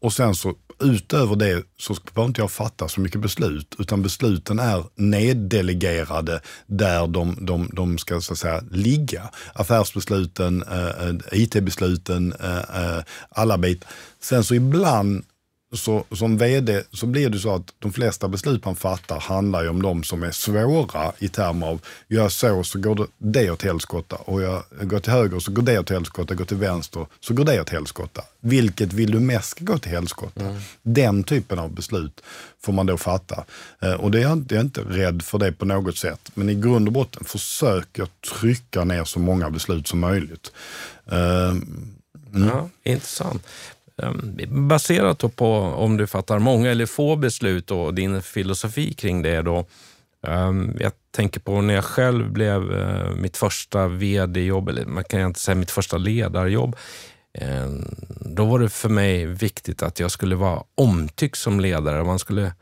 Och 0.00 0.12
sen 0.12 0.34
så 0.34 0.54
utöver 0.80 1.36
det 1.36 1.62
så 1.78 1.96
behöver 2.14 2.28
inte 2.28 2.40
jag 2.40 2.50
fatta 2.50 2.88
så 2.88 3.00
mycket 3.00 3.20
beslut, 3.20 3.74
utan 3.78 4.02
besluten 4.02 4.58
är 4.58 4.84
neddelegerade 4.94 6.40
där 6.66 7.06
de, 7.06 7.38
de, 7.40 7.70
de 7.72 7.98
ska 7.98 8.20
så 8.20 8.32
att 8.32 8.38
säga 8.38 8.62
ligga. 8.70 9.30
Affärsbesluten, 9.54 10.62
eh, 10.62 11.08
eh 11.08 11.14
IT-besluten, 11.32 12.34
eh, 12.40 12.56
eh, 12.58 13.02
alla 13.28 13.58
bitar. 13.58 13.88
Sen 14.20 14.44
så 14.44 14.54
ibland 14.54 15.24
så 15.72 16.04
som 16.10 16.38
vd 16.38 16.82
så 16.92 17.06
blir 17.06 17.30
det 17.30 17.38
så 17.38 17.54
att 17.54 17.74
de 17.78 17.92
flesta 17.92 18.28
beslut 18.28 18.64
man 18.64 18.76
fattar 18.76 19.20
handlar 19.20 19.62
ju 19.62 19.68
om 19.68 19.82
de 19.82 20.02
som 20.02 20.22
är 20.22 20.30
svåra 20.30 21.12
i 21.18 21.28
termer 21.28 21.66
av, 21.66 21.80
gör 22.08 22.28
så 22.28 22.64
så 22.64 22.78
går 22.78 23.08
det, 23.18 23.50
åt 23.50 23.62
helskotta 23.62 24.16
och 24.16 24.42
jag 24.42 24.62
går 24.80 25.00
till 25.00 25.12
höger 25.12 25.38
så 25.38 25.52
går 25.52 25.62
det 25.62 25.78
åt 25.78 25.90
helskotta, 25.90 26.34
går 26.34 26.44
till 26.44 26.56
vänster 26.56 27.06
så 27.20 27.34
går 27.34 27.44
det 27.44 27.60
åt 27.60 27.70
helskotta. 27.70 28.22
Vilket 28.40 28.92
vill 28.92 29.10
du 29.10 29.20
mest 29.20 29.48
ska 29.48 29.64
gå 29.64 29.78
till 29.78 29.90
helskotta? 29.90 30.40
Mm. 30.40 30.60
Den 30.82 31.24
typen 31.24 31.58
av 31.58 31.70
beslut 31.70 32.22
får 32.60 32.72
man 32.72 32.86
då 32.86 32.96
fatta. 32.96 33.44
Eh, 33.80 33.92
och 33.92 34.10
det 34.10 34.18
är, 34.18 34.22
jag 34.22 34.52
är 34.52 34.60
inte 34.60 34.80
rädd 34.80 35.22
för 35.22 35.38
det 35.38 35.52
på 35.52 35.64
något 35.64 35.96
sätt. 35.96 36.30
Men 36.34 36.48
i 36.48 36.54
grund 36.54 36.88
och 36.88 36.92
botten 36.92 37.24
försöker 37.24 38.02
jag 38.02 38.08
trycka 38.40 38.84
ner 38.84 39.04
så 39.04 39.18
många 39.18 39.50
beslut 39.50 39.88
som 39.88 40.00
möjligt. 40.00 40.52
Eh, 41.10 41.48
mm. 41.48 42.48
Ja, 42.48 42.68
intressant. 42.82 43.46
Ehm, 44.02 44.68
baserat 44.68 45.36
på 45.36 45.54
om 45.56 45.96
du 45.96 46.06
fattar 46.06 46.38
många 46.38 46.70
eller 46.70 46.86
få 46.86 47.16
beslut 47.16 47.70
och 47.70 47.94
din 47.94 48.22
filosofi 48.22 48.92
kring 48.92 49.22
det 49.22 49.42
då. 49.42 49.66
Ehm, 50.26 50.76
jag 50.80 50.92
tänker 51.10 51.40
på 51.40 51.60
när 51.60 51.74
jag 51.74 51.84
själv 51.84 52.32
blev 52.32 52.72
eh, 52.72 53.10
mitt 53.10 53.36
första 53.36 53.88
vd-jobb, 53.88 54.68
eller 54.68 54.84
man 54.84 55.04
kan 55.04 55.20
inte 55.20 55.40
säga 55.40 55.54
mitt 55.54 55.70
första 55.70 55.96
ledarjobb. 55.96 56.76
Ehm, 57.38 57.94
då 58.20 58.44
var 58.44 58.58
det 58.58 58.68
för 58.68 58.88
mig 58.88 59.26
viktigt 59.26 59.82
att 59.82 60.00
jag 60.00 60.10
skulle 60.10 60.34
vara 60.34 60.62
omtyckt 60.74 61.38
som 61.38 61.60
ledare. 61.60 62.04
Man 62.04 62.18
skulle 62.18 62.52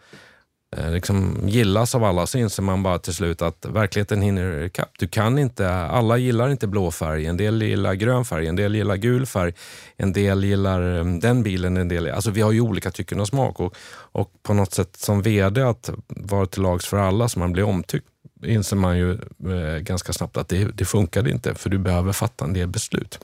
liksom 0.77 1.41
gillas 1.45 1.95
av 1.95 2.05
alla 2.05 2.27
så 2.27 2.39
inser 2.39 2.63
man 2.63 2.83
bara 2.83 2.99
till 2.99 3.15
slut 3.15 3.43
att 3.43 3.67
verkligheten 3.69 4.23
hinner 4.23 4.63
ikapp. 4.63 4.91
Du 4.99 5.09
kan 5.09 5.39
inte, 5.39 5.71
alla 5.71 6.17
gillar 6.17 6.49
inte 6.49 6.67
blå 6.67 6.91
färg, 6.91 7.27
en 7.27 7.37
del 7.37 7.63
gillar 7.63 7.95
grön 7.95 8.25
färg, 8.25 8.47
en 8.47 8.57
del 8.57 8.75
gillar 8.75 8.97
gul 8.97 9.27
färg, 9.27 9.53
en 9.97 10.13
del 10.13 10.45
gillar 10.45 10.99
eh, 10.99 11.05
den 11.05 11.43
bilen, 11.43 11.77
en 11.77 11.89
del... 11.89 12.11
Alltså 12.11 12.31
vi 12.31 12.41
har 12.41 12.53
ju 12.53 12.61
olika 12.61 12.91
tycken 12.91 13.21
av 13.21 13.25
smak 13.25 13.61
och, 13.61 13.77
och 13.93 14.33
på 14.43 14.55
något 14.55 14.73
sätt 14.73 14.97
som 14.97 15.23
VD 15.23 15.63
att 15.63 15.91
vara 16.07 16.47
till 16.47 16.63
lags 16.63 16.87
för 16.87 16.97
alla 16.97 17.29
så 17.29 17.39
man 17.39 17.53
blir 17.53 17.65
omtyckt 17.65 18.07
inser 18.45 18.77
man 18.77 18.99
ju 18.99 19.13
eh, 19.13 19.79
ganska 19.81 20.13
snabbt 20.13 20.37
att 20.37 20.49
det, 20.49 20.65
det 20.65 20.85
funkar 20.85 21.29
inte 21.29 21.55
för 21.55 21.71
du 21.71 21.79
behöver 21.79 22.13
fatta 22.13 22.45
en 22.45 22.53
del 22.53 22.69
beslut. 22.69 23.19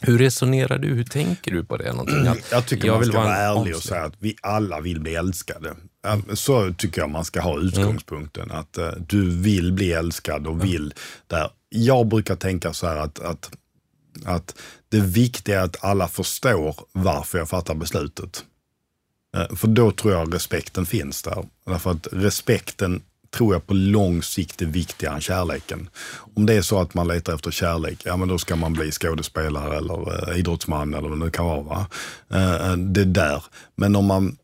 Hur 0.00 0.18
resonerar 0.18 0.78
du? 0.78 0.88
Hur 0.88 1.04
tänker 1.04 1.50
du 1.50 1.64
på 1.64 1.76
det? 1.76 1.90
Att 1.90 2.50
jag 2.50 2.66
tycker 2.66 2.86
jag 2.86 2.94
man 2.94 3.04
ska 3.04 3.18
vara 3.18 3.36
ärlig 3.36 3.76
och 3.76 3.82
säga 3.82 4.04
att 4.04 4.14
vi 4.18 4.36
alla 4.42 4.80
vill 4.80 5.00
bli 5.00 5.14
älskade. 5.14 5.74
Så 6.34 6.72
tycker 6.72 7.00
jag 7.00 7.10
man 7.10 7.24
ska 7.24 7.40
ha 7.40 7.60
utgångspunkten. 7.60 8.44
Mm. 8.44 8.56
Att 8.56 8.78
uh, 8.78 8.90
du 9.08 9.30
vill 9.30 9.72
bli 9.72 9.92
älskad 9.92 10.46
och 10.46 10.64
vill 10.64 10.94
där. 11.26 11.50
Jag 11.68 12.06
brukar 12.06 12.36
tänka 12.36 12.72
så 12.72 12.86
här 12.86 12.96
att, 12.96 13.18
att 13.18 13.50
att 14.24 14.54
det 14.88 15.00
viktiga 15.00 15.60
är 15.60 15.64
att 15.64 15.84
alla 15.84 16.08
förstår 16.08 16.76
varför 16.92 17.38
jag 17.38 17.48
fattar 17.48 17.74
beslutet. 17.74 18.44
Eh, 19.36 19.56
för 19.56 19.68
då 19.68 19.90
tror 19.90 20.12
jag 20.12 20.34
respekten 20.34 20.86
finns 20.86 21.22
där. 21.22 21.44
Därför 21.66 21.90
att 21.90 22.08
respekten 22.12 23.02
tror 23.30 23.54
jag 23.54 23.66
på 23.66 23.74
lång 23.74 24.22
sikt 24.22 24.62
är 24.62 24.66
viktigare 24.66 25.14
än 25.14 25.20
kärleken. 25.20 25.88
Om 26.34 26.46
det 26.46 26.54
är 26.54 26.62
så 26.62 26.80
att 26.80 26.94
man 26.94 27.08
letar 27.08 27.34
efter 27.34 27.50
kärlek, 27.50 28.02
ja 28.04 28.16
men 28.16 28.28
då 28.28 28.38
ska 28.38 28.56
man 28.56 28.72
bli 28.72 28.90
skådespelare 28.90 29.76
eller 29.76 30.30
eh, 30.30 30.38
idrottsman 30.38 30.94
eller 30.94 31.08
vad 31.08 31.20
det 31.20 31.30
kan 31.30 31.46
vara. 31.46 31.62
Va? 31.62 31.86
Det 32.76 33.04
där. 33.04 33.44
Men 33.76 33.96
om 33.96 34.04
man 34.04 34.36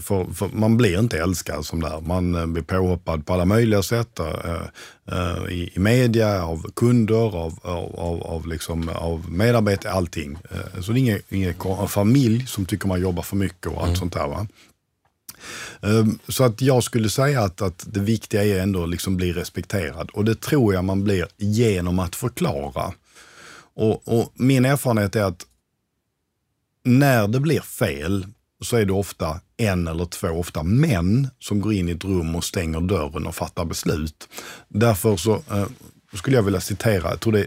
för, 0.00 0.34
för 0.34 0.48
man 0.52 0.76
blir 0.76 0.98
inte 0.98 1.18
älskad 1.18 1.66
som 1.66 1.80
där. 1.80 2.00
Man 2.00 2.34
eh, 2.34 2.46
blir 2.46 2.62
påhoppad 2.62 3.26
på 3.26 3.32
alla 3.32 3.44
möjliga 3.44 3.82
sätt. 3.82 4.20
Uh, 4.20 5.52
i, 5.52 5.70
I 5.74 5.78
media, 5.78 6.44
av 6.44 6.70
kunder, 6.76 7.36
av, 7.36 7.58
av, 7.62 7.96
av, 7.96 8.22
av, 8.22 8.46
liksom, 8.46 8.88
av 8.88 9.32
medarbetare, 9.32 9.92
allting. 9.92 10.38
Så 10.80 10.92
det 10.92 10.98
är 10.98 11.00
ingen, 11.00 11.20
ingen 11.28 11.54
familj 11.88 12.46
som 12.46 12.66
tycker 12.66 12.88
man 12.88 13.00
jobbar 13.00 13.22
för 13.22 13.36
mycket 13.36 13.66
och 13.66 13.78
allt 13.78 13.86
mm. 13.86 13.96
sånt 13.96 14.12
där. 14.12 14.28
Va? 14.28 14.46
Ehm, 15.80 16.18
så 16.28 16.44
att 16.44 16.60
jag 16.60 16.84
skulle 16.84 17.10
säga 17.10 17.40
att, 17.40 17.62
att 17.62 17.86
det 17.86 18.00
viktiga 18.00 18.44
är 18.44 18.60
ändå 18.60 18.82
att 18.82 18.90
liksom 18.90 19.16
bli 19.16 19.32
respekterad 19.32 20.10
och 20.10 20.24
det 20.24 20.40
tror 20.40 20.74
jag 20.74 20.84
man 20.84 21.04
blir 21.04 21.26
genom 21.36 21.98
att 21.98 22.16
förklara. 22.16 22.92
Och, 23.74 24.08
och 24.08 24.32
min 24.34 24.64
erfarenhet 24.64 25.16
är 25.16 25.24
att 25.24 25.46
när 26.84 27.28
det 27.28 27.40
blir 27.40 27.60
fel 27.60 28.26
så 28.64 28.76
är 28.76 28.84
det 28.84 28.92
ofta 28.92 29.40
en 29.56 29.88
eller 29.88 30.04
två, 30.04 30.28
ofta 30.28 30.62
män, 30.62 31.28
som 31.38 31.60
går 31.60 31.72
in 31.72 31.88
i 31.88 31.92
ett 31.92 32.04
rum 32.04 32.36
och 32.36 32.44
stänger 32.44 32.80
dörren 32.80 33.26
och 33.26 33.34
fattar 33.34 33.64
beslut. 33.64 34.28
Därför 34.68 35.16
så 35.16 35.34
eh, 35.34 35.66
skulle 36.12 36.36
jag 36.36 36.42
vilja 36.42 36.60
citera, 36.60 37.10
jag 37.10 37.20
tror 37.20 37.32
det 37.32 37.40
är 37.40 37.46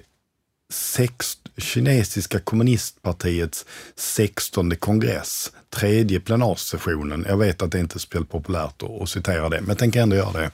sex, 0.74 1.38
kinesiska 1.58 2.40
kommunistpartiets 2.40 3.66
16 3.96 4.76
kongress, 4.76 5.52
tredje 5.70 6.20
plenarsessionen. 6.20 7.26
Jag 7.30 7.38
vet 7.38 7.62
att 7.62 7.72
det 7.72 7.80
inte 7.80 7.98
är 7.98 8.00
speciellt 8.00 8.30
populärt 8.30 8.84
att, 8.84 9.02
att 9.02 9.10
citera 9.10 9.50
det, 9.50 9.62
men 9.62 9.70
jag 9.70 9.78
tänker 9.78 10.02
ändå 10.02 10.16
göra 10.16 10.32
det. 10.32 10.52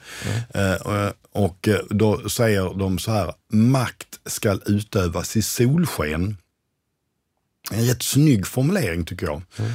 Mm. 0.52 1.06
Eh, 1.06 1.12
och 1.32 1.68
eh, 1.68 1.80
då 1.90 2.28
säger 2.28 2.78
de 2.78 2.98
så 2.98 3.10
här, 3.10 3.32
makt 3.52 4.20
ska 4.26 4.58
utövas 4.66 5.36
i 5.36 5.42
solsken 5.42 6.36
en 7.70 7.86
rätt 7.86 8.02
snygg 8.02 8.46
formulering 8.46 9.04
tycker 9.04 9.26
jag. 9.26 9.42
Mm. 9.56 9.70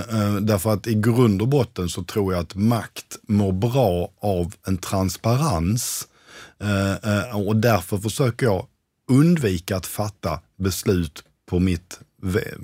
Uh, 0.00 0.40
därför 0.40 0.72
att 0.72 0.86
i 0.86 0.94
grund 0.94 1.42
och 1.42 1.48
botten 1.48 1.88
så 1.88 2.04
tror 2.04 2.32
jag 2.32 2.42
att 2.42 2.54
makt 2.54 3.18
mår 3.22 3.52
bra 3.52 4.10
av 4.20 4.54
en 4.66 4.78
transparens. 4.78 6.08
Uh, 6.64 7.40
och 7.46 7.56
därför 7.56 7.98
försöker 7.98 8.46
jag 8.46 8.66
undvika 9.10 9.76
att 9.76 9.86
fatta 9.86 10.40
beslut 10.56 11.24
på 11.46 11.58
mitt 11.58 12.00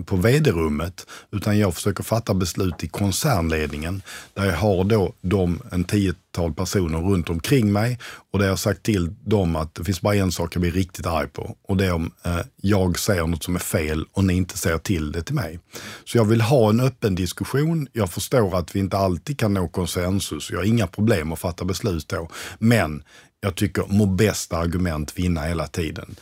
på 0.04 0.16
vd-rummet, 0.16 1.06
utan 1.32 1.58
jag 1.58 1.74
försöker 1.74 2.04
fatta 2.04 2.34
beslut 2.34 2.84
i 2.84 2.88
koncernledningen 2.88 4.02
där 4.34 4.44
jag 4.44 4.56
har 4.56 4.84
då 4.84 5.12
de, 5.20 5.60
en 5.72 5.84
tiotal 5.84 6.54
personer 6.54 6.98
runt 6.98 7.30
omkring 7.30 7.72
mig 7.72 7.98
och 8.32 8.38
där 8.38 8.46
jag 8.46 8.58
sagt 8.58 8.82
till 8.82 9.14
dem 9.24 9.56
att 9.56 9.74
det 9.74 9.84
finns 9.84 10.00
bara 10.00 10.14
en 10.14 10.32
sak 10.32 10.56
jag 10.56 10.60
blir 10.60 10.70
riktigt 10.70 11.06
arg 11.06 11.28
på 11.28 11.56
och 11.68 11.76
det 11.76 11.86
är 11.86 11.92
om 11.92 12.10
eh, 12.24 12.38
jag 12.56 12.98
säger 12.98 13.26
något 13.26 13.44
som 13.44 13.54
är 13.54 13.60
fel 13.60 14.04
och 14.12 14.24
ni 14.24 14.34
inte 14.34 14.58
säger 14.58 14.78
till 14.78 15.12
det 15.12 15.22
till 15.22 15.34
mig. 15.34 15.58
Så 16.04 16.18
jag 16.18 16.24
vill 16.24 16.40
ha 16.40 16.70
en 16.70 16.80
öppen 16.80 17.14
diskussion. 17.14 17.88
Jag 17.92 18.10
förstår 18.10 18.58
att 18.58 18.76
vi 18.76 18.80
inte 18.80 18.96
alltid 18.96 19.38
kan 19.38 19.54
nå 19.54 19.68
konsensus. 19.68 20.50
Jag 20.50 20.58
har 20.58 20.64
inga 20.64 20.86
problem 20.86 21.32
att 21.32 21.38
fatta 21.38 21.64
beslut 21.64 22.08
då. 22.08 22.28
Men 22.58 23.02
jag 23.40 23.54
tycker 23.54 23.84
må 23.88 24.06
bästa 24.06 24.56
argument 24.56 25.18
vinna 25.18 25.42
hela 25.42 25.66
tiden. 25.66 26.16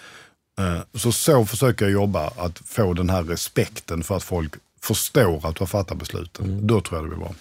Eh, 0.59 0.81
så 0.95 1.13
så 1.13 1.47
försöker 1.47 1.85
jag 1.85 1.93
jobba, 1.93 2.27
att 2.37 2.59
få 2.59 2.93
den 2.93 3.11
här 3.11 3.23
respekten 3.23 4.03
för 4.03 4.17
att 4.17 4.23
folk 4.23 4.55
förstår 4.81 5.47
att 5.47 5.57
du 5.57 5.61
har 5.61 5.67
fattat 5.67 5.99
besluten. 5.99 6.45
Mm. 6.47 6.67
Då 6.67 6.81
tror 6.81 6.99
jag 6.99 7.05
det 7.05 7.09
blir 7.09 7.19
bra. 7.19 7.35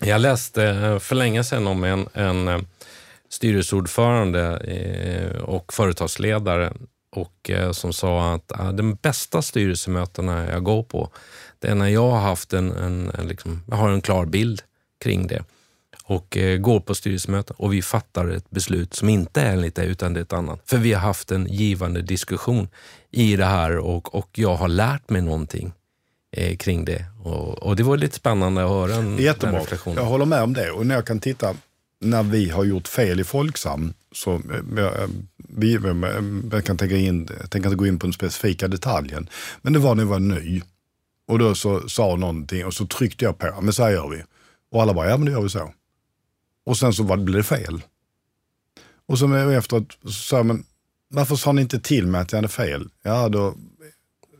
Jag 0.00 0.20
läste 0.20 0.64
eh, 0.64 0.98
för 0.98 1.14
länge 1.14 1.44
sedan 1.44 1.66
om 1.66 1.84
en, 1.84 2.08
en 2.12 2.48
eh, 2.48 2.60
styrelseordförande 3.30 4.58
och 5.46 5.72
företagsledare 5.72 6.72
och 7.10 7.50
som 7.72 7.92
sa 7.92 8.34
att 8.34 8.76
de 8.76 8.94
bästa 8.94 9.42
styrelsemötena 9.42 10.50
jag 10.50 10.62
går 10.62 10.82
på, 10.82 11.10
det 11.58 11.68
är 11.68 11.74
när 11.74 11.88
jag 11.88 12.10
har 12.10 12.20
haft 12.20 12.52
en, 12.52 12.72
en, 12.72 13.10
en 13.10 13.28
liksom, 13.28 13.62
jag 13.68 13.76
har 13.76 13.90
en 13.90 14.00
klar 14.00 14.26
bild 14.26 14.62
kring 15.00 15.26
det 15.26 15.44
och 16.08 16.36
eh, 16.36 16.58
går 16.58 16.80
på 16.80 16.94
styrelsemöten 16.94 17.56
och 17.58 17.72
vi 17.72 17.82
fattar 17.82 18.28
ett 18.28 18.50
beslut 18.50 18.94
som 18.94 19.08
inte 19.08 19.40
är 19.40 19.52
enligt 19.52 19.74
det 19.74 19.84
utan 19.84 20.14
det 20.14 20.20
är 20.20 20.22
ett 20.22 20.32
annat. 20.32 20.60
För 20.64 20.76
vi 20.76 20.92
har 20.92 21.00
haft 21.00 21.32
en 21.32 21.46
givande 21.46 22.02
diskussion 22.02 22.68
i 23.10 23.36
det 23.36 23.44
här 23.44 23.76
och, 23.76 24.14
och 24.14 24.28
jag 24.32 24.54
har 24.54 24.68
lärt 24.68 25.10
mig 25.10 25.22
någonting 25.22 25.72
eh, 26.36 26.56
kring 26.56 26.84
det. 26.84 27.04
Och, 27.22 27.62
och, 27.62 27.76
det 27.76 27.82
var 27.82 27.96
lite 27.96 28.16
spännande 28.16 28.64
att 28.64 28.70
höra 28.70 28.94
en, 28.94 29.18
Jättebra. 29.18 29.60
reflektion. 29.60 29.94
Jag 29.94 30.04
håller 30.04 30.24
med 30.24 30.42
om 30.42 30.52
det 30.52 30.70
och 30.70 30.86
när 30.86 30.94
jag 30.94 31.06
kan 31.06 31.20
titta 31.20 31.54
när 32.00 32.22
vi 32.22 32.50
har 32.50 32.64
gjort 32.64 32.88
fel 32.88 33.20
i 33.20 33.24
Folksam, 33.24 33.94
så 34.12 34.34
eh, 34.34 35.08
vi, 35.36 35.78
jag 36.52 36.64
kan 36.64 36.76
tänka 36.76 36.96
in, 36.96 37.26
tänker 37.26 37.68
inte 37.68 37.76
gå 37.76 37.86
in 37.86 37.98
på 37.98 38.06
den 38.06 38.12
specifika 38.12 38.68
detaljen, 38.68 39.28
men 39.62 39.72
det 39.72 39.78
var 39.78 39.94
när 39.94 40.02
jag 40.02 40.10
var 40.10 40.18
ny. 40.18 40.62
Och 41.28 41.38
då 41.38 41.54
så 41.54 41.88
sa 41.88 42.16
någonting 42.16 42.66
och 42.66 42.74
så 42.74 42.86
tryckte 42.86 43.24
jag 43.24 43.38
på, 43.38 43.60
men 43.60 43.72
så 43.72 43.82
här 43.82 43.90
gör 43.90 44.08
vi. 44.08 44.22
Och 44.72 44.82
alla 44.82 44.94
bara, 44.94 45.10
ja 45.10 45.16
men 45.16 45.26
det 45.26 45.32
gör 45.32 45.42
vi 45.42 45.48
så. 45.48 45.72
Och 46.68 46.78
sen 46.78 46.92
så 46.92 47.02
blev 47.02 47.36
det 47.36 47.42
fel. 47.42 47.82
Och 49.06 49.18
så 49.18 49.34
efteråt 49.34 49.98
så 50.04 50.10
sa 50.12 50.36
jag, 50.36 50.46
men 50.46 50.64
varför 51.10 51.36
sa 51.36 51.52
ni 51.52 51.62
inte 51.62 51.80
till 51.80 52.06
mig 52.06 52.20
att 52.20 52.32
jag 52.32 52.36
hade 52.36 52.48
fel? 52.48 52.88
Ja, 53.02 53.28
då... 53.28 53.54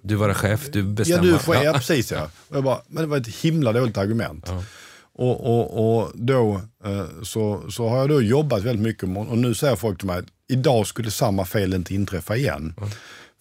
Du 0.02 0.14
var 0.14 0.34
chef, 0.34 0.68
du 0.72 0.82
bestämde. 0.82 1.28
Ja, 1.28 1.32
du 1.32 1.38
chef, 1.38 1.64
ja, 1.64 1.72
precis 1.72 2.12
ja. 2.12 2.30
Och 2.48 2.56
jag 2.56 2.64
bara, 2.64 2.80
men 2.88 3.02
det 3.02 3.06
var 3.06 3.16
ett 3.16 3.28
himla 3.28 3.72
dåligt 3.72 3.98
argument. 3.98 4.44
Ja. 4.48 4.64
Och, 5.12 5.46
och, 5.46 6.00
och 6.00 6.12
då 6.14 6.60
eh, 6.84 7.06
så, 7.22 7.70
så 7.70 7.88
har 7.88 7.98
jag 7.98 8.08
då 8.08 8.22
jobbat 8.22 8.62
väldigt 8.62 8.82
mycket 8.82 9.02
och 9.02 9.38
nu 9.38 9.54
säger 9.54 9.76
folk 9.76 9.98
till 9.98 10.06
mig 10.06 10.18
att 10.18 10.28
idag 10.48 10.86
skulle 10.86 11.10
samma 11.10 11.44
fel 11.44 11.74
inte 11.74 11.94
inträffa 11.94 12.36
igen. 12.36 12.74
Ja. 12.76 12.90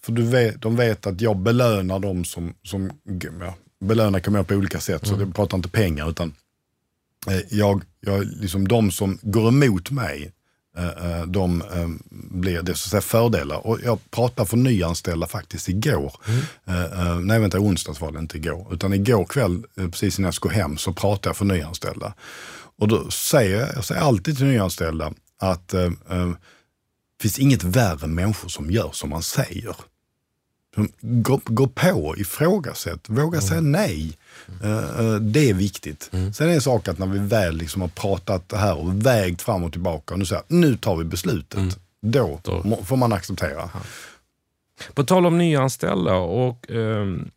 För 0.02 0.12
du 0.12 0.22
vet, 0.22 0.62
de 0.62 0.76
vet 0.76 1.08
att 1.08 1.22
jag 1.22 1.38
belönar 1.38 2.00
dem 2.00 2.26
som, 2.26 2.54
som 2.64 2.92
ja, 3.40 3.56
belönar 3.86 4.20
kan 4.20 4.34
man 4.34 4.40
göra 4.40 4.48
på 4.48 4.56
olika 4.56 4.80
sätt, 4.80 5.08
mm. 5.08 5.20
så 5.20 5.26
det 5.26 5.34
pratar 5.34 5.58
inte 5.58 5.70
pengar 5.70 6.10
utan 6.10 6.34
jag, 7.50 7.84
jag, 8.00 8.26
liksom 8.26 8.68
de 8.68 8.92
som 8.92 9.20
går 9.22 9.48
emot 9.48 9.92
mig, 9.92 10.32
eh, 10.78 10.88
eh, 10.88 11.26
de 11.26 11.64
blir 12.12 12.62
det 12.62 12.76
så 12.76 12.88
att 12.88 12.92
säga 12.92 13.02
fördelar. 13.02 13.68
Och 13.68 13.80
jag 13.84 14.12
pratade 14.12 14.50
för 14.50 14.58
nyanställda 14.58 15.28
faktiskt 15.28 15.70
igår. 15.70 16.16
Mm. 16.28 17.28
Nej 17.28 17.40
vänta, 17.40 17.60
onsdags 17.60 18.02
var 18.02 18.12
det 18.12 18.20
inte 18.20 18.38
igår. 18.38 18.74
Utan 18.74 18.94
igår 18.94 19.26
kväll, 19.26 19.64
precis 19.76 20.20
innan 20.20 20.28
jag 20.28 20.34
skulle 20.34 20.54
hem, 20.54 20.78
så 20.78 20.94
pratade 20.94 21.30
jag 21.30 21.38
för 21.38 21.46
nyanställda. 21.46 22.14
Och 22.80 22.88
då 22.88 23.12
säger 23.12 23.60
jag, 23.60 23.70
jag 23.76 23.86
säger 23.86 24.02
alltid 24.02 24.38
till 24.38 24.46
nyanställda 24.46 25.14
att 25.40 25.68
det 25.68 27.22
finns 27.22 27.40
inget 27.40 27.64
värre 27.64 28.08
människor 28.08 28.50
som 28.50 28.72
gör 28.72 28.90
som 28.92 29.10
man 29.10 29.24
säger. 29.24 29.76
Gå, 31.02 31.42
gå 31.46 31.68
på, 31.68 32.16
ifrågasätt, 32.18 33.10
våga 33.10 33.38
mm. 33.38 33.42
säga 33.42 33.62
nej. 33.62 34.18
Uh, 34.64 35.16
det 35.16 35.50
är 35.50 35.54
viktigt. 35.54 36.10
Mm. 36.14 36.34
Sen 36.34 36.46
är 36.48 36.50
det 36.50 36.56
en 36.56 36.62
sak 36.62 36.88
att 36.88 36.98
när 36.98 37.08
vi 37.08 37.20
väl 37.20 37.58
liksom 37.58 37.82
har 37.82 37.90
pratat 37.90 38.50
det 38.50 38.58
här 38.58 38.78
och 38.78 39.06
vägt 39.06 39.42
fram 39.42 39.64
och 39.64 39.72
tillbaka 39.72 40.14
och 40.14 40.20
nu 40.20 40.26
säger 40.26 40.44
nu 40.48 40.78
tar 40.78 40.96
vi 40.96 41.04
beslutet. 41.04 41.60
Mm. 41.60 41.74
Då, 42.02 42.40
Då, 42.44 42.80
får 42.84 42.98
man 42.98 43.14
acceptera. 43.14 43.70
Ja. 43.74 43.82
På 44.94 45.04
tal 45.04 45.26
om 45.26 45.38
nyanställda 45.38 46.16
och 46.16 46.66
um, 46.70 47.32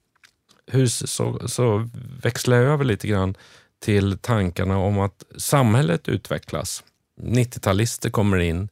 hur, 0.67 0.87
så, 0.87 1.49
så 1.49 1.89
växlar 2.23 2.57
jag 2.57 2.73
över 2.73 2.85
lite 2.85 3.09
grann 3.09 3.35
till 3.79 4.19
tankarna 4.19 4.79
om 4.79 4.99
att 4.99 5.25
samhället 5.37 6.09
utvecklas. 6.09 6.85
90-talister 7.23 8.11
kommer 8.11 8.39
in 8.39 8.69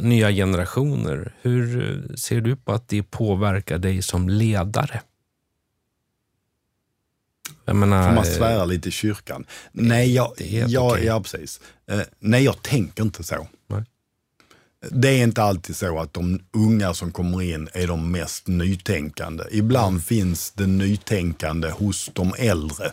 nya 0.00 0.30
generationer. 0.30 1.34
Hur 1.40 2.16
ser 2.16 2.40
du 2.40 2.56
på 2.56 2.72
att 2.72 2.88
det 2.88 3.02
påverkar 3.02 3.78
dig 3.78 4.02
som 4.02 4.28
ledare? 4.28 5.00
Jag 7.68 7.76
menar, 7.76 8.06
Får 8.06 8.14
man 8.14 8.24
svära 8.24 8.64
lite 8.64 8.88
i 8.88 8.92
kyrkan? 8.92 9.44
Nej, 9.72 10.14
jag, 10.14 10.32
jag, 10.68 10.86
okay. 10.86 11.04
ja, 11.04 11.20
precis. 11.20 11.60
Uh, 11.92 12.00
nej, 12.18 12.44
jag 12.44 12.62
tänker 12.62 13.02
inte 13.02 13.24
så. 13.24 13.46
Nej. 13.66 13.84
Det 14.90 15.08
är 15.08 15.22
inte 15.22 15.42
alltid 15.42 15.76
så 15.76 15.98
att 15.98 16.14
de 16.14 16.40
unga 16.52 16.94
som 16.94 17.12
kommer 17.12 17.42
in 17.42 17.68
är 17.72 17.86
de 17.86 18.12
mest 18.12 18.46
nytänkande. 18.46 19.44
Ibland 19.50 19.88
mm. 19.88 20.02
finns 20.02 20.50
det 20.50 20.66
nytänkande 20.66 21.70
hos 21.70 22.10
de 22.12 22.34
äldre. 22.38 22.90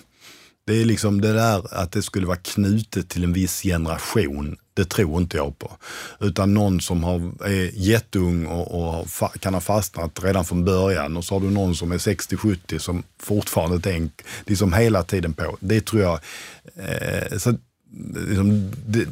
Det 0.68 0.82
är 0.82 0.86
liksom 0.86 1.22
det 1.22 1.34
där 1.34 1.76
att 1.76 1.92
det 1.92 2.02
skulle 2.02 2.28
vara 2.28 2.38
knutet 2.38 3.10
till 3.10 3.24
en 3.24 3.34
viss 3.34 3.62
generation, 3.62 4.58
det 4.74 4.86
tror 4.86 5.22
inte 5.22 5.38
jag 5.38 5.60
på. 5.60 5.72
Utan 6.20 6.54
någon 6.54 6.82
som 6.82 7.04
har, 7.04 7.46
är 7.46 7.72
jätteung 7.74 8.46
och, 8.46 9.00
och 9.00 9.08
kan 9.40 9.54
ha 9.54 9.62
fastnat 9.62 10.24
redan 10.24 10.46
från 10.46 10.66
början 10.66 11.18
och 11.18 11.26
så 11.26 11.36
har 11.36 11.40
du 11.40 11.52
någon 11.52 11.76
som 11.76 11.92
är 11.92 11.98
60-70 11.98 12.78
som 12.78 13.04
fortfarande 13.20 13.80
tänker 13.80 14.26
liksom 14.46 14.74
hela 14.74 15.04
tiden 15.04 15.34
på. 15.34 15.58
Det 15.60 15.86
tror 15.86 16.02
jag, 16.02 16.20
eh, 16.76 17.38
så, 17.38 17.54
liksom, 18.28 18.72
det, 18.86 19.08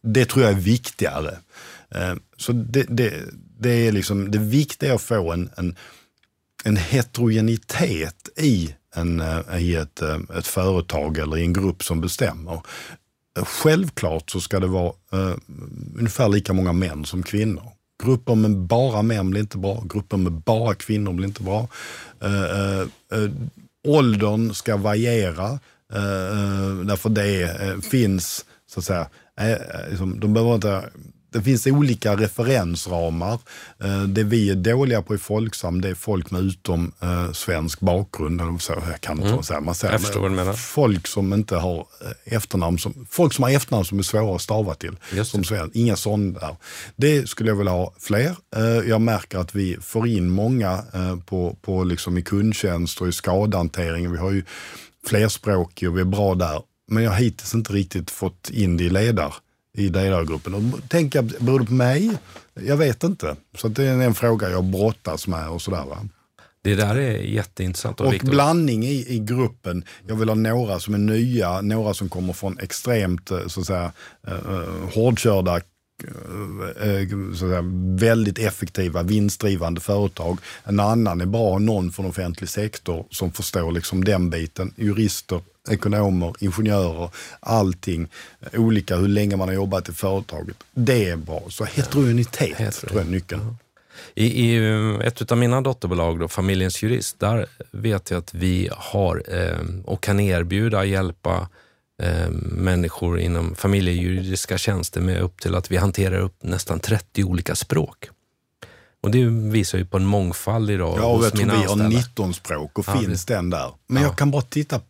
det, 0.00 0.24
tror 0.24 0.44
jag 0.44 0.52
är 0.52 0.60
viktigare. 0.60 1.38
Eh, 1.90 2.14
så 2.36 2.52
det, 2.52 2.86
det, 2.88 3.12
det, 3.58 3.70
är 3.70 3.92
liksom, 3.92 4.30
det 4.30 4.38
viktiga 4.38 4.90
är 4.90 4.94
att 4.94 5.02
få 5.02 5.32
en, 5.32 5.50
en 5.56 5.76
en 6.66 6.76
heterogenitet 6.76 8.28
i, 8.36 8.74
en, 8.96 9.20
eh, 9.20 9.58
i 9.58 9.74
ett, 9.74 10.02
eh, 10.02 10.18
ett 10.38 10.46
företag 10.46 11.18
eller 11.18 11.36
i 11.36 11.42
en 11.42 11.52
grupp 11.52 11.84
som 11.84 12.00
bestämmer. 12.00 12.60
Självklart 13.44 14.30
så 14.30 14.40
ska 14.40 14.60
det 14.60 14.66
vara 14.66 14.92
uh, 15.14 15.36
ungefär 15.98 16.28
lika 16.28 16.52
många 16.52 16.72
män 16.72 17.04
som 17.04 17.22
kvinnor. 17.22 17.70
Grupper 18.04 18.34
med 18.34 18.56
bara 18.56 19.02
män 19.02 19.30
blir 19.30 19.40
inte 19.40 19.58
bra, 19.58 19.84
grupper 19.88 20.16
med 20.16 20.32
bara 20.32 20.74
kvinnor 20.74 21.12
blir 21.12 21.26
inte 21.26 21.42
bra. 21.42 21.68
Uh, 22.24 22.86
uh, 23.18 23.30
åldern 23.88 24.54
ska 24.54 24.76
variera, 24.76 25.50
uh, 25.94 26.80
därför 26.84 27.08
det 27.08 27.84
finns, 27.84 28.44
så 28.66 28.80
att 28.80 28.84
säga, 28.84 29.08
liksom, 29.90 30.20
de 30.20 30.34
behöver 30.34 30.54
inte 30.54 30.90
det 31.36 31.42
finns 31.42 31.66
olika 31.66 32.16
referensramar. 32.16 33.38
Eh, 33.84 34.02
det 34.02 34.24
vi 34.24 34.50
är 34.50 34.54
dåliga 34.54 35.02
på 35.02 35.14
i 35.14 35.18
Folksam, 35.18 35.80
det 35.80 35.88
är 35.88 35.94
folk 35.94 36.30
med 36.30 36.40
utom 36.40 36.92
eh, 37.02 37.32
svensk 37.32 37.80
bakgrund. 37.80 38.40
Eller 38.40 38.58
så, 38.58 38.72
jag 38.72 39.00
kan 39.00 39.16
inte 39.16 39.28
mm. 39.28 39.42
säga. 39.42 39.60
Man 39.60 39.74
säger, 39.74 39.94
jag 39.94 40.00
förstår 40.00 40.20
vad 40.20 40.30
du 40.30 40.34
menar. 40.34 40.52
Folk 40.52 41.06
som 41.06 41.32
inte 41.32 41.56
har 41.56 41.78
eh, 41.78 42.34
efternamn 42.34 42.78
som, 42.78 43.06
folk 43.10 43.32
som 43.32 43.42
har 43.42 43.50
efternamn 43.50 43.84
som 43.84 43.98
är 43.98 44.02
svåra 44.02 44.36
att 44.36 44.42
stava 44.42 44.74
till. 44.74 44.96
Som 45.24 45.44
sven, 45.44 45.70
inga 45.74 45.96
sådana 45.96 46.38
där. 46.38 46.56
Det 46.96 47.28
skulle 47.28 47.50
jag 47.50 47.56
vilja 47.56 47.72
ha 47.72 47.94
fler. 48.00 48.36
Jag 48.86 49.00
märker 49.00 49.38
att 49.38 49.54
vi 49.54 49.76
får 49.82 50.08
in 50.08 50.28
många 50.28 50.82
på, 51.26 51.56
på 51.62 51.84
liksom 51.84 52.18
i 52.18 52.22
kundtjänst 52.22 53.00
och 53.00 53.08
i 53.08 53.12
skadehantering. 53.12 54.12
Vi 54.12 54.18
har 54.18 54.30
ju 54.30 54.44
flerspråkig 55.06 55.88
och 55.88 55.96
vi 55.96 56.00
är 56.00 56.04
bra 56.04 56.34
där. 56.34 56.62
Men 56.88 57.02
jag 57.02 57.10
har 57.10 57.18
hittills 57.18 57.54
inte 57.54 57.72
riktigt 57.72 58.10
fått 58.10 58.50
in 58.50 58.76
det 58.76 58.84
i 58.84 58.90
ledar 58.90 59.34
i 59.76 59.88
ledargruppen. 59.88 60.54
Och 60.54 60.88
tänker, 60.88 61.22
beror 61.22 61.60
det 61.60 61.66
på 61.66 61.72
mig? 61.72 62.12
Jag 62.54 62.76
vet 62.76 63.04
inte. 63.04 63.36
Så 63.54 63.68
det 63.68 63.84
är 63.84 64.02
en 64.02 64.14
fråga 64.14 64.50
jag 64.50 64.64
brottas 64.64 65.26
med 65.26 65.48
och 65.48 65.62
sådär. 65.62 65.84
Va? 65.84 65.98
Det 66.62 66.74
där 66.74 66.96
är 66.96 67.18
jätteintressant. 67.18 68.00
Och, 68.00 68.06
och 68.06 68.20
blandning 68.22 68.84
i, 68.84 69.06
i 69.08 69.18
gruppen. 69.18 69.84
Jag 70.06 70.16
vill 70.16 70.28
ha 70.28 70.34
några 70.34 70.80
som 70.80 70.94
är 70.94 70.98
nya, 70.98 71.60
några 71.60 71.94
som 71.94 72.08
kommer 72.08 72.32
från 72.32 72.58
extremt 72.58 73.30
eh, 73.30 73.46
så 73.46 73.60
att 73.60 73.66
säga, 73.66 73.92
uh, 74.28 74.94
hårdkörda 74.94 75.60
så 75.60 75.75
säga, 77.38 77.62
väldigt 77.98 78.38
effektiva, 78.38 79.02
vinstdrivande 79.02 79.80
företag. 79.80 80.38
En 80.64 80.80
annan 80.80 81.20
är 81.20 81.26
bra, 81.26 81.58
någon 81.58 81.92
från 81.92 82.06
offentlig 82.06 82.48
sektor 82.48 83.06
som 83.10 83.32
förstår 83.32 83.72
liksom 83.72 84.04
den 84.04 84.30
biten. 84.30 84.72
Jurister, 84.76 85.40
ekonomer, 85.68 86.34
ingenjörer, 86.40 87.10
allting. 87.40 88.08
Olika 88.52 88.96
hur 88.96 89.08
länge 89.08 89.36
man 89.36 89.48
har 89.48 89.54
jobbat 89.54 89.88
i 89.88 89.92
företaget. 89.92 90.56
Det 90.74 91.08
är 91.08 91.16
bra. 91.16 91.42
Så 91.48 91.64
heterogenitet 91.64 92.56
Heterogen. 92.56 92.72
tror 92.72 93.00
jag 93.00 93.06
är 93.06 93.10
nyckeln. 93.10 93.56
I, 94.14 94.24
I, 94.24 94.58
ett 95.04 95.32
av 95.32 95.38
mina 95.38 95.60
dotterbolag, 95.60 96.18
då, 96.18 96.28
Familjens 96.28 96.82
Jurist, 96.82 97.20
där 97.20 97.46
vet 97.70 98.10
jag 98.10 98.18
att 98.18 98.34
vi 98.34 98.70
har 98.72 99.22
eh, 99.28 99.84
och 99.84 100.02
kan 100.02 100.20
erbjuda, 100.20 100.84
hjälpa 100.84 101.48
eh, 102.02 102.30
människor 102.40 103.18
inom 103.18 103.54
familjejuridiska 103.54 104.58
tjänster 104.58 105.00
med 105.00 105.20
upp 105.20 105.40
till 105.40 105.54
att 105.54 105.70
vi 105.70 105.76
hanterar 105.76 106.18
upp 106.18 106.42
nästan 106.42 106.80
30 106.80 107.24
olika 107.24 107.54
språk. 107.54 108.08
Och 109.02 109.10
det 109.10 109.24
visar 109.24 109.78
ju 109.78 109.86
på 109.86 109.96
en 109.96 110.06
mångfald 110.06 110.70
idag 110.70 110.98
Ja, 110.98 111.06
och 111.06 111.18
hos 111.18 111.34
mina 111.34 111.54
vi 111.54 111.60
anställda. 111.60 111.84
har 111.84 111.90
19 111.90 112.34
språk 112.34 112.78
och 112.78 112.84
ja, 112.88 113.00
finns 113.00 113.24
det. 113.24 113.34
den 113.34 113.50
där. 113.50 113.72
Men 113.86 114.02
ja. 114.02 114.08
jag 114.08 114.18
kan 114.18 114.30
bara 114.30 114.42
titta, 114.42 114.80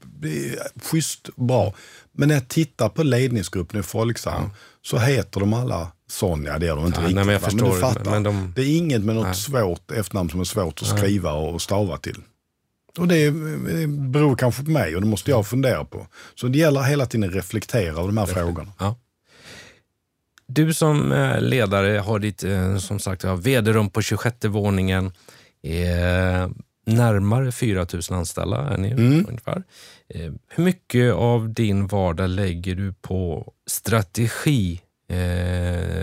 schysst 0.82 1.36
bra. 1.36 1.74
Men 2.12 2.28
när 2.28 2.34
jag 2.34 2.48
tittar 2.48 2.88
på 2.88 3.02
ledningsgruppen 3.02 3.80
i 3.80 3.82
Folksam 3.82 4.42
ja. 4.42 4.50
så 4.82 4.98
heter 4.98 5.40
de 5.40 5.52
alla 5.52 5.88
Sonja, 6.10 6.58
det 6.58 6.66
är 6.68 6.76
de 6.76 6.86
inte 6.86 7.00
ja, 7.00 7.02
riktigt. 7.02 7.14
Nej, 7.14 7.24
men 7.24 7.32
jag 7.32 7.42
förstår, 7.42 7.66
men 7.66 7.74
du 7.74 7.80
fattar. 7.80 8.10
Men 8.10 8.22
de, 8.22 8.52
det 8.56 8.62
är 8.62 8.76
inget 8.76 9.02
med 9.02 9.14
något 9.14 9.26
nej. 9.26 9.34
svårt 9.34 9.90
efternamn 9.90 10.30
som 10.30 10.40
är 10.40 10.44
svårt 10.44 10.82
att 10.82 10.98
skriva 10.98 11.32
och 11.32 11.62
stava 11.62 11.96
till. 11.96 12.22
Och 12.98 13.08
det, 13.08 13.30
beror 13.88 14.36
kanske 14.36 14.64
på 14.64 14.70
mig 14.70 14.94
och 14.94 15.00
det 15.00 15.06
måste 15.06 15.30
jag 15.30 15.46
fundera 15.46 15.84
på. 15.84 16.06
Så 16.34 16.48
det 16.48 16.58
gäller 16.58 16.82
hela 16.82 17.06
tiden 17.06 17.28
att 17.28 17.36
reflektera 17.36 17.90
över 17.90 18.06
de 18.06 18.16
här 18.16 18.26
Reflekt. 18.26 18.46
frågorna. 18.46 18.72
Ja. 18.78 18.96
Du 20.46 20.74
som 20.74 21.12
eh, 21.12 21.40
ledare 21.40 21.98
har 21.98 22.18
ditt 22.18 22.44
eh, 22.44 22.76
som 22.76 22.98
sagt, 22.98 23.24
vd-rum 23.24 23.90
på 23.90 24.02
26 24.02 24.44
våningen. 24.44 25.06
Eh, 25.62 26.48
närmare 26.86 27.52
4 27.52 27.86
000 27.92 28.02
anställda 28.10 28.56
är 28.56 28.78
ni 28.78 28.90
mm. 28.90 29.26
ungefär. 29.28 29.62
Hur 30.48 30.64
mycket 30.64 31.12
av 31.14 31.54
din 31.54 31.86
vardag 31.86 32.30
lägger 32.30 32.74
du 32.74 32.92
på 32.92 33.52
strategi 33.66 34.80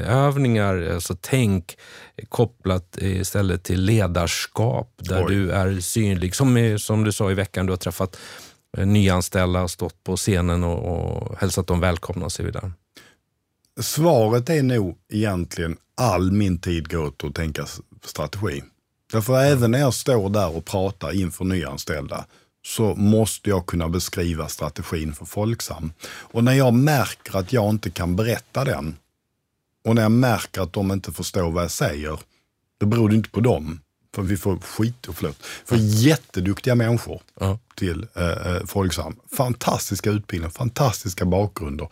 övningar, 0.05 0.91
alltså 0.93 1.17
tänk 1.21 1.77
kopplat 2.29 2.97
istället 2.97 3.63
till 3.63 3.81
ledarskap 3.81 4.93
där 4.97 5.25
Oj. 5.25 5.35
du 5.35 5.51
är 5.51 5.79
synlig. 5.79 6.35
Som, 6.35 6.77
som 6.79 7.03
du 7.03 7.11
sa 7.11 7.31
i 7.31 7.33
veckan, 7.33 7.65
du 7.65 7.71
har 7.71 7.77
träffat 7.77 8.17
nyanställda, 8.77 9.67
stått 9.67 10.03
på 10.03 10.17
scenen 10.17 10.63
och, 10.63 10.97
och 10.97 11.37
hälsat 11.39 11.67
dem 11.67 11.79
välkomna 11.79 12.25
och 12.25 12.31
så 12.31 12.43
vidare. 12.43 12.71
Svaret 13.81 14.49
är 14.49 14.63
nog 14.63 14.97
egentligen 15.13 15.77
all 15.95 16.31
min 16.31 16.61
tid 16.61 16.91
går 16.91 17.05
åt 17.05 17.23
att 17.23 17.35
tänka 17.35 17.65
strategi. 18.05 18.63
Därför 19.11 19.39
även 19.43 19.71
när 19.71 19.79
jag 19.79 19.93
står 19.93 20.29
där 20.29 20.55
och 20.55 20.65
pratar 20.65 21.15
inför 21.15 21.45
nyanställda 21.45 22.25
så 22.65 22.95
måste 22.95 23.49
jag 23.49 23.65
kunna 23.65 23.89
beskriva 23.89 24.47
strategin 24.47 25.13
för 25.13 25.25
Folksam. 25.25 25.93
Och 26.05 26.43
när 26.43 26.53
jag 26.53 26.73
märker 26.73 27.37
att 27.37 27.53
jag 27.53 27.69
inte 27.69 27.89
kan 27.89 28.15
berätta 28.15 28.63
den 28.63 28.95
och 29.85 29.95
när 29.95 30.01
jag 30.01 30.11
märker 30.11 30.61
att 30.61 30.73
de 30.73 30.91
inte 30.91 31.11
förstår 31.11 31.51
vad 31.51 31.63
jag 31.63 31.71
säger, 31.71 32.19
då 32.77 32.85
beror 32.85 33.09
det 33.09 33.15
inte 33.15 33.29
på 33.29 33.39
dem. 33.39 33.79
För 34.15 34.21
vi 34.21 34.37
får 34.37 34.57
skit 34.59 35.07
och 35.07 35.15
förlåt, 35.15 35.45
för 35.65 35.75
jätteduktiga 35.79 36.75
människor 36.75 37.21
uh. 37.41 37.55
till 37.75 38.07
eh, 38.15 38.65
Folksam. 38.65 39.15
Fantastiska 39.37 40.09
utbildningar, 40.09 40.51
fantastiska 40.51 41.25
bakgrunder. 41.25 41.87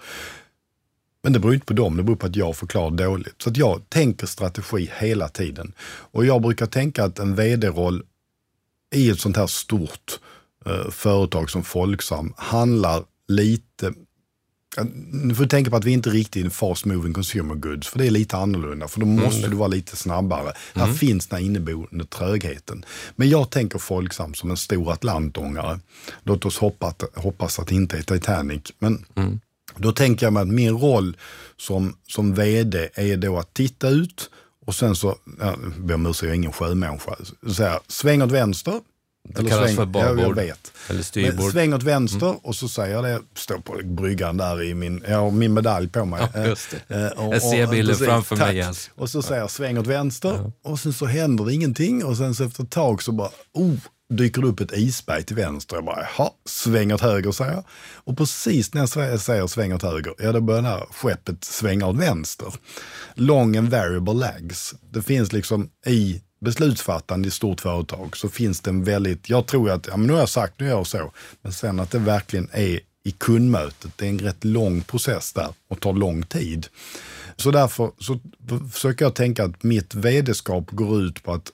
Men 1.24 1.34
det 1.34 1.40
beror 1.40 1.54
inte 1.54 1.66
på 1.66 1.74
dem, 1.74 1.98
det 1.98 2.04
beror 2.04 2.16
på 2.16 2.26
att 2.26 2.36
jag 2.36 2.58
förklarar 2.58 2.92
dåligt. 2.92 3.42
Så 3.42 3.50
att 3.50 3.58
jag 3.58 3.90
tänker 3.90 4.28
strategi 4.28 4.92
hela 4.98 5.30
tiden. 5.30 5.74
Och 5.84 6.26
jag 6.26 6.42
brukar 6.42 6.66
tänka 6.66 7.04
att 7.04 7.20
en 7.20 7.36
vd-roll 7.36 8.04
i 8.96 9.10
ett 9.10 9.20
sånt 9.20 9.38
här 9.38 9.48
stort 9.48 10.12
eh, 10.12 10.31
företag 10.90 11.50
som 11.50 11.64
Folksam 11.64 12.34
handlar 12.38 13.04
lite 13.28 13.94
nu 15.12 15.36
får 15.36 15.44
du 15.44 15.50
tänka 15.50 15.72
på 15.72 15.78
att 15.78 15.86
vi 15.86 15.92
inte 15.92 16.10
riktigt 16.10 16.42
är 16.42 16.46
en 16.46 16.52
fast 16.52 16.86
moving 16.86 17.14
consumer 17.14 17.56
goods, 17.56 17.88
för 17.88 18.00
det 18.00 18.08
är 18.08 18.12
lite 18.12 18.38
annorlunda, 18.38 18.88
för 18.88 19.00
då 19.00 19.06
mm. 19.06 19.24
måste 19.24 19.40
mm. 19.40 19.52
du 19.52 19.58
vara 19.58 19.68
lite 19.68 19.96
snabbare. 19.96 20.42
Mm. 20.42 20.88
Här 20.88 20.94
finns 20.94 21.28
den 21.28 21.40
här 21.40 21.46
inneboende 21.46 22.06
trögheten. 22.06 22.86
Men 23.16 23.30
jag 23.30 23.50
tänker 23.50 23.80
Folksam 23.80 24.34
som 24.34 24.52
en 24.52 24.58
stor 24.58 24.92
atlantångare. 24.92 25.80
Låt 26.24 26.46
oss 26.46 26.58
hoppas, 26.58 26.96
hoppas 27.16 27.60
att 27.60 27.68
det 27.68 27.76
inte 27.76 27.98
är 27.98 28.02
Titanic. 28.02 28.62
Men 28.80 29.06
mm. 29.16 29.40
Då 29.76 29.92
tänker 29.92 30.26
jag 30.26 30.34
mig 30.34 30.42
att 30.42 30.48
min 30.48 30.78
roll 30.78 31.18
som, 31.58 31.96
som 32.08 32.34
vd 32.34 32.90
är 32.94 33.18
då 33.18 33.40
att 33.40 33.54
titta 33.54 33.90
ut 33.90 34.30
och 34.66 34.76
sen 34.76 34.96
så, 34.96 35.16
ja, 35.40 35.56
ber 35.78 35.94
om 35.94 36.06
ursäkt, 36.06 36.24
jag 36.24 36.32
är 36.32 36.36
ingen 36.36 36.52
sjömänniska, 36.52 37.16
så 37.48 37.64
här, 37.64 37.80
sväng 37.88 38.22
åt 38.22 38.32
vänster. 38.32 38.82
Det 39.36 39.50
kallas 39.50 39.66
sväng, 39.66 39.76
för 39.76 39.86
babord. 39.86 40.20
Ja, 40.20 40.24
jag 40.24 40.36
vet. 40.36 40.72
Eller 40.90 41.04
styrbord. 41.04 41.52
Sväng 41.52 41.74
åt 41.74 41.84
vänster 41.84 42.28
mm. 42.28 42.38
och 42.44 42.56
så 42.56 42.68
säger 42.68 42.96
jag 42.96 43.04
det, 43.04 43.20
står 43.36 43.58
på 43.58 43.80
bryggan 43.84 44.38
där 44.38 44.64
i 44.64 44.74
min, 44.74 45.04
jag 45.08 45.18
har 45.18 45.32
min 45.32 45.54
medalj 45.54 45.88
på 45.88 46.06
mig. 46.06 46.28
Ja, 46.34 46.46
just 46.46 46.76
det. 46.88 46.96
Eh, 46.96 47.26
och, 47.26 47.36
jag 47.36 47.42
ser 47.42 47.68
bilden 47.68 47.96
framför 47.96 48.36
tack. 48.36 48.48
mig 48.48 48.58
Jens. 48.58 48.90
Och 48.96 49.10
så 49.10 49.22
säger 49.22 49.42
jag 49.42 49.52
sväng 49.52 49.78
åt 49.78 49.88
vänster 49.88 50.52
ja. 50.64 50.72
och 50.72 50.80
sen 50.80 50.94
så 50.94 51.06
händer 51.06 51.46
det 51.46 51.54
ingenting 51.54 52.06
och 52.06 52.18
sen 52.18 52.36
så 52.36 52.44
efter 52.44 52.64
ett 52.64 52.70
tag 52.70 53.04
så 53.04 53.12
bara, 53.12 53.30
oh, 53.54 53.76
dyker 54.12 54.42
det 54.42 54.48
upp 54.48 54.60
ett 54.60 54.74
isberg 54.74 55.24
till 55.24 55.36
vänster. 55.36 55.76
Jag 55.76 55.86
bara, 55.86 56.08
jaha, 56.18 56.30
sväng 56.46 56.94
åt 56.94 57.02
höger 57.02 57.32
säger 57.32 57.52
jag. 57.52 57.64
Och 58.04 58.18
precis 58.18 58.74
när 58.74 58.82
jag 58.82 59.20
säger 59.20 59.48
sväng 59.48 59.74
åt 59.74 59.84
höger, 59.84 60.14
ja 60.18 60.32
då 60.32 60.42
börjar 60.42 60.62
det 60.62 60.68
här 60.68 60.86
skeppet 60.92 61.44
svänga 61.44 61.88
åt 61.88 61.96
vänster. 61.96 62.54
Long 63.16 63.58
and 63.58 63.70
variable 63.70 64.14
lags. 64.14 64.74
Det 64.94 65.02
finns 65.02 65.34
liksom 65.34 65.70
i 65.86 66.22
beslutsfattande 66.42 67.28
i 67.28 67.32
stort 67.32 67.62
företag 67.62 68.18
så 68.18 68.30
finns 68.30 68.62
det 68.62 68.70
en 68.70 68.84
väldigt, 68.84 69.30
jag 69.30 69.48
tror 69.48 69.70
att, 69.70 69.88
ja 69.88 69.98
men 69.98 70.08
nu 70.08 70.14
har 70.14 70.20
jag 70.20 70.30
sagt, 70.30 70.60
nu 70.60 70.66
gör 70.66 70.78
jag 70.78 70.88
så, 70.88 71.12
men 71.42 71.54
sen 71.54 71.80
att 71.80 71.92
det 71.92 72.00
verkligen 72.00 72.50
är 72.52 72.80
i 73.04 73.12
kundmötet, 73.12 73.92
det 73.96 74.06
är 74.06 74.10
en 74.10 74.20
rätt 74.20 74.44
lång 74.44 74.82
process 74.82 75.34
där 75.34 75.50
och 75.68 75.80
tar 75.80 75.94
lång 75.94 76.24
tid. 76.24 76.68
Så 77.36 77.52
därför 77.52 77.92
så 78.00 78.20
försöker 78.72 79.06
jag 79.06 79.16
tänka 79.16 79.44
att 79.44 79.64
mitt 79.64 79.96
vd-skap 79.96 80.72
går 80.72 81.02
ut 81.02 81.24
på 81.24 81.34
att 81.34 81.52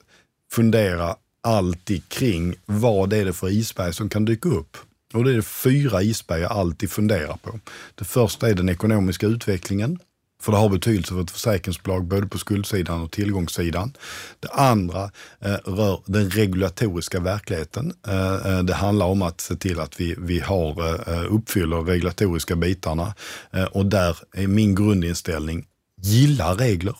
fundera 0.52 1.16
alltid 1.40 2.08
kring 2.08 2.54
vad 2.66 3.12
är 3.12 3.24
det 3.24 3.32
för 3.32 3.48
isberg 3.48 3.94
som 3.94 4.08
kan 4.08 4.24
dyka 4.24 4.48
upp. 4.48 4.76
Och 5.14 5.24
det 5.24 5.34
är 5.34 5.40
fyra 5.40 6.02
isberg 6.02 6.40
jag 6.40 6.52
alltid 6.52 6.90
funderar 6.90 7.36
på. 7.36 7.60
Det 7.94 8.04
första 8.04 8.48
är 8.48 8.54
den 8.54 8.68
ekonomiska 8.68 9.26
utvecklingen. 9.26 9.98
För 10.42 10.52
det 10.52 10.58
har 10.58 10.68
betydelse 10.68 11.14
för 11.14 11.20
ett 11.20 11.30
försäkringsbolag 11.30 12.04
både 12.04 12.26
på 12.26 12.38
skuldsidan 12.38 13.00
och 13.00 13.10
tillgångssidan. 13.10 13.92
Det 14.40 14.48
andra 14.48 15.10
eh, 15.40 15.54
rör 15.64 16.02
den 16.06 16.30
regulatoriska 16.30 17.20
verkligheten. 17.20 17.92
Eh, 18.08 18.46
eh 18.46 18.62
det 18.62 18.74
handlar 18.74 19.06
om 19.06 19.22
att 19.22 19.40
se 19.40 19.56
till 19.56 19.80
att 19.80 20.00
vi, 20.00 20.14
vi 20.18 20.40
har, 20.40 20.88
eh, 20.88 21.14
eh 21.14 21.34
uppfyller 21.34 21.76
de 21.76 21.86
regulatoriska 21.86 22.56
bitarna. 22.56 23.14
Eh, 23.52 23.64
och 23.64 23.86
där 23.86 24.16
är 24.32 24.46
min 24.46 24.74
grundinställning, 24.74 25.66
gilla 26.02 26.54
regler 26.54 26.96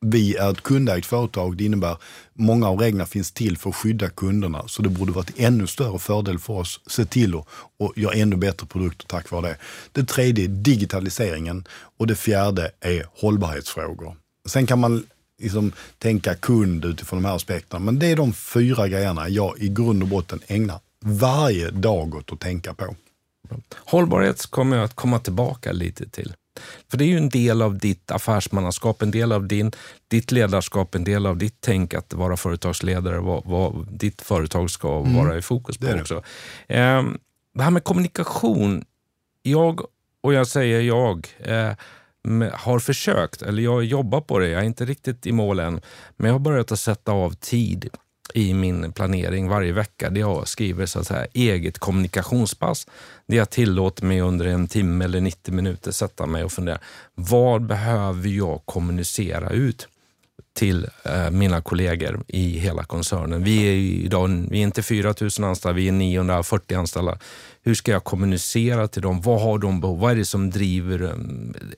vi 0.00 0.36
är 0.36 0.50
ett 0.50 0.60
kundägt 0.60 1.06
företag. 1.06 1.56
Det 1.56 1.64
innebär 1.64 1.96
många 2.32 2.68
av 2.68 2.80
reglerna 2.80 3.06
finns 3.06 3.32
till 3.32 3.58
för 3.58 3.70
att 3.70 3.76
skydda 3.76 4.08
kunderna. 4.08 4.68
Så 4.68 4.82
det 4.82 4.88
borde 4.88 5.12
vara 5.12 5.24
en 5.36 5.44
ännu 5.44 5.66
större 5.66 5.98
fördel 5.98 6.38
för 6.38 6.54
oss 6.54 6.80
se 6.86 7.04
till 7.04 7.34
att 7.34 7.46
och 7.78 7.98
göra 7.98 8.14
ännu 8.14 8.36
bättre 8.36 8.66
produkter 8.66 9.06
tack 9.06 9.30
vare 9.30 9.48
det. 9.48 9.56
Det 9.92 10.04
tredje 10.04 10.44
är 10.44 10.48
digitaliseringen 10.48 11.64
och 11.98 12.06
det 12.06 12.14
fjärde 12.14 12.70
är 12.80 13.06
hållbarhetsfrågor. 13.14 14.16
Sen 14.48 14.66
kan 14.66 14.78
man 14.78 15.04
liksom 15.42 15.72
tänka 15.98 16.34
kund 16.34 16.84
utifrån 16.84 17.22
de 17.22 17.28
här 17.28 17.36
aspekterna. 17.36 17.84
Men 17.84 17.98
det 17.98 18.06
är 18.06 18.16
de 18.16 18.32
fyra 18.32 18.88
grejerna 18.88 19.28
jag 19.28 19.58
i 19.58 19.68
grund 19.68 20.02
och 20.02 20.08
botten 20.08 20.40
ägnar 20.46 20.80
varje 21.00 21.70
dag 21.70 22.14
åt 22.14 22.32
att 22.32 22.40
tänka 22.40 22.74
på. 22.74 22.94
Hållbarhet 23.74 24.46
kommer 24.46 24.76
jag 24.76 24.84
att 24.84 24.94
komma 24.94 25.18
tillbaka 25.18 25.72
lite 25.72 26.08
till. 26.08 26.34
För 26.90 26.98
det 26.98 27.04
är 27.04 27.06
ju 27.06 27.16
en 27.16 27.28
del 27.28 27.62
av 27.62 27.78
ditt 27.78 28.10
affärsmannaskap, 28.10 29.02
en 29.02 29.10
del 29.10 29.32
av 29.32 29.48
din, 29.48 29.72
ditt 30.08 30.32
ledarskap, 30.32 30.94
en 30.94 31.04
del 31.04 31.26
av 31.26 31.36
ditt 31.36 31.56
tänk 31.60 31.94
att 31.94 32.14
vara 32.14 32.36
företagsledare, 32.36 33.18
vad, 33.18 33.44
vad 33.44 33.86
ditt 33.92 34.22
företag 34.22 34.70
ska 34.70 35.00
mm. 35.00 35.16
vara 35.16 35.38
i 35.38 35.42
fokus 35.42 35.78
på 35.78 35.86
det 35.86 36.00
också. 36.00 36.22
Eh, 36.66 37.02
det 37.54 37.62
här 37.62 37.70
med 37.70 37.84
kommunikation. 37.84 38.84
Jag, 39.42 39.80
och 40.20 40.34
jag 40.34 40.46
säger 40.46 40.80
jag, 40.80 41.26
eh, 41.38 41.72
har 42.52 42.78
försökt, 42.78 43.42
eller 43.42 43.62
jag 43.62 43.84
jobbar 43.84 44.20
på 44.20 44.38
det, 44.38 44.48
jag 44.48 44.60
är 44.60 44.66
inte 44.66 44.84
riktigt 44.84 45.26
i 45.26 45.32
mål 45.32 45.60
än, 45.60 45.80
men 46.16 46.26
jag 46.26 46.34
har 46.34 46.38
börjat 46.38 46.72
att 46.72 46.80
sätta 46.80 47.12
av 47.12 47.30
tid 47.30 47.90
i 48.34 48.54
min 48.54 48.92
planering 48.92 49.48
varje 49.48 49.72
vecka 49.72 50.10
där 50.10 50.20
jag 50.20 50.48
skriver 50.48 50.86
så 50.86 50.98
att 51.00 51.06
säga, 51.06 51.26
eget 51.32 51.78
kommunikationspass. 51.78 52.86
Där 53.26 53.36
jag 53.36 53.50
tillåter 53.50 54.04
mig 54.04 54.20
under 54.20 54.46
en 54.46 54.68
timme 54.68 55.04
eller 55.04 55.20
90 55.20 55.54
minuter 55.54 55.92
sätta 55.92 56.26
mig 56.26 56.44
och 56.44 56.52
fundera. 56.52 56.78
Vad 57.14 57.66
behöver 57.66 58.28
jag 58.28 58.62
kommunicera 58.64 59.50
ut 59.50 59.88
till 60.54 60.86
eh, 61.04 61.30
mina 61.30 61.60
kollegor 61.60 62.24
i 62.28 62.58
hela 62.58 62.84
koncernen? 62.84 63.44
Vi 63.44 63.68
är 63.68 64.04
idag 64.06 64.46
vi 64.50 64.58
är 64.58 64.62
inte 64.62 64.82
4 64.82 65.14
000 65.20 65.48
anställda, 65.48 65.76
vi 65.76 65.88
är 65.88 65.92
940 65.92 66.78
anställda. 66.78 67.18
Hur 67.62 67.74
ska 67.74 67.92
jag 67.92 68.04
kommunicera 68.04 68.88
till 68.88 69.02
dem? 69.02 69.20
Vad 69.20 69.40
har 69.40 69.58
de 69.58 69.80
behov? 69.80 70.00
Vad 70.00 70.12
är 70.12 70.16
det 70.16 70.24
som 70.24 70.50
driver 70.50 71.02
eh, 71.02 71.14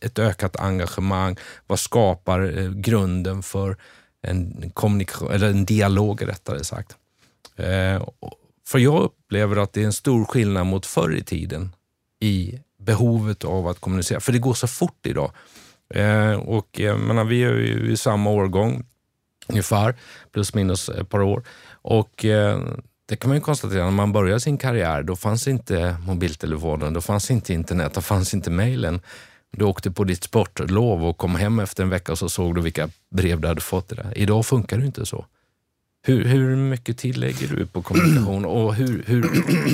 ett 0.01 0.19
ökat 0.19 0.57
engagemang? 0.57 1.37
Vad 1.67 1.81
skapar 1.81 2.59
eh, 2.59 2.71
grunden 2.71 3.43
för 3.43 3.77
en, 4.23 4.71
kommunikation, 4.75 5.31
eller 5.31 5.51
en 5.51 5.65
dialog 5.65 6.29
rättare 6.29 6.65
sagt. 6.65 6.97
Eh, 7.57 8.03
för 8.67 8.79
jag 8.79 9.03
upplever 9.03 9.57
att 9.57 9.73
det 9.73 9.83
är 9.83 9.87
en 9.87 9.93
stor 9.93 10.25
skillnad 10.25 10.67
mot 10.67 10.87
förr 10.87 11.17
i 11.17 11.25
tiden 11.25 11.75
i 12.21 12.59
behovet 12.79 13.45
av 13.45 13.69
att 13.69 13.81
kommunicera. 13.81 14.21
För 14.21 14.33
det 14.33 14.39
går 14.39 14.55
så 14.55 14.67
fort 14.67 15.07
idag. 15.07 15.33
Eh, 15.95 16.33
och 16.33 16.81
eh, 16.81 16.87
jag 16.87 17.01
menar, 17.01 17.25
vi 17.25 17.43
är 17.45 17.53
ju 17.53 17.93
i 17.93 17.97
samma 17.97 18.31
årgång 18.31 18.87
ungefär, 19.47 19.95
plus 20.33 20.55
minus 20.55 20.89
ett 20.89 21.09
par 21.09 21.23
år. 21.23 21.45
Och 21.71 22.25
eh, 22.25 22.61
det 23.07 23.17
kan 23.17 23.29
man 23.29 23.37
ju 23.37 23.41
konstatera, 23.41 23.85
när 23.85 23.91
man 23.91 24.13
började 24.13 24.41
sin 24.41 24.59
karriär, 24.59 25.03
då 25.03 25.17
fanns 25.17 25.49
inte 25.49 25.97
mobiltelefonen, 26.07 26.93
då 26.93 27.01
fanns 27.01 27.31
inte 27.31 27.53
internet, 27.53 27.95
då 27.95 28.01
fanns 28.01 28.35
inte 28.35 28.51
mejlen. 28.51 29.01
Du 29.51 29.65
åkte 29.65 29.91
på 29.91 30.05
ditt 30.05 30.25
sportlov 30.25 31.05
och 31.05 31.19
kom 31.19 31.35
hem 31.35 31.59
efter 31.59 31.83
en 31.83 31.89
vecka 31.89 32.13
och 32.13 32.19
så 32.19 32.29
såg 32.29 32.55
du 32.55 32.61
vilka 32.61 32.89
brev 33.11 33.41
du 33.41 33.49
hade 33.49 33.61
fått. 33.61 33.89
Det 33.89 34.13
Idag 34.17 34.47
funkar 34.47 34.79
det 34.79 34.87
inte 34.87 35.07
så. 35.07 35.27
Hur, 36.03 36.25
hur 36.25 36.57
mycket 36.57 36.99
tid 36.99 37.17
lägger 37.17 37.49
du 37.49 37.67
på 37.67 37.83
kommunikation? 37.83 38.45
Och 38.45 38.75
hur, 38.75 39.05
hur, 39.07 39.25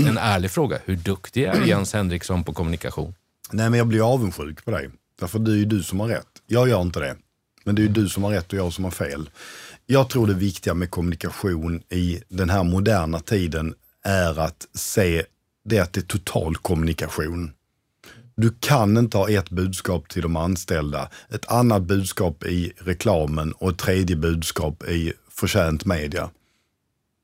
en 0.08 0.18
ärlig 0.18 0.50
fråga, 0.50 0.78
hur 0.84 0.96
duktig 0.96 1.44
är 1.44 1.66
Jens 1.66 1.92
Henriksson 1.92 2.44
på 2.44 2.52
kommunikation? 2.52 3.14
Nej, 3.50 3.70
men 3.70 3.78
jag 3.78 3.86
blir 3.86 4.12
avundsjuk 4.12 4.64
på 4.64 4.70
dig. 4.70 4.90
Därför 5.20 5.38
det 5.38 5.50
är 5.50 5.56
ju 5.56 5.64
du 5.64 5.82
som 5.82 6.00
har 6.00 6.08
rätt. 6.08 6.26
Jag 6.46 6.68
gör 6.68 6.82
inte 6.82 7.00
det. 7.00 7.16
Men 7.64 7.74
det 7.74 7.82
är 7.82 7.86
ju 7.86 7.92
du 7.92 8.08
som 8.08 8.24
har 8.24 8.30
rätt 8.30 8.52
och 8.52 8.58
jag 8.58 8.72
som 8.72 8.84
har 8.84 8.90
fel. 8.90 9.30
Jag 9.86 10.08
tror 10.08 10.26
det 10.26 10.34
viktiga 10.34 10.74
med 10.74 10.90
kommunikation 10.90 11.82
i 11.88 12.22
den 12.28 12.50
här 12.50 12.64
moderna 12.64 13.20
tiden 13.20 13.74
är 14.04 14.40
att 14.40 14.66
se 14.74 15.24
det 15.64 15.78
att 15.78 15.92
det 15.92 16.00
är 16.00 16.02
total 16.02 16.56
kommunikation. 16.56 17.52
Du 18.36 18.50
kan 18.60 18.96
inte 18.96 19.18
ha 19.18 19.30
ett 19.30 19.50
budskap 19.50 20.08
till 20.08 20.22
de 20.22 20.36
anställda, 20.36 21.10
ett 21.28 21.52
annat 21.52 21.82
budskap 21.82 22.44
i 22.44 22.72
reklamen 22.78 23.52
och 23.52 23.70
ett 23.70 23.78
tredje 23.78 24.16
budskap 24.16 24.84
i 24.84 25.12
förtjänt 25.30 25.84
media. 25.84 26.30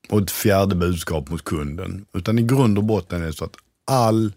Och 0.09 0.21
ett 0.21 0.31
fjärde 0.31 0.75
budskap 0.75 1.29
mot 1.29 1.43
kunden. 1.43 2.05
Utan 2.13 2.39
i 2.39 2.41
grund 2.41 2.77
och 2.77 2.83
botten 2.83 3.21
är 3.21 3.25
det 3.25 3.33
så 3.33 3.45
att 3.45 3.55
all 3.85 4.33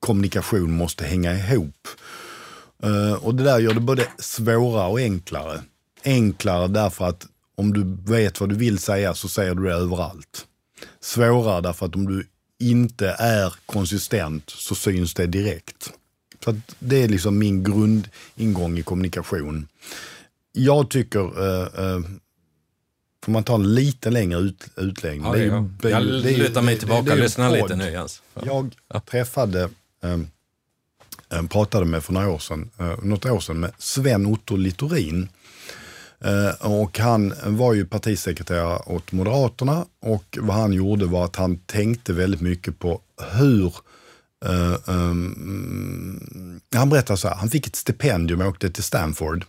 kommunikation 0.00 0.72
måste 0.72 1.04
hänga 1.04 1.34
ihop. 1.34 1.88
Eh, 2.82 3.12
och 3.12 3.34
det 3.34 3.44
där 3.44 3.58
gör 3.58 3.74
det 3.74 3.80
både 3.80 4.08
svårare 4.18 4.88
och 4.88 5.00
enklare. 5.00 5.60
Enklare 6.04 6.68
därför 6.68 7.04
att 7.04 7.26
om 7.56 7.72
du 7.72 8.12
vet 8.12 8.40
vad 8.40 8.48
du 8.48 8.54
vill 8.54 8.78
säga 8.78 9.14
så 9.14 9.28
säger 9.28 9.54
du 9.54 9.62
det 9.62 9.72
överallt. 9.74 10.46
Svårare 11.00 11.60
därför 11.60 11.86
att 11.86 11.94
om 11.94 12.06
du 12.06 12.26
inte 12.58 13.08
är 13.08 13.54
konsistent 13.66 14.50
så 14.50 14.74
syns 14.74 15.14
det 15.14 15.26
direkt. 15.26 15.92
Så 16.44 16.60
det 16.78 17.02
är 17.02 17.08
liksom 17.08 17.38
min 17.38 17.64
grundingång 17.64 18.78
i 18.78 18.82
kommunikation. 18.82 19.68
Jag 20.52 20.90
tycker, 20.90 21.20
uh, 21.20 21.80
uh, 21.84 22.06
får 23.24 23.32
man 23.32 23.44
ta 23.44 23.54
en 23.54 23.74
lite 23.74 24.10
längre 24.10 24.38
ut, 24.38 24.68
utläggning. 24.76 25.26
Ja, 25.26 25.38
ja. 25.38 25.68
Det 25.82 25.88
är, 25.88 25.92
jag 25.92 26.02
lutar 26.02 26.62
mig 26.62 26.78
tillbaka 26.78 27.12
och 27.12 27.18
lyssnar 27.18 27.50
lite 27.50 27.76
nu 27.76 27.90
Jens. 27.90 28.22
Ja. 28.34 28.42
Jag 28.44 28.74
ja. 28.88 29.00
träffade, 29.00 29.68
um, 30.00 30.28
pratade 31.48 31.86
med 31.86 32.04
för 32.04 32.12
några 32.12 32.28
år 32.28 32.38
sedan, 32.38 32.70
uh, 32.80 33.04
något 33.04 33.26
år 33.26 33.40
sedan 33.40 33.60
med 33.60 33.72
Sven 33.78 34.26
Otto 34.26 34.56
Littorin 34.56 35.28
Eh, 35.28 35.45
och 36.60 36.98
han 36.98 37.34
var 37.44 37.74
ju 37.74 37.86
partisekreterare 37.86 38.78
åt 38.86 39.12
Moderaterna 39.12 39.86
och 40.02 40.38
vad 40.40 40.56
han 40.56 40.72
gjorde 40.72 41.06
var 41.06 41.24
att 41.24 41.36
han 41.36 41.58
tänkte 41.58 42.12
väldigt 42.12 42.40
mycket 42.40 42.78
på 42.78 43.00
hur 43.32 43.74
um, 44.86 46.60
han 46.74 46.88
berättade 46.88 47.16
så 47.16 47.28
här, 47.28 47.34
han 47.34 47.50
fick 47.50 47.66
ett 47.66 47.76
stipendium 47.76 48.40
och 48.40 48.46
åkte 48.46 48.70
till 48.70 48.82
Stanford, 48.82 49.44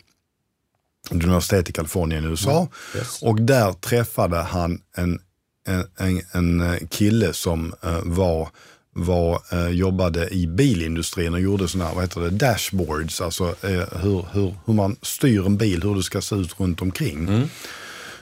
universitet 1.12 1.70
i 1.70 1.74
Kalifornien 1.74 2.24
i 2.24 2.28
USA. 2.28 2.58
Mm. 2.58 2.70
Yes. 2.96 3.22
Och 3.22 3.42
där 3.42 3.74
träffade 3.74 4.38
han 4.38 4.82
en, 4.96 5.20
en, 5.68 6.22
en, 6.32 6.62
en 6.62 6.88
kille 6.88 7.34
som 7.34 7.74
uh, 7.86 8.00
var 8.04 8.50
var, 8.98 9.42
eh, 9.52 9.70
jobbade 9.70 10.30
i 10.30 10.48
bilindustrin 10.48 11.34
och 11.34 11.40
gjorde 11.40 11.68
sådana 11.68 11.88
här, 11.90 11.96
vad 11.96 12.04
heter 12.04 12.22
det, 12.22 12.30
dashboards, 12.30 13.22
alltså 13.22 13.56
eh, 13.62 14.00
hur, 14.02 14.26
hur, 14.32 14.56
hur 14.66 14.74
man 14.74 14.96
styr 15.02 15.46
en 15.46 15.58
bil, 15.58 15.84
hur 15.84 15.96
det 15.96 16.04
ska 16.04 16.22
se 16.22 16.36
ut 16.36 16.60
runt 16.60 16.82
omkring. 16.82 17.28
Mm. 17.28 17.50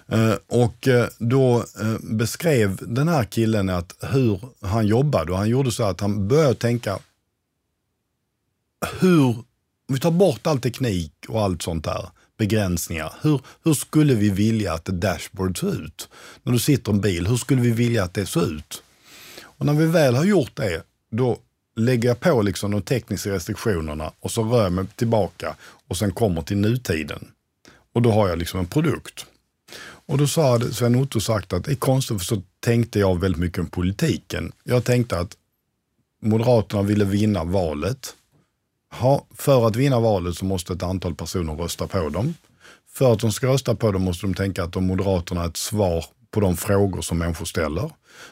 Eh, 0.08 0.36
och 0.48 0.88
eh, 0.88 1.08
då 1.18 1.58
eh, 1.82 1.98
beskrev 2.02 2.80
den 2.82 3.08
här 3.08 3.24
killen 3.24 3.70
att 3.70 3.96
hur 4.02 4.40
han 4.62 4.88
jobbade 4.88 5.32
och 5.32 5.38
han 5.38 5.50
gjorde 5.50 5.72
så 5.72 5.84
att 5.84 6.02
han 6.02 6.28
började 6.28 6.56
tänka 6.56 7.00
hur, 9.00 9.28
om 9.28 9.46
vi 9.88 10.00
tar 10.00 10.12
bort 10.12 10.48
all 10.48 10.60
teknik 10.60 11.14
och 11.28 11.42
allt 11.42 11.62
sånt 11.62 11.84
där, 11.84 12.10
begränsningar. 12.38 13.14
Hur, 13.22 13.42
hur 13.64 13.74
skulle 13.74 14.14
vi 14.14 14.30
vilja 14.30 14.74
att 14.74 14.90
ett 14.90 15.02
dashboard 15.02 15.60
ser 15.60 15.86
ut? 15.86 16.10
När 16.44 16.54
du 16.54 16.60
sitter 16.60 16.92
i 16.92 16.96
en 16.96 17.02
bil, 17.02 17.28
hur 17.28 17.38
skulle 17.38 17.62
vi 17.62 17.72
vilja 17.72 18.04
att 18.04 18.14
det 18.14 18.26
ser 18.26 18.52
ut? 18.52 18.84
Och 19.58 19.66
när 19.66 19.74
vi 19.74 19.86
väl 19.86 20.16
har 20.16 20.26
gjort 20.26 20.56
det, 20.56 20.84
då 21.12 21.38
lägger 21.76 22.10
jag 22.10 22.20
på 22.20 22.42
liksom 22.42 22.72
de 22.72 22.82
tekniska 22.82 23.32
restriktionerna 23.32 24.12
och 24.20 24.32
så 24.32 24.44
rör 24.44 24.64
jag 24.64 24.72
mig 24.72 24.86
tillbaka 24.96 25.56
och 25.88 25.98
sen 25.98 26.12
kommer 26.12 26.42
till 26.42 26.58
nutiden. 26.58 27.28
Och 27.94 28.02
då 28.02 28.12
har 28.12 28.30
jag 28.30 28.38
liksom 28.38 28.60
en 28.60 28.66
produkt. 28.66 29.26
Och 30.08 30.18
då 30.18 30.28
sa 30.28 30.60
Sven 30.60 30.96
Otto 30.96 31.20
sagt 31.20 31.54
att 31.54 31.64
det 31.64 31.72
är 31.72 31.76
konstigt, 31.76 32.18
för 32.18 32.26
så 32.26 32.42
tänkte 32.60 33.00
jag 33.00 33.20
väldigt 33.20 33.42
mycket 33.42 33.60
om 33.60 33.68
politiken. 33.68 34.52
Jag 34.64 34.84
tänkte 34.84 35.20
att 35.20 35.38
Moderaterna 36.22 36.84
ville 36.84 37.06
vinna 37.06 37.44
valet. 37.44 38.16
Ha, 38.92 39.26
för 39.36 39.68
att 39.68 39.76
vinna 39.76 40.00
valet 40.00 40.36
så 40.36 40.46
måste 40.46 40.74
ett 40.74 40.84
antal 40.84 41.16
personer 41.16 41.56
rösta 41.56 41.88
på 41.88 42.10
dem. 42.10 42.34
För 42.90 43.14
att 43.14 43.20
de 43.20 43.32
ska 43.32 43.48
rösta 43.48 43.76
på 43.76 43.92
dem 43.92 44.02
måste 44.02 44.28
de 44.28 44.34
tänka 44.34 44.64
att 44.64 44.74
de 44.74 44.88
Moderaterna 44.88 45.44
är 45.44 45.48
ett 45.48 45.58
svar 45.58 46.06
på 46.32 46.40
de 46.40 46.58
frågor 46.58 47.02
som 47.02 47.18
människor 47.18 47.46
ställer. 47.46 47.92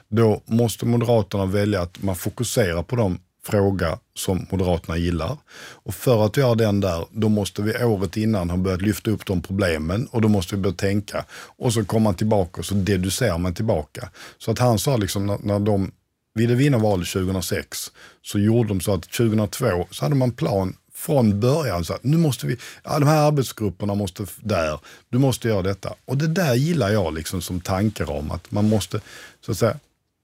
Då 0.09 0.41
måste 0.45 0.85
Moderaterna 0.85 1.45
välja 1.45 1.81
att 1.81 2.03
man 2.03 2.15
fokuserar 2.15 2.83
på 2.83 2.95
de 2.95 3.19
fråga 3.45 3.99
som 4.15 4.47
Moderaterna 4.51 4.97
gillar. 4.97 5.37
Och 5.57 5.95
för 5.95 6.25
att 6.25 6.37
göra 6.37 6.55
den 6.55 6.79
där, 6.79 7.05
då 7.11 7.29
måste 7.29 7.61
vi 7.61 7.83
året 7.83 8.17
innan 8.17 8.49
ha 8.49 8.57
börjat 8.57 8.81
lyfta 8.81 9.11
upp 9.11 9.25
de 9.25 9.41
problemen 9.41 10.07
och 10.11 10.21
då 10.21 10.27
måste 10.27 10.55
vi 10.55 10.61
börja 10.61 10.75
tänka. 10.75 11.25
Och 11.31 11.73
så 11.73 11.85
kommer 11.85 12.03
man 12.03 12.15
tillbaka 12.15 12.59
och 12.59 12.65
så 12.65 12.75
deducerar 12.75 13.37
man 13.37 13.53
tillbaka. 13.53 14.09
Så 14.37 14.51
att 14.51 14.59
han 14.59 14.79
sa 14.79 14.97
liksom 14.97 15.25
när, 15.25 15.37
när 15.43 15.59
de 15.59 15.91
ville 16.35 16.55
vinna 16.55 16.77
valet 16.77 17.07
2006 17.07 17.91
så 18.21 18.39
gjorde 18.39 18.69
de 18.69 18.81
så 18.81 18.93
att 18.93 19.11
2002 19.11 19.87
så 19.91 20.05
hade 20.05 20.15
man 20.15 20.31
plan 20.31 20.75
från 21.05 21.39
början. 21.39 21.85
Så 21.85 21.93
att 21.93 22.03
nu 22.03 22.17
måste 22.17 22.47
vi, 22.47 22.57
ja, 22.83 22.99
de 22.99 23.07
här 23.07 23.27
arbetsgrupperna 23.27 23.95
måste 23.95 24.25
där, 24.39 24.79
du 25.09 25.17
måste 25.17 25.47
göra 25.47 25.61
detta. 25.61 25.93
Och 26.05 26.17
det 26.17 26.27
där 26.27 26.55
gillar 26.55 26.89
jag 26.89 27.13
liksom 27.13 27.41
som 27.41 27.61
tankar 27.61 28.09
om 28.09 28.31
att 28.31 28.51
man 28.51 28.69
måste 28.69 29.01
så 29.45 29.51
att 29.51 29.57
säga, 29.57 29.79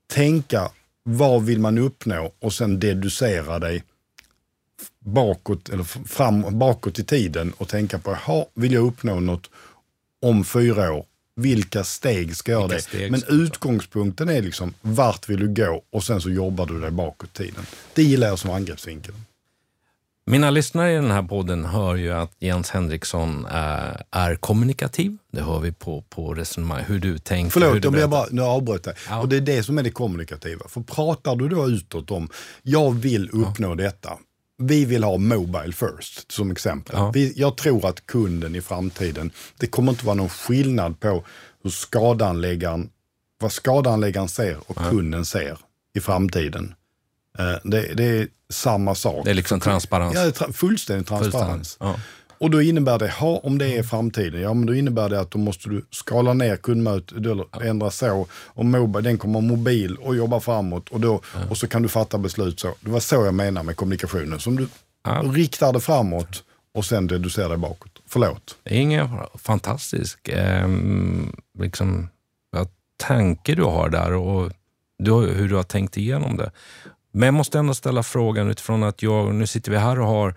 tänka 0.07 0.71
vad 1.03 1.43
vill 1.43 1.59
man 1.59 1.77
uppnå 1.77 2.32
och 2.39 2.53
sen 2.53 2.80
deducera 2.80 3.59
dig 3.59 3.84
bakåt, 4.99 5.69
eller 5.69 5.84
fram, 5.84 6.59
bakåt 6.59 6.99
i 6.99 7.03
tiden 7.03 7.53
och 7.57 7.67
tänka 7.67 7.99
på, 7.99 8.13
ha, 8.13 8.45
vill 8.53 8.73
jag 8.73 8.86
uppnå 8.86 9.19
något 9.19 9.49
om 10.21 10.43
fyra 10.43 10.93
år? 10.93 11.05
Vilka 11.36 11.84
steg 11.84 12.36
ska 12.36 12.51
jag 12.51 12.69
det? 12.69 12.82
steg 12.82 13.11
Men 13.11 13.23
utgångspunkten 13.27 14.30
är 14.30 14.41
liksom, 14.41 14.73
vart 14.82 15.30
vill 15.30 15.39
du 15.39 15.47
gå? 15.47 15.84
Och 15.89 16.03
sen 16.03 16.21
så 16.21 16.30
jobbar 16.30 16.65
du 16.65 16.80
dig 16.80 16.91
bakåt 16.91 17.30
i 17.30 17.43
tiden. 17.43 17.65
Det 17.93 18.03
gillar 18.03 18.27
jag 18.27 18.39
som 18.39 18.51
angreppsvinkel. 18.51 19.13
Mina 20.30 20.49
lyssnare 20.49 20.91
i 20.91 20.95
den 20.95 21.11
här 21.11 21.23
podden 21.23 21.65
hör 21.65 21.95
ju 21.95 22.11
att 22.11 22.32
Jens 22.39 22.69
Henriksson 22.69 23.45
är, 23.49 24.03
är 24.11 24.36
kommunikativ. 24.36 25.17
Det 25.32 25.41
hör 25.41 25.59
vi 25.59 25.71
på, 25.71 26.01
på 26.01 26.34
resonemang, 26.34 26.84
hur 26.88 26.99
du 26.99 27.17
tänker. 27.17 27.43
hur 27.43 27.49
Förlåt, 27.49 27.73
du 27.73 27.80
då 27.80 27.91
blir 27.91 28.01
jag 28.01 28.09
bara, 28.09 28.25
nu 28.32 28.41
avbröt 28.41 28.86
jag. 28.86 28.95
Ja. 29.09 29.19
Och 29.19 29.30
det 29.30 29.38
är 29.38 29.41
det 29.41 29.63
som 29.63 29.77
är 29.77 29.84
det 29.84 29.91
kommunikativa. 29.91 30.67
För 30.67 30.82
pratar 30.82 31.36
du 31.36 31.49
då 31.49 31.67
utåt 31.67 32.11
om, 32.11 32.30
jag 32.61 32.91
vill 32.91 33.30
uppnå 33.30 33.75
detta. 33.75 34.17
Vi 34.57 34.86
vill 34.86 35.03
ha 35.03 35.17
Mobile 35.17 35.73
first 35.73 36.32
som 36.32 36.51
exempel. 36.51 36.95
Ja. 36.97 37.11
Vi, 37.11 37.34
jag 37.36 37.57
tror 37.57 37.86
att 37.86 38.05
kunden 38.05 38.55
i 38.55 38.61
framtiden, 38.61 39.32
det 39.57 39.67
kommer 39.67 39.91
inte 39.91 40.05
vara 40.05 40.15
någon 40.15 40.30
skillnad 40.30 40.99
på 40.99 41.23
hur 41.63 41.69
skadanläggaren, 41.69 42.89
vad 43.41 43.51
skadanläggaren 43.51 44.30
ser 44.30 44.57
och 44.67 44.77
kunden 44.89 45.25
ser 45.25 45.57
i 45.95 45.99
framtiden. 45.99 46.73
Eh, 47.39 47.55
Det, 47.63 47.93
det 47.93 48.03
är 48.03 48.27
samma 48.53 48.95
sak. 48.95 49.25
Det 49.25 49.32
är 49.32 49.36
liksom 49.36 49.59
transparens. 49.59 50.15
Ja, 50.15 50.21
tra- 50.25 50.53
fullständig 50.53 51.07
transparens. 51.07 51.77
Ja. 51.80 51.95
Och 52.38 52.49
då 52.51 52.61
innebär 52.61 52.99
det, 52.99 53.09
ha, 53.09 53.38
om 53.38 53.57
det 53.57 53.77
är 53.77 53.84
framtiden, 53.84 54.41
ja 54.41 54.53
men 54.53 54.65
då 54.65 54.75
innebär 54.75 55.09
det 55.09 55.19
att 55.19 55.32
då 55.32 55.38
måste 55.39 55.69
du 55.69 55.86
skala 55.91 56.34
ner 56.34 56.55
kundmötet, 56.57 57.17
eller 57.17 57.63
ändra 57.65 57.91
så. 57.91 58.27
Och 58.34 58.65
mobile, 58.65 59.09
den 59.09 59.17
kommer 59.17 59.41
mobil 59.41 59.95
och 59.95 60.15
jobba 60.15 60.39
framåt 60.39 60.89
och, 60.89 60.99
då, 60.99 61.21
och 61.49 61.57
så 61.57 61.67
kan 61.67 61.82
du 61.82 61.88
fatta 61.89 62.17
beslut 62.17 62.59
så. 62.59 62.75
Det 62.82 62.91
var 62.91 62.99
så 62.99 63.15
jag 63.15 63.34
menar 63.34 63.63
med 63.63 63.75
kommunikationen. 63.75 64.39
Som 64.39 64.55
du 64.55 64.67
Ja. 65.03 65.23
riktar 65.25 65.73
det 65.73 65.80
framåt 65.80 66.43
och 66.73 66.86
sen 66.86 67.09
reducerar 67.09 67.49
det 67.49 67.57
bakåt. 67.57 67.91
Förlåt. 68.07 68.55
Ingen 68.69 69.09
fantastisk 69.36 70.30
ehm, 70.34 71.36
liksom, 71.59 72.09
tanke 72.97 73.55
du 73.55 73.63
har 73.63 73.89
där 73.89 74.13
och 74.13 74.51
du, 74.99 75.11
hur 75.11 75.49
du 75.49 75.55
har 75.55 75.63
tänkt 75.63 75.97
igenom 75.97 76.38
det. 76.38 76.51
Men 77.12 77.28
jag 77.28 77.34
måste 77.34 77.60
ändå 77.60 77.74
ställa 77.74 78.03
frågan 78.03 78.49
utifrån 78.49 78.84
att 78.84 79.03
jag, 79.03 79.36
nu 79.36 79.47
sitter 79.47 79.72
vi 79.72 79.78
här 79.78 79.99
och 79.99 80.07
har 80.07 80.36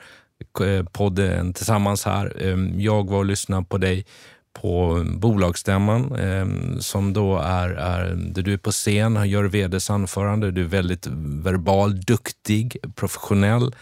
eh, 0.61 0.85
podden 0.85 1.53
tillsammans 1.53 2.05
här. 2.05 2.43
Ehm, 2.43 2.81
jag 2.81 3.11
var 3.11 3.18
och 3.18 3.25
lyssnade 3.25 3.64
på 3.64 3.79
dig 3.79 4.07
på 4.53 5.05
bolagsstämman 5.07 6.14
ehm, 6.14 6.81
som 6.81 7.12
då 7.12 7.39
är, 7.39 7.68
är 7.68 8.14
där 8.14 8.43
du 8.43 8.53
är 8.53 8.57
på 8.59 8.70
scen, 8.70 9.29
gör 9.29 9.45
vds 9.45 9.91
anförande, 9.91 10.51
du 10.51 10.61
är 10.61 10.68
väldigt 10.68 11.07
verbal, 11.43 12.01
duktig, 12.01 12.77
professionell. 12.95 13.75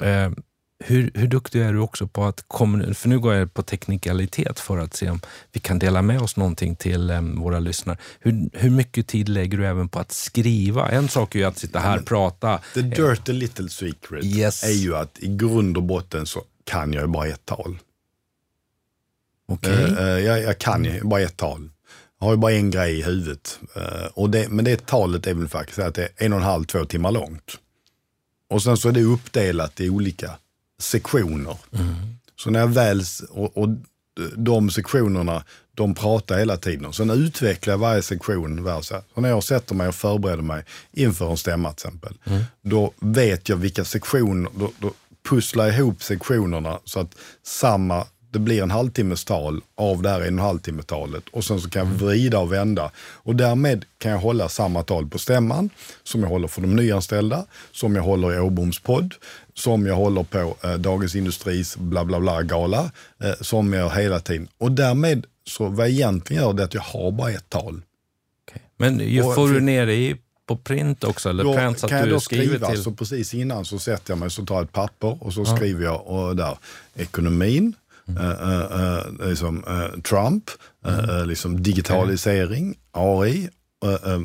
Ehm, 0.00 0.34
Eh, 0.84 0.90
hur, 0.90 1.10
hur 1.14 1.26
duktig 1.26 1.60
är 1.62 1.72
du 1.72 1.78
också 1.78 2.06
på 2.06 2.24
att 2.24 2.44
kommunicera? 2.48 2.94
För 2.94 3.08
nu 3.08 3.18
går 3.18 3.34
jag 3.34 3.54
på 3.54 3.62
teknikalitet 3.62 4.60
för 4.60 4.78
att 4.78 4.94
se 4.94 5.10
om 5.10 5.20
vi 5.52 5.60
kan 5.60 5.78
dela 5.78 6.02
med 6.02 6.20
oss 6.20 6.36
någonting 6.36 6.76
till 6.76 7.10
eh, 7.10 7.20
våra 7.20 7.58
lyssnare. 7.58 7.98
Hur, 8.20 8.50
hur 8.52 8.70
mycket 8.70 9.06
tid 9.06 9.28
lägger 9.28 9.58
du 9.58 9.66
även 9.66 9.88
på 9.88 9.98
att 9.98 10.12
skriva? 10.12 10.88
En 10.88 11.08
sak 11.08 11.34
är 11.34 11.38
ju 11.38 11.44
att 11.44 11.58
sitta 11.58 11.78
här 11.78 11.98
och 11.98 12.06
prata. 12.06 12.60
The 12.74 12.82
dirty 12.82 13.32
little 13.32 13.68
secret 13.68 14.24
Yes. 14.24 14.64
är 14.64 14.68
ju 14.72 14.96
att 14.96 15.18
i 15.18 15.36
grund 15.36 15.76
och 15.76 15.82
botten 15.82 16.26
så 16.26 16.44
kan 16.64 16.92
jag 16.92 17.02
ju 17.02 17.08
bara 17.08 17.26
ett 17.26 17.44
tal. 17.46 17.78
Okej. 19.48 19.84
Eh, 19.84 19.98
eh, 19.98 20.18
jag, 20.18 20.42
jag 20.42 20.58
kan 20.58 20.84
ju 20.84 21.00
bara 21.02 21.20
ett 21.20 21.36
tal. 21.36 21.70
Jag 22.20 22.26
har 22.26 22.32
ju 22.32 22.38
bara 22.38 22.52
en 22.52 22.70
grej 22.70 22.98
i 22.98 23.02
huvudet. 23.02 23.58
Eh, 23.76 24.06
och 24.14 24.30
det, 24.30 24.48
men 24.48 24.64
det 24.64 24.86
talet 24.86 25.26
är 25.26 25.34
väl 25.34 25.48
faktiskt 25.48 25.78
att 25.78 25.94
det 25.94 26.02
är 26.02 26.26
en 26.26 26.32
och 26.32 26.38
en 26.38 26.44
halv, 26.44 26.64
två 26.64 26.84
timmar 26.84 27.12
långt. 27.12 27.58
Och 28.50 28.62
sen 28.62 28.76
så 28.76 28.88
är 28.88 28.92
det 28.92 29.02
uppdelat 29.02 29.80
i 29.80 29.90
olika 29.90 30.30
sektioner. 30.80 31.56
Så 32.36 32.50
när 32.50 32.60
jag 32.60 32.68
väl, 32.68 33.02
och, 33.30 33.58
och 33.58 33.68
de 34.36 34.70
sektionerna, 34.70 35.44
de 35.74 35.94
pratar 35.94 36.38
hela 36.38 36.56
tiden. 36.56 36.92
Sen 36.92 37.10
utvecklar 37.10 37.72
jag 37.72 37.78
varje 37.78 38.02
sektion. 38.02 38.82
Så, 38.82 39.02
när 39.14 39.28
jag 39.28 39.44
sätter 39.44 39.74
mig 39.74 39.88
och 39.88 39.94
förbereder 39.94 40.42
mig 40.42 40.64
inför 40.92 41.30
en 41.30 41.36
stämma 41.36 41.72
till 41.72 41.86
exempel, 41.86 42.14
då 42.62 42.92
vet 43.00 43.48
jag 43.48 43.56
vilka 43.56 43.84
sektioner, 43.84 44.50
då, 44.58 44.70
då 44.78 44.92
pusslar 45.28 45.64
jag 45.64 45.74
ihop 45.74 46.02
sektionerna 46.02 46.78
så 46.84 47.00
att 47.00 47.14
samma, 47.42 48.06
det 48.30 48.38
blir 48.38 48.62
en 48.62 48.70
halvtimmes 48.70 49.24
tal 49.24 49.60
av 49.74 50.02
det 50.02 50.10
här 50.10 50.20
en 50.20 50.38
och 50.38 50.44
halvtimme 50.44 50.82
talet 50.82 51.24
och 51.32 51.44
sen 51.44 51.60
så 51.60 51.70
kan 51.70 51.86
jag 51.86 51.94
vrida 51.94 52.38
och 52.38 52.52
vända. 52.52 52.90
Och 52.96 53.36
därmed 53.36 53.84
kan 53.98 54.10
jag 54.10 54.18
hålla 54.18 54.48
samma 54.48 54.82
tal 54.82 55.08
på 55.08 55.18
stämman 55.18 55.70
som 56.02 56.22
jag 56.22 56.28
håller 56.28 56.48
för 56.48 56.60
de 56.60 56.76
nyanställda, 56.76 57.46
som 57.72 57.96
jag 57.96 58.02
håller 58.02 58.34
i 58.34 58.38
Åboms 58.38 58.78
podd, 58.78 59.14
som 59.54 59.86
jag 59.86 59.94
håller 59.94 60.22
på 60.22 60.56
eh, 60.64 60.74
Dagens 60.74 61.14
Industris 61.14 61.76
bla 61.76 62.04
bla 62.04 62.20
bla 62.20 62.42
gala, 62.42 62.90
eh, 63.24 63.32
som 63.40 63.72
jag 63.72 63.90
hela 63.90 64.20
tiden. 64.20 64.48
Och 64.58 64.72
därmed, 64.72 65.26
så 65.46 65.68
vad 65.68 65.86
jag 65.86 65.92
egentligen 65.92 66.42
gör 66.42 66.52
det 66.52 66.62
är 66.62 66.64
att 66.64 66.74
jag 66.74 66.80
har 66.82 67.10
bara 67.10 67.30
ett 67.30 67.48
tal. 67.48 67.82
okej. 68.48 68.62
Men 68.76 69.22
och- 69.24 69.34
får 69.34 69.48
du 69.48 69.60
ner 69.60 69.86
det 69.86 69.94
i, 69.94 70.16
på 70.46 70.56
print 70.56 71.04
också? 71.04 71.28
Eller 71.30 71.44
Då 71.44 71.54
print 71.54 71.78
så 71.78 71.88
kan 71.88 71.96
att 71.96 72.00
jag 72.00 72.08
du 72.08 72.12
då 72.14 72.20
skriver 72.20 72.44
skriva, 72.46 72.68
till? 72.70 72.82
så 72.82 72.92
precis 72.92 73.34
innan 73.34 73.64
så 73.64 73.78
sätter 73.78 74.10
jag 74.10 74.18
mig 74.18 74.30
så 74.30 74.44
tar 74.46 74.54
jag 74.54 74.64
ett 74.64 74.72
papper 74.72 75.22
och 75.24 75.32
så 75.34 75.44
skriver 75.44 75.84
jag 75.84 76.06
och 76.06 76.36
där, 76.36 76.58
ekonomin, 76.96 77.74
Mm. 78.08 78.22
eh, 78.22 78.30
eh, 78.30 78.96
eh, 79.20 79.28
liksom, 79.28 79.64
eh, 79.68 80.00
Trump, 80.00 80.50
Mm. 80.86 81.28
liksom 81.28 81.62
digitalisering, 81.62 82.74
AI, 82.92 83.48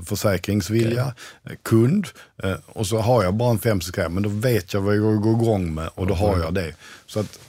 försäkringsvilja, 0.05 1.13
eh, 1.43 1.51
kund 1.63 2.07
eh, 2.43 2.55
och 2.65 2.87
så 2.87 2.97
har 2.97 3.23
jag 3.23 3.33
bara 3.33 3.51
en 3.51 3.59
fem 3.59 3.81
sekunder, 3.81 4.09
men 4.09 4.23
då 4.23 4.29
vet 4.29 4.73
jag 4.73 4.81
vad 4.81 4.95
jag 4.95 5.21
går 5.21 5.41
igång 5.41 5.73
med 5.73 5.89
och 5.95 6.07
då 6.07 6.13
har 6.13 6.39
jag 6.39 6.53
det. 6.53 6.73
Så 7.05 7.19
att, 7.19 7.39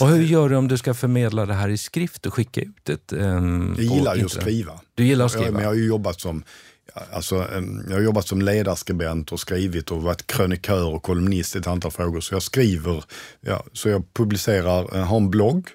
Och 0.00 0.08
hur 0.08 0.22
gör 0.22 0.48
du 0.48 0.56
om 0.56 0.68
du 0.68 0.78
ska 0.78 0.94
förmedla 0.94 1.46
det 1.46 1.54
här 1.54 1.68
i 1.68 1.78
skrift 1.78 2.26
och 2.26 2.34
skicka 2.34 2.60
ut 2.60 2.84
det? 2.84 3.12
Um, 3.12 3.74
jag 3.78 3.84
gillar 3.96 4.16
ju 4.16 4.24
att 4.24 4.30
skriva. 4.30 4.80
Du 4.94 5.04
gillar 5.04 5.26
att 5.26 5.32
Jag, 5.32 5.40
skriva? 5.40 5.52
men 5.52 5.62
jag 5.62 5.70
har 5.70 5.74
ju 5.74 5.86
jobbat 5.86 6.20
som 6.20 6.44
Alltså, 7.12 7.48
em, 7.56 7.84
jag 7.88 7.96
har 7.96 8.02
jobbat 8.02 8.26
som 8.26 8.42
ledarskribent 8.42 9.32
och 9.32 9.40
skrivit 9.40 9.90
och 9.90 10.02
varit 10.02 10.26
krönikör 10.26 10.94
och 10.94 11.02
kolumnist 11.02 11.56
i 11.56 11.58
ett 11.58 11.66
antal 11.66 11.90
frågor. 11.90 12.20
Så 12.20 12.34
jag 12.34 12.42
skriver, 12.42 13.04
ja, 13.40 13.64
så 13.72 13.88
jag 13.88 14.14
publicerar, 14.14 14.96
eh, 14.96 15.04
har 15.04 15.16
en 15.16 15.30
blogg 15.30 15.68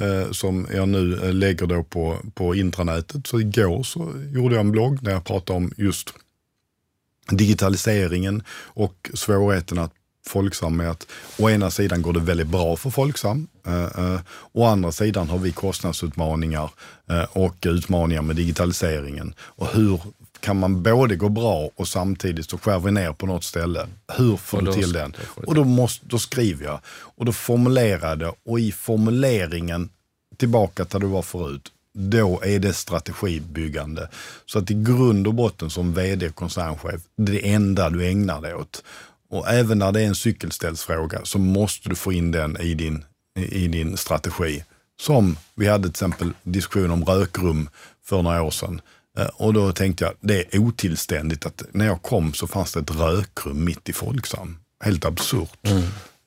eh, 0.00 0.30
som 0.30 0.66
jag 0.74 0.88
nu 0.88 1.20
eh, 1.22 1.32
lägger 1.32 1.66
då 1.66 1.82
på, 1.82 2.16
på 2.34 2.54
intranätet. 2.54 3.26
Så 3.26 3.40
igår 3.40 3.82
så 3.82 4.12
gjorde 4.32 4.54
jag 4.54 4.64
en 4.64 4.72
blogg 4.72 5.04
där 5.04 5.12
jag 5.12 5.24
pratade 5.24 5.56
om 5.56 5.72
just 5.76 6.14
digitaliseringen 7.30 8.42
och 8.60 9.10
svårigheten 9.14 9.78
att 9.78 9.92
Folksam 10.28 10.76
med 10.76 10.90
att 10.90 11.06
å 11.38 11.50
ena 11.50 11.70
sidan 11.70 12.02
går 12.02 12.12
det 12.12 12.20
väldigt 12.20 12.46
bra 12.46 12.76
för 12.76 12.90
Folksam, 12.90 13.48
eh, 13.66 13.84
eh, 13.84 14.20
å 14.52 14.64
andra 14.64 14.92
sidan 14.92 15.28
har 15.28 15.38
vi 15.38 15.52
kostnadsutmaningar 15.52 16.70
eh, 17.10 17.24
och 17.32 17.56
utmaningar 17.66 18.22
med 18.22 18.36
digitaliseringen. 18.36 19.34
Och 19.40 19.66
hur 19.66 20.00
kan 20.40 20.58
man 20.58 20.82
både 20.82 21.16
gå 21.16 21.28
bra 21.28 21.70
och 21.76 21.88
samtidigt 21.88 22.50
så 22.50 22.58
skär 22.58 22.78
vi 22.78 22.90
ner 22.90 23.12
på 23.12 23.26
något 23.26 23.44
ställe. 23.44 23.88
Hur 24.16 24.36
får 24.36 24.62
du 24.62 24.72
till 24.72 24.92
den? 24.92 25.14
Och 25.46 25.54
då, 25.54 25.64
måste, 25.64 26.06
då 26.06 26.18
skriver 26.18 26.64
jag 26.64 26.80
och 26.88 27.24
då 27.24 27.32
formulerar 27.32 28.08
jag 28.08 28.18
det 28.18 28.32
och 28.44 28.60
i 28.60 28.72
formuleringen 28.72 29.90
tillbaka 30.36 30.84
till 30.84 31.00
det 31.00 31.06
var 31.06 31.22
förut, 31.22 31.72
då 31.94 32.40
är 32.44 32.58
det 32.58 32.72
strategibyggande. 32.72 34.08
Så 34.46 34.58
att 34.58 34.70
i 34.70 34.74
grund 34.74 35.26
och 35.26 35.34
botten 35.34 35.70
som 35.70 35.94
vd 35.94 36.28
och 36.28 36.34
koncernchef, 36.34 37.00
det 37.16 37.32
är 37.32 37.42
det 37.42 37.48
enda 37.48 37.90
du 37.90 38.06
ägnar 38.06 38.40
dig 38.40 38.54
åt. 38.54 38.82
Och 39.30 39.48
även 39.48 39.78
när 39.78 39.92
det 39.92 40.00
är 40.00 40.06
en 40.06 40.14
cykelställsfråga 40.14 41.20
så 41.24 41.38
måste 41.38 41.88
du 41.88 41.94
få 41.94 42.12
in 42.12 42.32
den 42.32 42.60
i 42.60 42.74
din, 42.74 43.04
i 43.38 43.64
i 43.64 43.68
din 43.68 43.96
strategi. 43.96 44.64
Som 45.00 45.36
vi 45.54 45.68
hade 45.68 45.82
till 45.82 45.90
exempel 45.90 46.32
diskussion 46.42 46.90
om 46.90 47.04
rökrum 47.04 47.68
för 48.04 48.22
några 48.22 48.42
år 48.42 48.50
sedan. 48.50 48.80
Eh, 49.18 49.26
Och 49.26 49.54
då 49.54 49.72
tänkte 49.72 50.04
jag, 50.04 50.14
det 50.20 50.54
är 50.54 50.58
otillständigt 50.58 51.46
att 51.46 51.62
när 51.72 51.86
jag 51.86 52.02
kom 52.02 52.32
så 52.34 52.46
fanns 52.46 52.72
det 52.72 52.80
ett 52.80 52.90
rökrum 52.96 53.64
mitt 53.64 53.88
i 53.88 53.92
Folksam. 53.92 54.58
Helt 54.84 55.04
absurt. 55.04 55.58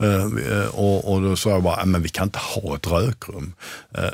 Eh, 0.04 0.54
eh, 0.58 0.68
och, 0.68 1.14
och 1.14 1.22
då 1.22 1.36
sa 1.36 1.50
jag 1.50 1.64
bara, 1.64 1.76
"Nej, 1.76 1.86
men 1.86 2.02
vi 2.02 2.10
kan 2.10 2.24
inte 2.28 2.40
ha 2.40 2.76
ett 2.76 2.88
rökrum. 2.88 3.54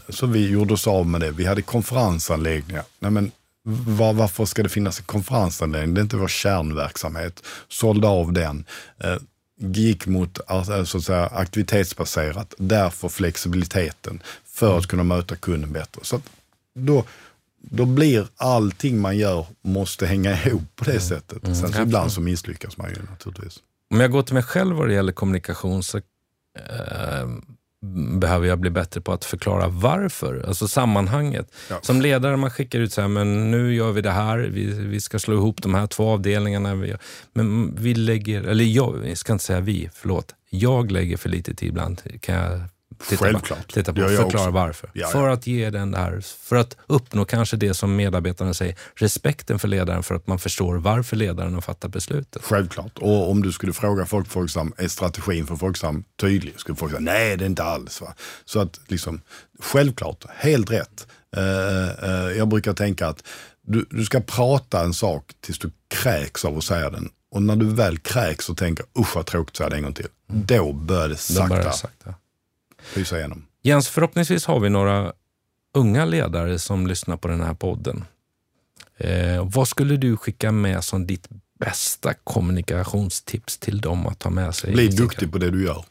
Så 0.09 0.25
vi 0.25 0.49
gjorde 0.49 0.73
oss 0.73 0.88
av 0.88 1.07
med 1.07 1.21
det. 1.21 1.32
Vi 1.32 1.45
hade 1.45 1.61
konferensanläggningar. 1.61 2.84
Nej, 2.99 3.11
men 3.11 3.32
var, 3.97 4.13
varför 4.13 4.45
ska 4.45 4.63
det 4.63 4.69
finnas 4.69 4.99
en 4.99 5.05
konferensanläggning? 5.05 5.93
Det 5.93 5.99
är 6.01 6.03
inte 6.03 6.17
vår 6.17 6.28
kärnverksamhet. 6.28 7.43
Sålde 7.69 8.07
av 8.07 8.34
den. 8.34 8.65
Gick 9.59 10.05
mot 10.07 10.39
eh, 10.49 10.84
så 10.84 10.97
att 10.97 11.03
säga, 11.03 11.28
aktivitetsbaserat. 11.28 12.53
Därför 12.57 13.09
flexibiliteten. 13.09 14.21
För 14.53 14.78
att 14.78 14.88
kunna 14.88 15.03
möta 15.03 15.36
kunden 15.36 15.71
bättre. 15.73 15.99
Så 16.03 16.21
då, 16.75 17.03
då 17.62 17.86
blir 17.86 18.28
allting 18.36 19.01
man 19.01 19.18
gör 19.18 19.45
måste 19.62 20.05
hänga 20.05 20.43
ihop 20.45 20.76
på 20.76 20.86
det 20.86 20.99
sättet. 20.99 21.39
Sen 21.43 21.55
så 21.55 21.66
absolut. 21.66 21.88
ibland 21.88 22.12
så 22.12 22.22
misslyckas 22.22 22.78
man 22.78 22.89
ju 22.89 22.95
naturligtvis. 23.10 23.60
Om 23.93 23.99
jag 23.99 24.12
går 24.12 24.24
till 24.24 24.34
mig 24.34 24.43
själv 24.43 24.76
vad 24.76 24.88
det 24.88 24.93
gäller 24.93 25.12
kommunikation 25.12 25.84
så 25.84 25.97
eh, 25.97 27.28
behöver 28.20 28.47
jag 28.47 28.60
bli 28.60 28.70
bättre 28.70 29.01
på 29.01 29.14
att 29.14 29.26
förklara 29.26 29.68
varför, 29.68 30.45
alltså 30.47 30.68
sammanhanget. 30.68 31.51
Ja. 31.70 31.80
Som 31.82 32.01
ledare 32.01 32.38
man 32.38 32.51
skickar 32.51 32.80
ut 32.80 32.93
så 32.93 33.01
här, 33.01 33.08
men 33.08 33.51
nu 33.51 33.76
gör 33.76 33.91
vi 33.91 34.01
det 34.01 34.12
här, 34.12 34.38
vi, 34.38 34.66
vi 34.66 35.01
ska 35.01 35.20
slå 35.20 35.36
ihop 35.36 35.62
de 35.62 35.76
här 35.76 35.88
två 35.88 36.10
avdelningarna. 36.10 36.76
Vi, 36.76 36.95
men 37.34 37.76
vi 37.76 37.95
lägger, 37.95 38.43
eller 38.43 38.64
jag, 38.64 39.08
jag 39.10 39.18
ska 39.18 39.34
inte 39.34 39.45
säga 39.45 39.60
vi, 39.60 39.89
förlåt. 39.93 40.36
Jag 40.49 40.91
lägger 40.91 41.18
för 41.18 41.30
lite 41.30 41.53
tid 41.53 41.70
ibland, 41.70 42.01
kan 42.22 42.36
jag 42.36 42.62
Titta 43.09 43.25
Självklart. 43.25 43.67
På, 43.67 43.73
titta 43.73 43.93
på 43.93 43.99
förklara 44.07 44.51
varför. 44.51 44.89
Ja, 44.93 45.07
för 45.07 45.27
att 45.27 45.47
ge 45.47 45.69
den 45.69 45.91
där, 45.91 46.21
för 46.21 46.55
att 46.55 46.77
uppnå 46.87 47.25
kanske 47.25 47.57
det 47.57 47.73
som 47.73 47.95
medarbetarna 47.95 48.53
säger, 48.53 48.75
respekten 48.95 49.59
för 49.59 49.67
ledaren 49.67 50.03
för 50.03 50.15
att 50.15 50.27
man 50.27 50.39
förstår 50.39 50.75
varför 50.75 51.15
ledaren 51.15 51.53
har 51.53 51.61
fattat 51.61 51.91
beslutet. 51.91 52.43
Självklart. 52.43 52.97
Och 52.97 53.31
om 53.31 53.43
du 53.43 53.51
skulle 53.51 53.73
fråga 53.73 54.05
folk, 54.05 54.27
Folksam, 54.27 54.73
är 54.77 54.87
strategin 54.87 55.47
för 55.47 55.55
Folksam 55.55 56.03
tydlig? 56.19 56.59
Skulle 56.59 56.75
folk 56.75 56.91
säga, 56.91 57.01
nej 57.01 57.37
det 57.37 57.45
är 57.45 57.49
inte 57.49 57.63
alls. 57.63 58.01
Va? 58.01 58.13
Så 58.45 58.59
att 58.59 58.79
liksom, 58.87 59.21
självklart, 59.59 60.25
helt 60.35 60.71
rätt. 60.71 61.07
Uh, 61.37 61.43
uh, 62.09 62.37
jag 62.37 62.47
brukar 62.47 62.73
tänka 62.73 63.07
att 63.07 63.23
du, 63.61 63.85
du 63.89 64.05
ska 64.05 64.19
prata 64.19 64.83
en 64.83 64.93
sak 64.93 65.31
tills 65.41 65.59
du 65.59 65.71
kräks 65.87 66.45
av 66.45 66.57
att 66.57 66.63
säga 66.63 66.89
den. 66.89 67.09
Och 67.31 67.41
när 67.41 67.55
du 67.55 67.65
väl 67.65 67.97
kräks 67.97 68.49
och 68.49 68.57
tänker, 68.57 68.85
usch 68.99 69.15
vad 69.15 69.25
tråkigt 69.25 69.51
att 69.51 69.57
säga 69.57 69.69
det 69.69 69.75
en 69.75 69.83
gång 69.83 69.93
till. 69.93 70.07
Mm. 70.29 70.45
Då 70.45 70.73
börjar 70.73 71.09
det 71.09 71.17
sakta. 71.17 71.71
sakta 71.71 72.13
lysa 72.95 73.17
igenom. 73.17 73.45
Jens, 73.61 73.89
förhoppningsvis 73.89 74.45
har 74.45 74.59
vi 74.59 74.69
några 74.69 75.13
unga 75.73 76.05
ledare 76.05 76.59
som 76.59 76.88
lyssnar 76.88 77.17
på 77.17 77.27
den 77.27 77.41
här 77.41 77.53
podden. 77.53 78.05
Eh, 78.97 79.49
vad 79.49 79.67
skulle 79.67 79.97
du 79.97 80.17
skicka 80.17 80.51
med 80.51 80.83
som 80.83 81.07
ditt 81.07 81.27
bästa 81.59 82.13
kommunikationstips 82.13 83.57
till 83.57 83.81
dem 83.81 84.07
att 84.07 84.19
ta 84.19 84.29
med 84.29 84.55
sig? 84.55 84.73
Bli 84.73 84.88
duktig 84.88 85.31
på 85.31 85.38
det 85.38 85.51
du 85.51 85.63
gör. 85.63 85.85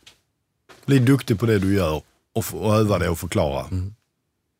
Bli 0.86 0.98
duktig 0.98 1.38
på 1.38 1.46
det 1.46 1.58
du 1.58 1.74
gör 1.74 2.02
och, 2.32 2.44
och 2.52 2.74
öva 2.74 2.98
det 2.98 3.08
och 3.08 3.18
förklara. 3.18 3.66
Mm. 3.66 3.94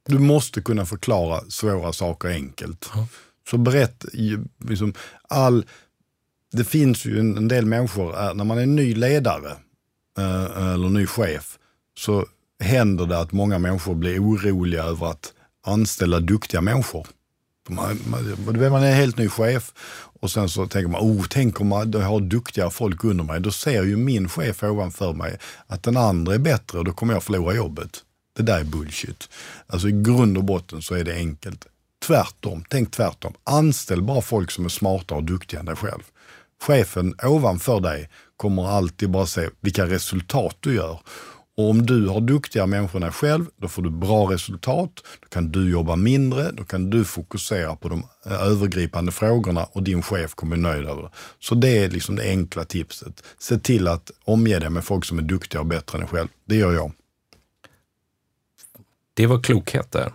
Du 0.09 0.19
måste 0.19 0.61
kunna 0.61 0.87
förklara 0.87 1.41
svåra 1.49 1.93
saker 1.93 2.29
enkelt. 2.29 2.91
Mm. 2.95 3.07
Så 3.51 3.59
berätt, 3.59 4.05
liksom, 4.59 4.95
all, 5.29 5.67
det 6.53 6.65
finns 6.65 7.05
ju 7.05 7.21
en, 7.21 7.37
en 7.37 7.49
del 7.49 7.67
människor, 7.67 8.23
äh, 8.23 8.35
när 8.35 8.45
man 8.45 8.59
är 8.59 8.67
ny 8.67 8.95
ledare 8.95 9.51
äh, 10.19 10.73
eller 10.73 10.89
ny 10.89 11.07
chef, 11.07 11.59
så 11.99 12.27
händer 12.61 13.07
det 13.07 13.19
att 13.19 13.33
många 13.33 13.59
människor 13.59 13.95
blir 13.95 14.21
oroliga 14.21 14.83
över 14.83 15.07
att 15.07 15.33
anställa 15.67 16.21
duktiga 16.21 16.61
människor. 16.61 17.07
Man, 17.69 17.99
man, 18.07 18.71
man 18.71 18.83
är 18.83 18.95
helt 18.95 19.19
ny 19.19 19.29
chef 19.29 19.73
och 20.21 20.31
sen 20.31 20.49
så 20.49 20.67
tänker 20.67 20.89
man, 20.89 21.01
oh, 21.01 21.27
tänk 21.31 21.61
om 21.61 21.91
jag 21.93 22.01
har 22.01 22.21
duktiga 22.21 22.71
folk 22.71 23.05
under 23.05 23.25
mig. 23.25 23.41
Då 23.41 23.51
ser 23.51 23.83
ju 23.83 23.97
min 23.97 24.29
chef 24.29 24.63
ovanför 24.63 25.13
mig 25.13 25.39
att 25.67 25.83
den 25.83 25.97
andra 25.97 26.35
är 26.35 26.39
bättre 26.39 26.79
och 26.79 26.85
då 26.85 26.93
kommer 26.93 27.15
jag 27.15 27.23
förlora 27.23 27.55
jobbet. 27.55 28.03
Det 28.37 28.43
där 28.43 28.61
är 28.61 28.65
bullshit. 28.65 29.29
Alltså 29.67 29.89
i 29.89 29.93
grund 29.93 30.39
och 30.39 30.45
botten 30.45 30.83
så 30.83 30.95
är 30.95 31.05
det 31.05 31.15
enkelt. 31.15 31.67
Tvärtom, 32.07 32.65
tänk 32.69 32.91
tvärtom. 32.91 33.35
Anställ 33.45 34.03
bara 34.03 34.21
folk 34.21 34.51
som 34.51 34.65
är 34.65 34.69
smarta 34.69 35.15
och 35.15 35.25
duktiga 35.25 35.61
än 35.61 35.67
dig 35.67 35.77
själv. 35.77 36.03
Chefen 36.63 37.15
ovanför 37.23 37.81
dig 37.81 38.09
kommer 38.37 38.69
alltid 38.69 39.11
bara 39.11 39.27
se 39.27 39.49
vilka 39.61 39.87
resultat 39.87 40.57
du 40.61 40.75
gör 40.75 41.01
och 41.57 41.71
om 41.71 41.87
du 41.87 42.09
har 42.09 42.21
duktiga 42.21 42.67
människor 42.67 43.05
än 43.05 43.13
själv, 43.13 43.47
då 43.57 43.69
får 43.69 43.83
du 43.83 43.91
bra 43.91 44.33
resultat. 44.33 44.91
Då 45.21 45.29
kan 45.29 45.53
du 45.53 45.71
jobba 45.71 45.97
mindre, 45.97 46.51
då 46.53 46.65
kan 46.65 46.91
du 46.91 47.05
fokusera 47.05 47.77
på 47.77 47.89
de 47.89 48.03
eh, 48.27 48.43
övergripande 48.43 49.13
frågorna 49.13 49.65
och 49.65 49.83
din 49.83 50.03
chef 50.03 50.35
kommer 50.35 50.57
nöjd 50.57 50.87
över 50.87 51.03
det. 51.03 51.11
Så 51.41 51.55
det 51.55 51.79
är 51.79 51.91
liksom 51.91 52.17
det 52.17 52.23
enkla 52.23 52.65
tipset. 52.65 53.23
Se 53.39 53.59
till 53.59 53.89
att 53.89 54.11
omge 54.25 54.59
dig 54.59 54.71
med 54.71 54.85
folk 54.85 55.05
som 55.05 55.19
är 55.19 55.23
duktiga 55.23 55.61
och 55.61 55.67
bättre 55.67 55.99
än 55.99 56.01
dig 56.01 56.11
själv. 56.11 56.29
Det 56.45 56.57
gör 56.57 56.73
jag. 56.73 56.93
Det 59.15 59.27
var 59.27 59.43
klokhet 59.43 59.93
där. 59.93 60.13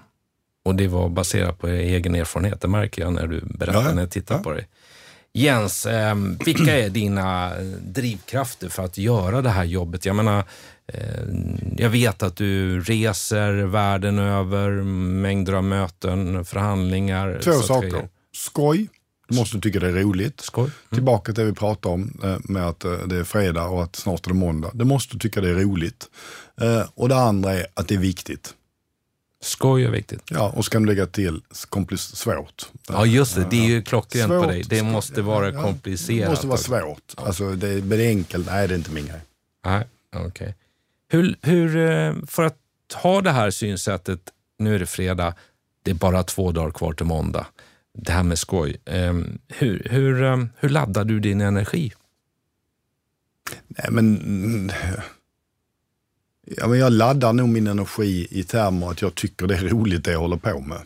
Och 0.64 0.76
det 0.76 0.88
var 0.88 1.10
baserat 1.10 1.60
på 1.60 1.68
egen 1.68 2.16
erfarenhet. 2.16 2.62
Det 2.62 2.68
märker 2.68 3.02
jag 3.02 3.14
när 3.14 3.28
du 3.28 3.42
berättar, 3.46 3.84
ja, 3.84 3.94
när 3.94 4.02
jag 4.02 4.12
tittar 4.12 4.36
ja. 4.36 4.44
på 4.44 4.52
dig. 4.52 4.68
Jens, 5.34 5.86
eh, 5.86 6.16
vilka 6.46 6.78
är 6.78 6.90
dina 6.90 7.54
drivkrafter 7.82 8.70
för 8.70 8.84
att 8.84 8.98
göra 8.98 9.42
det 9.42 9.50
här 9.50 9.64
jobbet? 9.64 10.06
Jag 10.06 10.16
menar, 10.16 10.44
jag 11.78 11.90
vet 11.90 12.24
att 12.24 12.36
du 12.36 12.82
reser 12.82 13.54
världen 13.54 14.20
över, 14.20 14.72
mängder 15.22 15.54
av 15.54 15.64
möten, 15.64 16.46
förhandlingar. 16.46 17.40
Två 17.44 17.52
saker. 17.52 18.10
Skoj. 18.36 18.88
Du 19.28 19.36
måste 19.36 19.60
tycka 19.60 19.80
det 19.80 19.88
är 19.88 19.92
roligt. 19.92 20.42
Skoj. 20.42 20.64
Mm. 20.64 20.74
Tillbaka 20.94 21.34
till 21.34 21.44
det 21.44 21.50
vi 21.50 21.56
pratade 21.56 21.94
om 21.94 22.20
eh, 22.24 22.38
med 22.44 22.68
att 22.68 22.86
eh, 22.86 22.92
det 22.92 23.16
är 23.16 23.24
fredag 23.24 23.68
och 23.68 23.84
att 23.84 23.96
snart 23.96 24.26
är 24.26 24.30
det 24.30 24.36
måndag. 24.36 24.72
Du 24.74 24.86
måste 24.86 25.18
tycka 25.18 25.42
det 25.42 25.50
är 25.50 25.56
roligt. 25.56 26.10
Och 26.94 27.10
det 27.10 27.16
andra 27.16 27.54
är 27.54 27.68
att 27.74 27.88
det 27.88 27.96
är 27.96 28.00
viktigt. 28.00 28.54
Skoj 29.44 29.84
är 29.84 29.90
viktigt. 29.90 30.22
Ja, 30.30 30.50
och 30.56 30.66
ska 30.66 30.80
du 30.80 30.86
lägga 30.86 31.06
till 31.06 31.42
svårt. 31.98 32.70
Ja, 32.88 33.06
just 33.06 33.36
det. 33.36 33.48
Det 33.50 33.56
är 33.56 33.68
ju 33.68 33.82
klockrent 33.82 34.30
på 34.30 34.46
dig. 34.46 34.64
Det 34.70 34.84
måste 34.84 35.22
vara 35.22 35.52
komplicerat. 35.52 36.26
Det 36.26 36.30
måste 36.30 36.48
vara 36.48 36.58
svårt. 36.58 37.14
Alltså, 37.16 37.56
det 37.56 37.70
är 37.70 38.08
enkelt. 38.08 38.46
Nej, 38.46 38.68
det 38.68 38.74
är 38.74 38.78
inte 38.78 38.92
min 38.92 39.06
grej. 39.06 39.22
Nej, 39.66 39.88
okej. 40.16 40.28
Okay. 40.28 40.54
Hur, 41.12 41.36
hur, 41.42 41.78
eh, 41.78 42.14
för 42.28 42.44
att 42.44 42.58
ha 42.94 43.22
det 43.22 43.32
här 43.32 43.52
synsättet, 43.52 44.20
nu 44.60 44.76
är 44.76 44.80
det 44.80 44.86
fredag, 44.86 45.34
det 45.84 45.92
är 45.92 45.96
bara 45.96 46.24
två 46.24 46.52
dagar 46.52 46.72
kvar 46.72 46.94
till 46.94 47.06
måndag. 47.06 47.46
Det 47.98 48.12
här 48.12 48.24
med 48.24 48.40
skoj. 48.40 48.78
Ehm, 48.86 49.40
hur, 49.48 49.88
hur, 49.90 50.24
ehm, 50.24 50.50
hur 50.58 50.70
laddar 50.70 51.04
du 51.06 51.20
din 51.20 51.42
energi? 51.42 51.94
Nej, 53.68 53.88
men, 53.92 54.72
ja, 56.58 56.68
men 56.68 56.80
jag 56.80 56.92
laddar 56.92 57.34
nog 57.34 57.50
min 57.50 57.68
energi 57.68 58.28
i 58.32 58.44
termer 58.44 58.92
att 58.92 59.02
jag 59.02 59.16
tycker 59.16 59.48
det 59.48 59.56
är 59.56 59.70
roligt 59.70 60.04
det 60.04 60.12
jag 60.12 60.20
håller 60.20 60.38
på 60.38 60.60
med. 60.60 60.82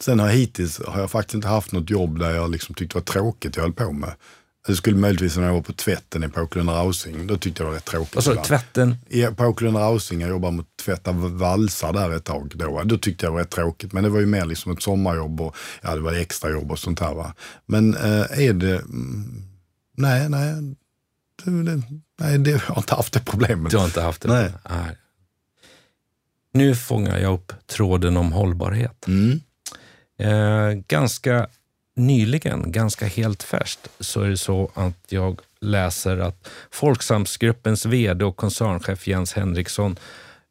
Sen 0.00 0.20
har 0.20 0.26
jag 0.26 0.34
hittills 0.34 0.80
har 0.86 1.00
jag 1.00 1.10
faktiskt 1.10 1.34
inte 1.34 1.48
haft 1.48 1.72
något 1.72 1.90
jobb 1.90 2.18
där 2.18 2.34
jag 2.34 2.50
liksom 2.50 2.74
tyckte 2.74 2.98
det 2.98 3.00
var 3.00 3.12
tråkigt 3.12 3.56
jag 3.56 3.62
höll 3.62 3.72
på 3.72 3.92
med. 3.92 4.14
Det 4.66 4.76
skulle 4.76 4.96
möjligtvis 4.96 5.36
när 5.36 5.46
jag 5.46 5.52
var 5.52 5.62
på 5.62 5.72
tvätten 5.72 6.24
i 6.24 6.28
Påklund 6.28 6.68
Rausing. 6.68 7.26
Då 7.26 7.36
tyckte 7.36 7.62
jag 7.62 7.66
det 7.66 7.70
var 7.70 7.76
rätt 7.76 7.84
tråkigt. 7.84 8.14
Vad 8.14 8.24
sa 8.24 8.34
du? 8.34 8.42
Tvätten? 8.42 8.96
I 9.08 9.22
Påklund 9.26 9.76
Rausing, 9.76 10.20
jag 10.20 10.30
jobbade 10.30 10.56
med 10.56 10.60
att 10.62 10.84
tvätta 10.84 11.12
valsar 11.12 11.92
där 11.92 12.10
ett 12.10 12.24
tag. 12.24 12.52
Då, 12.54 12.82
då 12.84 12.98
tyckte 12.98 13.26
jag 13.26 13.32
det 13.32 13.34
var 13.34 13.40
rätt 13.40 13.50
tråkigt. 13.50 13.92
Men 13.92 14.04
det 14.04 14.10
var 14.10 14.20
ju 14.20 14.26
mer 14.26 14.46
liksom 14.46 14.72
ett 14.72 14.82
sommarjobb 14.82 15.40
och 15.40 15.56
ja, 15.82 15.94
det 15.94 16.00
var 16.00 16.12
extrajobb 16.12 16.70
och 16.70 16.78
sånt 16.78 17.00
här. 17.00 17.14
Va? 17.14 17.34
Men 17.66 17.94
eh, 17.94 18.38
är 18.48 18.52
det... 18.52 18.76
Mm, 18.76 19.42
nej, 19.96 20.28
nej. 20.28 20.76
Det, 21.44 21.62
det, 21.62 21.82
nej, 22.20 22.38
det, 22.38 22.50
jag 22.50 22.58
har 22.58 22.76
inte 22.76 22.94
haft 22.94 23.12
det 23.12 23.20
problemet. 23.20 23.70
Du 23.70 23.76
har 23.76 23.84
inte 23.84 24.02
haft 24.02 24.22
det? 24.22 24.28
Nej. 24.28 24.52
nej. 24.70 24.96
Nu 26.52 26.74
fångar 26.76 27.18
jag 27.18 27.34
upp 27.34 27.52
tråden 27.66 28.16
om 28.16 28.32
hållbarhet. 28.32 29.06
Mm. 29.06 29.40
Eh, 30.18 30.82
ganska 30.88 31.48
nyligen, 31.96 32.72
ganska 32.72 33.06
helt 33.06 33.42
färskt, 33.42 33.88
så 34.00 34.20
är 34.20 34.28
det 34.28 34.36
så 34.36 34.70
att 34.74 34.98
jag 35.08 35.40
läser 35.60 36.18
att 36.18 36.48
Folksamsgruppens 36.70 37.86
VD 37.86 38.24
och 38.24 38.36
koncernchef 38.36 39.06
Jens 39.06 39.32
Henriksson 39.32 39.96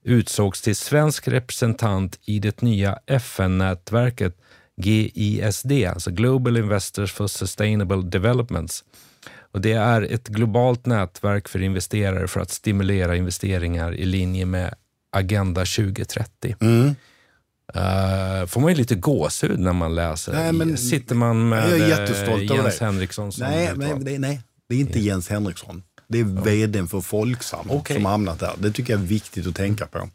utsågs 0.04 0.62
till 0.62 0.76
svensk 0.76 1.28
representant 1.28 2.20
i 2.26 2.40
det 2.40 2.62
nya 2.62 3.00
FN-nätverket 3.06 4.38
GISD, 4.76 5.72
alltså 5.88 6.12
Global 6.12 6.58
Investors 6.58 7.14
for 7.14 7.28
Sustainable 7.28 8.02
Developments. 8.02 8.84
Och 9.52 9.62
det 9.62 9.72
är 9.72 10.02
ett 10.02 10.28
globalt 10.28 10.86
nätverk 10.86 11.48
för 11.48 11.62
investerare 11.62 12.28
för 12.28 12.40
att 12.40 12.52
stimulera 12.52 13.16
investeringar 13.16 13.96
i 13.96 14.06
linje 14.06 14.46
med 14.46 14.74
Agenda 15.12 15.62
2030. 15.62 16.56
Mm. 16.62 16.96
Uh, 17.76 18.46
får 18.46 18.62
man 18.62 18.72
ju 18.72 18.78
lite 18.78 18.96
gåshud 18.96 19.60
när 19.60 19.74
man 19.74 19.96
läser. 19.96 20.34
Nej, 20.34 20.54
men, 20.54 20.78
Sitter 20.78 21.16
man 21.16 21.50
med 21.50 21.70
jag 21.70 21.80
är 21.80 21.88
jättestolt 21.88 22.52
uh, 22.52 22.58
Jens 22.58 22.80
Henriksson 22.80 23.32
som 23.32 23.48
nej, 23.48 23.72
men, 23.76 24.04
det, 24.04 24.20
nej, 24.20 24.42
det 24.70 24.76
är 24.76 24.80
inte 24.80 25.00
yeah. 25.00 25.08
Jens 25.08 25.30
Henriksson. 25.30 25.84
Det 26.08 26.20
är 26.20 26.24
ja. 26.24 26.42
vdn 26.42 26.88
för 26.88 27.02
Folksam 27.02 27.72
okay. 27.72 27.96
som 27.96 28.06
hamnat 28.06 28.40
där. 28.40 28.54
Det 28.58 28.72
tycker 28.72 28.94
jag 28.94 29.02
är 29.02 29.06
viktigt 29.06 29.48
att 29.48 29.56
tänka 29.56 29.86
på. 29.86 30.10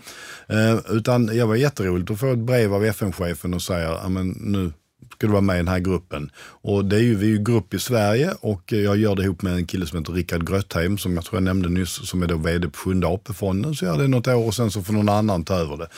Uh, 0.53 0.81
utan 0.89 1.37
jag 1.37 1.47
var 1.47 1.57
jätteroligt 1.57 2.11
att 2.11 2.21
få 2.21 2.33
ett 2.33 2.39
brev 2.39 2.75
av 2.75 2.85
FN-chefen 2.85 3.55
och 3.55 3.63
säga, 3.63 4.09
nu 4.09 4.73
ska 5.19 5.27
du 5.27 5.33
vara 5.33 5.41
med 5.41 5.55
i 5.55 5.59
den 5.59 5.69
här 5.69 5.79
gruppen. 5.79 6.31
Och 6.41 6.85
det 6.85 6.97
är 6.97 7.01
ju, 7.01 7.15
vi 7.15 7.27
är 7.27 7.31
ju 7.31 7.45
grupp 7.45 7.75
i 7.75 7.79
Sverige 7.79 8.33
och 8.41 8.73
eh, 8.73 8.79
jag 8.79 8.97
gör 8.97 9.17
det 9.17 9.23
ihop 9.23 9.43
med 9.43 9.53
en 9.53 9.67
kille 9.67 9.87
som 9.87 9.99
heter 9.99 10.13
Rickard 10.13 10.49
Grötheim 10.49 10.99
som 10.99 11.15
jag 11.15 11.25
tror 11.25 11.37
jag 11.37 11.45
nämnde 11.45 11.69
nyss, 11.69 12.09
som 12.09 12.23
är 12.23 12.27
då 12.27 12.37
vd 12.37 12.69
på 12.69 12.79
Sjunde 12.79 13.07
AP-fonden. 13.07 13.75
Så 13.75 13.85
gör 13.85 13.99
det 13.99 14.09
något 14.09 14.29
år 14.29 14.47
och 14.47 14.55
sen 14.55 14.71
så 14.71 14.83
får 14.83 14.93
någon 14.93 15.09
annan 15.09 15.45
ta 15.45 15.55
över 15.55 15.77
det. 15.77 15.89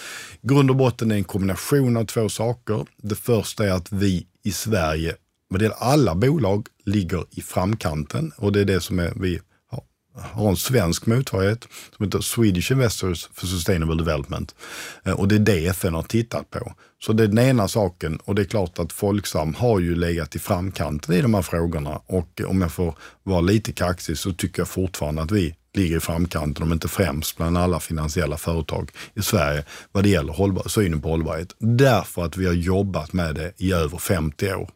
Grund 0.42 0.70
och 0.70 0.76
botten 0.76 1.10
är 1.10 1.16
en 1.16 1.24
kombination 1.24 1.96
av 1.96 2.04
två 2.04 2.28
saker. 2.28 2.86
Det 3.02 3.14
första 3.14 3.66
är 3.66 3.72
att 3.72 3.92
vi 3.92 4.26
i 4.42 4.52
Sverige, 4.52 5.14
vad 5.48 5.60
det 5.60 5.64
gäller 5.64 5.76
alla 5.76 6.14
bolag, 6.14 6.66
ligger 6.84 7.24
i 7.30 7.40
framkanten 7.40 8.32
och 8.36 8.52
det 8.52 8.60
är 8.60 8.64
det 8.64 8.80
som 8.80 8.98
är, 8.98 9.12
vi 9.16 9.40
har 10.16 10.48
en 10.48 10.56
svensk 10.56 11.06
motsvarighet 11.06 11.68
som 11.96 12.04
heter 12.04 12.20
Swedish 12.20 12.72
Investors 12.72 13.28
for 13.34 13.46
Sustainable 13.46 13.96
Development. 13.96 14.54
Eh, 15.04 15.12
och 15.12 15.28
det 15.28 15.34
är 15.34 15.38
det 15.38 15.66
FN 15.66 15.94
har 15.94 16.02
tittat 16.02 16.50
på. 16.50 16.74
Så 17.02 17.12
det 17.12 17.22
är 17.22 17.28
den 17.28 17.38
ena 17.38 17.68
saken 17.68 18.16
och 18.24 18.34
det 18.34 18.42
är 18.42 18.46
klart 18.46 18.78
att 18.78 18.92
Folksam 18.92 19.54
har 19.54 19.80
ju 19.80 19.96
legat 19.96 20.36
i 20.36 20.38
framkanten 20.38 21.14
i 21.14 21.22
de 21.22 21.34
här 21.34 21.42
frågorna 21.42 22.00
och 22.06 22.40
om 22.46 22.60
jag 22.60 22.72
får 22.72 22.94
vara 23.22 23.40
lite 23.40 23.72
kaxig 23.72 24.18
så 24.18 24.32
tycker 24.32 24.60
jag 24.60 24.68
fortfarande 24.68 25.22
att 25.22 25.30
vi 25.30 25.54
ligger 25.74 25.96
i 25.96 26.00
framkanten, 26.00 26.62
om 26.62 26.72
inte 26.72 26.88
främst 26.88 27.36
bland 27.36 27.58
alla 27.58 27.80
finansiella 27.80 28.36
företag 28.36 28.90
i 29.14 29.22
Sverige 29.22 29.64
vad 29.92 30.04
det 30.04 30.08
gäller 30.08 30.32
hållbar, 30.32 30.68
synen 30.68 31.00
på 31.00 31.08
hållbarhet. 31.08 31.54
Därför 31.58 32.24
att 32.24 32.36
vi 32.36 32.46
har 32.46 32.52
jobbat 32.52 33.12
med 33.12 33.34
det 33.34 33.52
i 33.56 33.72
över 33.72 33.98
50 33.98 34.54
år. 34.54 34.70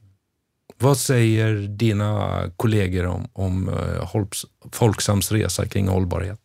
Vad 0.78 0.98
säger 0.98 1.54
dina 1.54 2.42
kollegor 2.56 3.06
om, 3.06 3.28
om 3.32 3.68
uh, 3.68 4.26
Folksams 4.72 5.32
resa 5.32 5.66
kring 5.66 5.88
hållbarhet? 5.88 6.40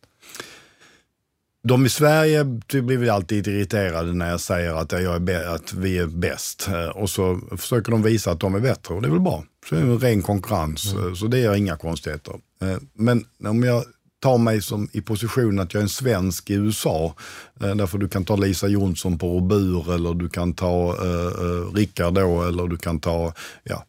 De 1.62 1.86
i 1.86 1.88
Sverige 1.88 2.44
blir 2.82 3.10
alltid 3.10 3.48
irriterade 3.48 4.12
när 4.12 4.30
jag 4.30 4.40
säger 4.40 4.74
att, 4.74 4.92
jag 4.92 5.28
är 5.30 5.54
att 5.54 5.74
vi 5.74 5.98
är 5.98 6.06
bäst. 6.06 6.68
Eh, 6.68 6.88
och 6.88 7.10
så 7.10 7.40
försöker 7.56 7.90
de 7.92 8.02
visa 8.02 8.30
att 8.30 8.40
de 8.40 8.54
är 8.54 8.60
bättre 8.60 8.94
och 8.94 9.02
det 9.02 9.08
är 9.08 9.12
väl 9.12 9.20
bra. 9.20 9.44
Så 9.68 9.74
det 9.74 9.80
är 9.80 9.84
en 9.84 9.98
ren 9.98 10.22
konkurrens, 10.22 10.92
mm. 10.92 11.16
så 11.16 11.26
det 11.26 11.38
är 11.38 11.54
inga 11.54 11.76
konstigheter. 11.76 12.34
Eh, 12.62 12.76
men 12.94 13.24
om 13.44 13.62
jag 13.62 13.84
tar 14.20 14.38
mig 14.38 14.62
som 14.62 14.88
i 14.92 15.00
position 15.00 15.58
att 15.58 15.74
jag 15.74 15.80
är 15.80 15.84
en 15.84 15.88
svensk 15.88 16.50
i 16.50 16.54
USA. 16.54 17.14
Eh, 17.60 17.74
därför 17.74 17.98
du 17.98 18.08
kan 18.08 18.24
ta 18.24 18.36
Lisa 18.36 18.68
Jonsson 18.68 19.18
på 19.18 19.26
Robur 19.26 19.94
eller 19.94 20.14
du 20.14 20.28
kan 20.28 20.54
ta 20.54 20.96
eh, 21.02 21.46
eh 21.46 21.74
Rickard 21.74 22.14
då 22.14 22.42
eller 22.42 22.66
du 22.66 22.76
kan 22.76 23.00
ta 23.00 23.34
ja, 23.64 23.84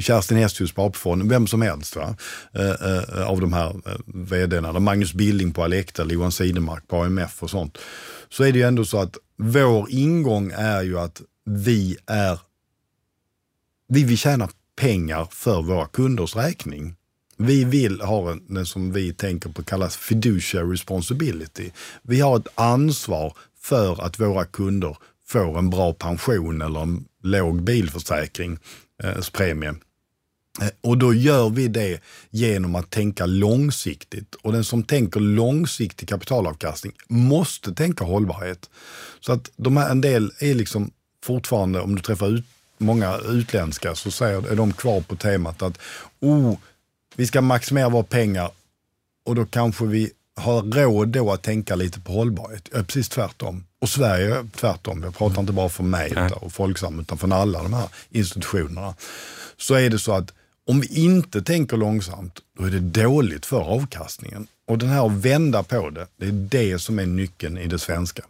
Kerstin 0.00 0.38
Hesthus 0.38 0.72
på 0.72 0.82
AP-fonden, 0.82 1.28
vem 1.28 1.46
som 1.46 1.62
helst 1.62 1.96
va? 1.96 2.16
Eh, 2.52 2.70
eh, 2.70 3.26
av 3.26 3.40
de 3.40 3.52
här 3.52 3.70
eh, 3.86 3.96
vdarna. 4.06 4.80
Magnus 4.80 5.14
Billing 5.14 5.52
på 5.52 5.64
Alecta, 5.64 6.04
Johan 6.04 6.32
Sidemark 6.32 6.88
på 6.88 7.02
AMF 7.02 7.42
och 7.42 7.50
sånt. 7.50 7.78
Så 8.28 8.44
är 8.44 8.52
det 8.52 8.58
ju 8.58 8.64
ändå 8.64 8.84
så 8.84 8.98
att 8.98 9.16
vår 9.36 9.86
ingång 9.90 10.52
är 10.56 10.82
ju 10.82 10.98
att 10.98 11.22
vi 11.44 11.96
är, 12.06 12.40
vi 13.88 14.04
vill 14.04 14.18
tjäna 14.18 14.48
pengar 14.76 15.28
för 15.30 15.62
våra 15.62 15.86
kunders 15.86 16.36
räkning. 16.36 16.94
Vi 17.42 17.64
vill 17.64 18.00
ha 18.00 18.36
det 18.48 18.66
som 18.66 18.92
vi 18.92 19.12
tänker 19.12 19.48
på 19.48 19.62
kallas 19.62 19.96
fiduciary 19.96 20.72
responsibility. 20.72 21.70
Vi 22.02 22.20
har 22.20 22.36
ett 22.36 22.48
ansvar 22.54 23.36
för 23.60 24.04
att 24.04 24.20
våra 24.20 24.44
kunder 24.44 24.96
får 25.26 25.58
en 25.58 25.70
bra 25.70 25.92
pension 25.92 26.62
eller 26.62 26.82
en 26.82 27.04
låg 27.22 27.62
bilförsäkringspremie. 27.62 29.68
Eh, 29.68 29.74
eh, 30.66 30.72
och 30.80 30.98
då 30.98 31.14
gör 31.14 31.50
vi 31.50 31.68
det 31.68 32.00
genom 32.30 32.74
att 32.74 32.90
tänka 32.90 33.26
långsiktigt. 33.26 34.34
Och 34.34 34.52
den 34.52 34.64
som 34.64 34.82
tänker 34.82 35.20
långsiktig 35.20 36.08
kapitalavkastning 36.08 36.92
måste 37.08 37.74
tänka 37.74 38.04
hållbarhet. 38.04 38.70
Så 39.20 39.32
att 39.32 39.50
de 39.56 39.76
här, 39.76 39.90
en 39.90 40.00
del 40.00 40.32
är 40.38 40.54
liksom 40.54 40.90
fortfarande, 41.24 41.80
om 41.80 41.94
du 41.94 42.02
träffar 42.02 42.28
ut, 42.28 42.44
många 42.78 43.18
utländska 43.18 43.94
så 43.94 44.10
säger, 44.10 44.52
är 44.52 44.56
de 44.56 44.72
kvar 44.72 45.00
på 45.00 45.16
temat 45.16 45.62
att 45.62 45.78
oh, 46.20 46.56
vi 47.16 47.26
ska 47.26 47.40
maximera 47.40 47.88
våra 47.88 48.02
pengar 48.02 48.50
och 49.24 49.34
då 49.34 49.46
kanske 49.46 49.84
vi 49.84 50.10
har 50.36 50.62
råd 50.62 51.08
då 51.08 51.32
att 51.32 51.42
tänka 51.42 51.74
lite 51.74 52.00
på 52.00 52.12
hållbarhet. 52.12 52.68
Ja, 52.72 52.82
precis 52.82 53.08
tvärtom. 53.08 53.64
Och 53.80 53.88
Sverige 53.88 54.34
är 54.34 54.48
tvärtom. 54.56 55.02
Jag 55.02 55.16
pratar 55.16 55.40
inte 55.40 55.52
bara 55.52 55.68
för 55.68 55.82
mig 55.82 56.10
utan, 56.10 56.32
och 56.32 56.52
Folksam 56.52 57.00
utan 57.00 57.18
för 57.18 57.32
alla 57.32 57.62
de 57.62 57.72
här 57.74 57.88
institutionerna. 58.10 58.94
Så 59.56 59.74
är 59.74 59.90
det 59.90 59.98
så 59.98 60.12
att 60.12 60.32
om 60.66 60.80
vi 60.80 60.86
inte 60.86 61.42
tänker 61.42 61.76
långsamt, 61.76 62.38
då 62.58 62.64
är 62.64 62.70
det 62.70 62.80
dåligt 62.80 63.46
för 63.46 63.60
avkastningen. 63.60 64.46
Och 64.68 64.78
den 64.78 64.88
här 64.88 65.06
att 65.06 65.12
vända 65.12 65.62
på 65.62 65.90
det, 65.90 66.06
det 66.16 66.26
är 66.26 66.32
det 66.32 66.78
som 66.78 66.98
är 66.98 67.06
nyckeln 67.06 67.58
i 67.58 67.66
det 67.66 67.78
svenska 67.78 68.22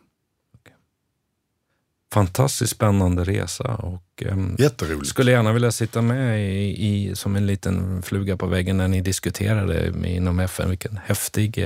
fantastiskt 2.13 2.73
spännande 2.73 3.25
resa 3.25 3.75
och 3.75 4.23
um, 4.27 4.57
skulle 5.05 5.31
gärna 5.31 5.53
vilja 5.53 5.73
sitta 5.73 6.03
med 6.03 6.51
i, 6.51 6.87
i, 6.87 7.17
som 7.17 7.37
en 7.37 7.47
liten 7.47 8.03
fluga 8.03 8.37
på 8.37 8.47
väggen 8.47 8.77
när 8.77 8.89
ni 8.89 9.01
diskuterade 9.01 9.93
inom 10.07 10.41
FN. 10.41 10.69
Vilken 10.69 11.01
häftig 11.05 11.59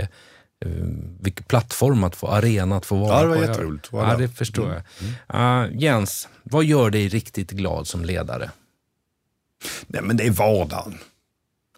uh, 0.66 0.70
vilken 1.20 1.44
plattform 1.44 2.04
att 2.04 2.16
få, 2.16 2.28
arena 2.28 2.76
att 2.76 2.86
få 2.86 2.96
vara 2.96 3.08
på. 3.08 3.14
Ja, 3.14 3.22
det 3.22 3.28
var 3.28 3.48
jätteroligt. 3.48 3.88
Ja, 3.92 4.16
det 4.18 4.28
förstår 4.28 4.64
mm. 4.64 4.82
jag. 5.26 5.66
Uh, 5.66 5.82
Jens, 5.82 6.28
vad 6.42 6.64
gör 6.64 6.90
dig 6.90 7.08
riktigt 7.08 7.50
glad 7.50 7.86
som 7.86 8.04
ledare? 8.04 8.50
Nej, 9.86 10.02
men 10.02 10.16
det 10.16 10.26
är 10.26 10.30
vardagen. 10.30 10.98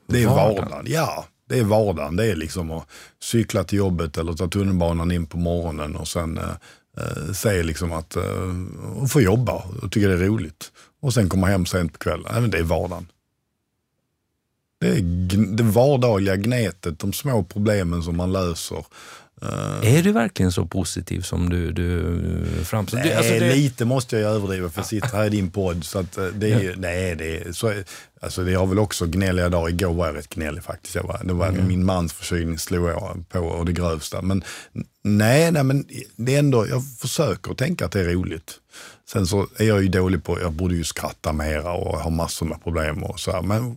Det 0.06 0.22
är 0.22 0.26
vardagen, 0.26 0.56
vardagen. 0.56 0.86
ja. 0.88 1.26
Det 1.48 1.58
är 1.58 1.64
vardagen. 1.64 2.16
Det 2.16 2.26
är 2.26 2.36
liksom 2.36 2.70
att 2.70 2.88
cykla 3.22 3.64
till 3.64 3.78
jobbet 3.78 4.18
eller 4.18 4.32
ta 4.32 4.48
tunnelbanan 4.48 5.10
in 5.10 5.26
på 5.26 5.38
morgonen 5.38 5.96
och 5.96 6.08
sen 6.08 6.38
uh, 6.38 6.44
eh, 6.98 7.32
säger 7.32 7.64
liksom 7.64 7.92
att 7.92 8.16
eh, 8.16 9.04
få 9.08 9.20
jobba 9.20 9.64
och 9.82 9.92
tycker 9.92 10.08
det 10.08 10.14
är 10.14 10.28
roligt. 10.28 10.72
Och 11.00 11.14
sen 11.14 11.28
komma 11.28 11.46
hem 11.46 11.66
sent 11.66 11.92
på 11.92 11.98
kvällen. 11.98 12.36
Även 12.36 12.50
det 12.50 12.58
är 12.58 12.62
vardagen. 12.62 13.06
Det 14.80 14.88
är 14.88 15.02
det 15.56 15.62
vardagliga 15.62 16.36
gnetet, 16.36 16.98
de 16.98 17.12
små 17.12 17.44
problemen 17.44 18.02
som 18.02 18.16
man 18.16 18.32
löser. 18.32 18.84
Uh, 19.42 19.96
är 19.96 20.02
du 20.02 20.12
verkligen 20.12 20.52
så 20.52 20.66
positiv 20.66 21.20
som 21.20 21.48
du, 21.50 21.72
du 21.72 22.20
framställer? 22.64 23.04
Nej, 23.04 23.14
alltså 23.14 23.32
det... 23.32 23.54
lite 23.54 23.84
måste 23.84 24.18
jag 24.18 24.32
överdriva 24.32 24.68
för 24.68 24.78
jag 24.80 24.86
sitter 24.86 25.16
här 25.16 25.24
i 25.24 25.28
din 25.28 25.50
podd. 25.50 25.84
Så 25.84 25.98
att 25.98 26.18
eh, 26.18 26.26
det 26.26 26.52
är, 26.52 26.62
ja. 26.62 26.72
nej, 26.76 27.16
det 27.16 27.36
är, 27.36 27.52
så, 27.52 27.72
alltså 28.20 28.44
det 28.44 28.54
har 28.54 28.66
väl 28.66 28.78
också 28.78 29.06
gnälliga 29.06 29.48
dagar. 29.48 29.68
Igår 29.68 29.94
var 29.94 30.06
jag 30.06 30.16
rätt 30.16 30.28
gnällig 30.28 30.62
faktiskt. 30.62 30.94
Jag 30.94 31.02
var, 31.02 31.20
det 31.24 31.32
var 31.32 31.48
mm. 31.48 31.68
Min 31.68 31.84
mans 31.84 32.12
förkylning 32.12 32.58
slog 32.58 32.88
jag 32.88 33.24
på 33.28 33.38
och 33.38 33.64
det 33.64 33.72
grövsta. 33.72 34.22
Men 34.22 34.44
nej, 35.04 35.52
nej, 35.52 35.64
men 35.64 35.84
det 36.16 36.34
är 36.34 36.38
ändå, 36.38 36.68
jag 36.68 36.82
försöker 36.98 37.54
tänka 37.54 37.84
att 37.84 37.92
det 37.92 38.00
är 38.00 38.04
roligt. 38.04 38.54
Sen 39.10 39.26
så 39.26 39.46
är 39.56 39.64
jag 39.64 39.82
ju 39.82 39.88
dålig 39.88 40.24
på, 40.24 40.40
jag 40.40 40.52
borde 40.52 40.74
ju 40.74 40.84
skratta 40.84 41.32
mera 41.32 41.72
och 41.72 41.98
ha 41.98 42.10
massor 42.10 42.46
med 42.46 42.62
problem 42.62 43.04
och 43.04 43.20
så 43.20 43.32
här. 43.32 43.42
Men 43.42 43.76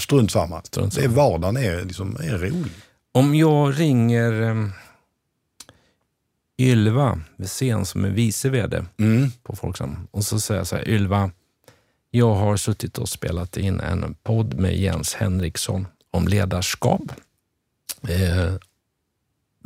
strunt 0.00 0.30
samma. 0.30 0.62
Strunt 0.62 0.94
samma. 0.94 1.06
Det 1.06 1.12
är 1.12 1.16
vardagen 1.16 1.56
är, 1.56 1.84
liksom, 1.84 2.16
är 2.20 2.38
rolig. 2.38 2.72
Om 3.12 3.34
jag 3.34 3.80
ringer 3.80 4.42
ehm, 4.42 4.72
Ylva 6.58 7.20
Wirsén 7.36 7.86
som 7.86 8.04
är 8.04 8.10
vice 8.10 8.50
vd 8.50 8.84
mm. 8.98 9.30
på 9.42 9.56
Folksam. 9.56 10.08
Och 10.10 10.24
så 10.24 10.40
säger 10.40 10.60
jag 10.60 10.66
så 10.66 10.76
här, 10.76 10.88
Ylva, 10.88 11.30
jag 12.10 12.34
har 12.34 12.56
suttit 12.56 12.98
och 12.98 13.08
spelat 13.08 13.56
in 13.56 13.80
en 13.80 14.14
podd 14.22 14.54
med 14.54 14.76
Jens 14.76 15.14
Henriksson 15.14 15.86
om 16.10 16.28
ledarskap. 16.28 17.02
Eh, 18.08 18.54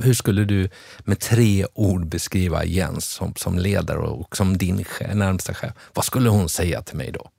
hur 0.02 0.14
skulle 0.14 0.44
du 0.44 0.68
med 1.00 1.20
tre 1.20 1.66
ord 1.74 2.06
beskriva 2.06 2.64
Jens 2.64 3.04
som, 3.04 3.34
som 3.34 3.58
ledare 3.58 3.98
och 3.98 4.36
som 4.36 4.58
din 4.58 4.84
närmsta 5.14 5.54
chef? 5.54 5.72
Vad 5.94 6.04
skulle 6.04 6.28
hon 6.28 6.48
säga 6.48 6.82
till 6.82 6.96
mig 6.96 7.12
då? 7.12 7.30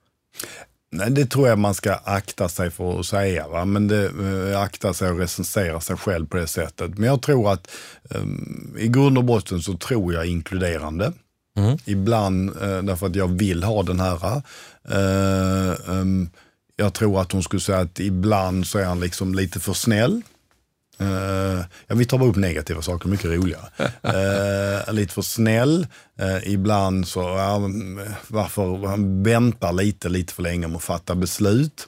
Nej, 0.91 1.11
det 1.11 1.25
tror 1.25 1.47
jag 1.47 1.59
man 1.59 1.73
ska 1.73 1.93
akta 1.93 2.49
sig 2.49 2.71
för 2.71 2.99
att 2.99 3.05
säga. 3.05 3.47
Va? 3.47 3.65
Men 3.65 3.87
det, 3.87 4.11
äh, 4.51 4.61
akta 4.61 4.93
sig 4.93 5.11
och 5.11 5.19
recensera 5.19 5.81
sig 5.81 5.97
själv 5.97 6.27
på 6.27 6.37
det 6.37 6.47
sättet. 6.47 6.97
Men 6.97 7.09
jag 7.09 7.21
tror 7.21 7.51
att 7.51 7.71
um, 8.09 8.75
i 8.79 8.87
grund 8.87 9.17
och 9.17 9.23
botten 9.23 9.61
så 9.61 9.77
tror 9.77 10.13
jag 10.13 10.25
inkluderande. 10.25 11.13
Mm. 11.57 11.77
Ibland 11.85 12.49
uh, 12.49 12.83
därför 12.83 13.07
att 13.07 13.15
jag 13.15 13.27
vill 13.27 13.63
ha 13.63 13.83
den 13.83 13.99
här. 13.99 14.41
Uh, 14.91 15.75
um, 15.85 16.29
jag 16.75 16.93
tror 16.93 17.21
att 17.21 17.31
hon 17.31 17.43
skulle 17.43 17.59
säga 17.59 17.79
att 17.79 17.99
ibland 17.99 18.67
så 18.67 18.79
är 18.79 18.85
han 18.85 18.99
liksom 18.99 19.35
lite 19.35 19.59
för 19.59 19.73
snäll. 19.73 20.21
Uh, 21.01 21.61
ja, 21.87 21.95
vi 21.95 22.05
tar 22.05 22.17
bara 22.17 22.29
upp 22.29 22.35
negativa 22.35 22.81
saker, 22.81 23.09
mycket 23.09 23.25
roligare. 23.25 23.65
Uh, 24.05 24.93
lite 24.93 25.13
för 25.13 25.21
snäll. 25.21 25.87
Uh, 26.21 26.53
ibland 26.53 27.07
så, 27.07 27.21
varför 28.27 28.87
han 28.87 29.23
väntar 29.23 29.73
lite, 29.73 30.09
lite 30.09 30.33
för 30.33 30.43
länge 30.43 30.67
med 30.67 30.77
att 30.77 30.83
fatta 30.83 31.15
beslut. 31.15 31.87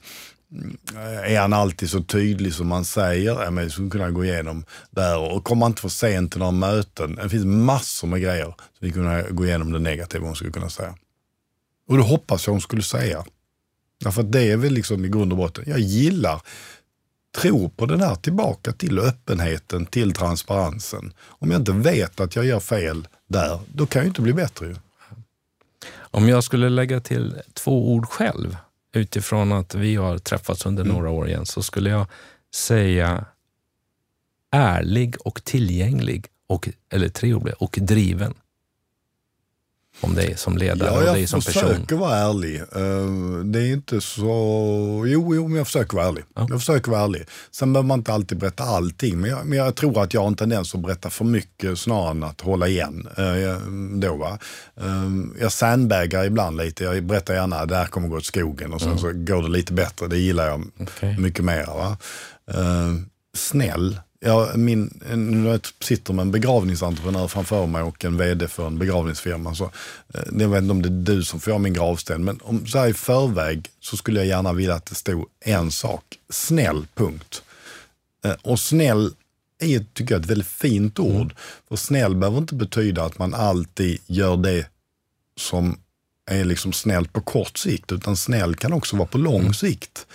Är 1.23 1.39
han 1.39 1.53
alltid 1.53 1.89
så 1.89 2.03
tydlig 2.03 2.53
som 2.53 2.67
man 2.67 2.85
säger? 2.85 3.43
Ja, 3.43 3.51
men 3.51 3.69
skulle 3.69 3.89
kunna 3.89 4.11
gå 4.11 4.25
igenom 4.25 4.65
där. 4.89 5.19
Och 5.19 5.43
kommer 5.43 5.61
han 5.61 5.71
inte 5.71 5.81
för 5.81 5.89
sent 5.89 6.31
till 6.31 6.39
några 6.39 6.51
möten? 6.51 7.15
Det 7.15 7.29
finns 7.29 7.45
massor 7.45 8.07
med 8.07 8.21
grejer 8.21 8.45
som 8.45 8.55
vi 8.79 8.91
kunna 8.91 9.21
gå 9.21 9.45
igenom 9.45 9.71
det 9.71 9.79
negativa 9.79 10.25
hon 10.25 10.35
skulle 10.35 10.51
kunna 10.51 10.69
säga. 10.69 10.95
Och 11.87 11.97
det 11.97 12.03
hoppas 12.03 12.47
jag 12.47 12.53
hon 12.53 12.61
skulle 12.61 12.81
säga. 12.81 13.25
Därför 14.03 14.21
att 14.21 14.31
det 14.31 14.51
är 14.51 14.57
väl 14.57 14.73
liksom 14.73 15.05
i 15.05 15.09
grund 15.09 15.31
och 15.31 15.37
botten, 15.37 15.63
jag 15.67 15.79
gillar 15.79 16.41
tror 17.31 17.69
på 17.69 17.85
den 17.85 18.01
här 18.01 18.15
tillbaka 18.15 18.71
till 18.71 18.99
öppenheten, 18.99 19.85
till 19.85 20.13
transparensen. 20.13 21.13
Om 21.23 21.51
jag 21.51 21.61
inte 21.61 21.71
vet 21.71 22.19
att 22.19 22.35
jag 22.35 22.45
gör 22.45 22.59
fel 22.59 23.07
där, 23.27 23.59
då 23.73 23.85
kan 23.85 23.99
jag 23.99 24.09
inte 24.09 24.21
bli 24.21 24.33
bättre. 24.33 24.75
Om 25.97 26.29
jag 26.29 26.43
skulle 26.43 26.69
lägga 26.69 26.99
till 26.99 27.41
två 27.53 27.93
ord 27.93 28.05
själv 28.05 28.57
utifrån 28.93 29.51
att 29.51 29.75
vi 29.75 29.95
har 29.95 30.17
träffats 30.17 30.65
under 30.65 30.83
mm. 30.83 30.95
några 30.95 31.09
år 31.09 31.27
igen, 31.27 31.45
så 31.45 31.63
skulle 31.63 31.89
jag 31.89 32.07
säga 32.55 33.25
ärlig 34.51 35.15
och 35.25 35.43
tillgänglig, 35.43 36.27
och, 36.47 36.69
eller 36.89 37.09
tre 37.09 37.33
ord, 37.33 37.49
och 37.59 37.77
driven 37.81 38.33
om 40.03 40.15
dig 40.15 40.37
som 40.37 40.57
ledare 40.57 40.89
ja, 40.89 41.09
och 41.09 41.15
dig 41.15 41.27
som 41.27 41.41
person? 41.41 41.61
Jag 41.61 41.71
försöker 41.71 41.95
vara 41.95 42.17
ärlig. 42.17 42.55
Eh, 42.55 43.43
det 43.45 43.59
är 43.59 43.73
inte 43.73 44.01
så... 44.01 44.23
Jo, 45.07 45.35
jo 45.35 45.47
men 45.47 45.57
jag 45.57 45.67
försöker 45.67 45.97
vara 45.97 46.07
ärlig. 46.07 46.23
Ja. 46.35 46.47
Jag 46.49 46.59
försöker 46.59 46.91
vara 46.91 47.01
ärlig. 47.01 47.25
Sen 47.51 47.73
behöver 47.73 47.87
man 47.87 47.99
inte 47.99 48.13
alltid 48.13 48.37
berätta 48.37 48.63
allting, 48.63 49.21
men 49.21 49.29
jag, 49.29 49.45
men 49.45 49.57
jag 49.57 49.75
tror 49.75 50.03
att 50.03 50.13
jag 50.13 50.21
har 50.21 50.27
en 50.27 50.35
tendens 50.35 50.75
att 50.75 50.81
berätta 50.81 51.09
för 51.09 51.25
mycket 51.25 51.79
snarare 51.79 52.11
än 52.11 52.23
att 52.23 52.41
hålla 52.41 52.67
igen. 52.67 53.07
Eh, 53.17 53.57
då, 53.99 54.15
va? 54.15 54.39
Eh, 54.81 55.09
jag 55.41 55.51
sandbagar 55.51 56.25
ibland 56.25 56.57
lite. 56.57 56.83
Jag 56.83 57.03
berättar 57.03 57.33
gärna 57.33 57.55
att 57.55 57.69
det 57.69 57.75
här 57.75 57.85
kommer 57.85 58.07
gå 58.07 58.17
åt 58.17 58.25
skogen 58.25 58.73
och 58.73 58.81
sen 58.81 58.89
mm. 58.89 58.99
så 58.99 59.11
går 59.13 59.43
det 59.43 59.49
lite 59.49 59.73
bättre. 59.73 60.07
Det 60.07 60.17
gillar 60.17 60.47
jag 60.47 60.63
okay. 60.79 61.17
mycket 61.17 61.45
mer. 61.45 61.65
Va? 61.65 61.97
Snäll 63.33 63.99
jag, 64.25 64.59
min, 64.59 65.01
nu 65.15 65.49
jag 65.49 65.61
sitter 65.79 66.13
med 66.13 66.23
en 66.23 66.31
begravningsentreprenör 66.31 67.27
framför 67.27 67.67
mig 67.67 67.81
och 67.81 68.05
en 68.05 68.17
vd 68.17 68.47
för 68.47 68.67
en 68.67 68.79
begravningsfirma. 68.79 69.55
Så, 69.55 69.63
eh, 70.13 70.21
jag 70.39 70.49
vet 70.49 70.61
inte 70.61 70.71
om 70.71 70.81
det 70.81 70.89
är 70.89 71.15
du 71.15 71.23
som 71.23 71.39
får 71.39 71.51
göra 71.51 71.59
min 71.59 71.73
gravsten, 71.73 72.23
men 72.23 72.39
om, 72.43 72.67
så 72.67 72.77
här 72.77 72.87
i 72.87 72.93
förväg 72.93 73.69
så 73.79 73.97
skulle 73.97 74.19
jag 74.19 74.27
gärna 74.27 74.53
vilja 74.53 74.73
att 74.73 74.85
det 74.85 74.95
stod 74.95 75.25
en 75.45 75.71
sak. 75.71 76.03
Snäll, 76.29 76.87
punkt. 76.95 77.43
Eh, 78.25 78.35
och 78.41 78.59
snäll 78.59 79.13
är 79.59 79.85
tycker 79.93 80.15
jag, 80.15 80.21
ett 80.21 80.29
väldigt 80.29 80.47
fint 80.47 80.99
ord. 80.99 81.21
Mm. 81.21 81.35
För 81.69 81.75
snäll 81.75 82.15
behöver 82.15 82.37
inte 82.37 82.55
betyda 82.55 83.03
att 83.03 83.17
man 83.17 83.33
alltid 83.33 83.99
gör 84.07 84.37
det 84.37 84.65
som 85.37 85.79
är 86.31 86.45
liksom 86.45 86.73
snällt 86.73 87.13
på 87.13 87.21
kort 87.21 87.57
sikt, 87.57 87.91
utan 87.91 88.17
snäll 88.17 88.55
kan 88.55 88.73
också 88.73 88.95
vara 88.95 89.07
på 89.07 89.17
lång 89.17 89.41
mm. 89.41 89.53
sikt. 89.53 90.07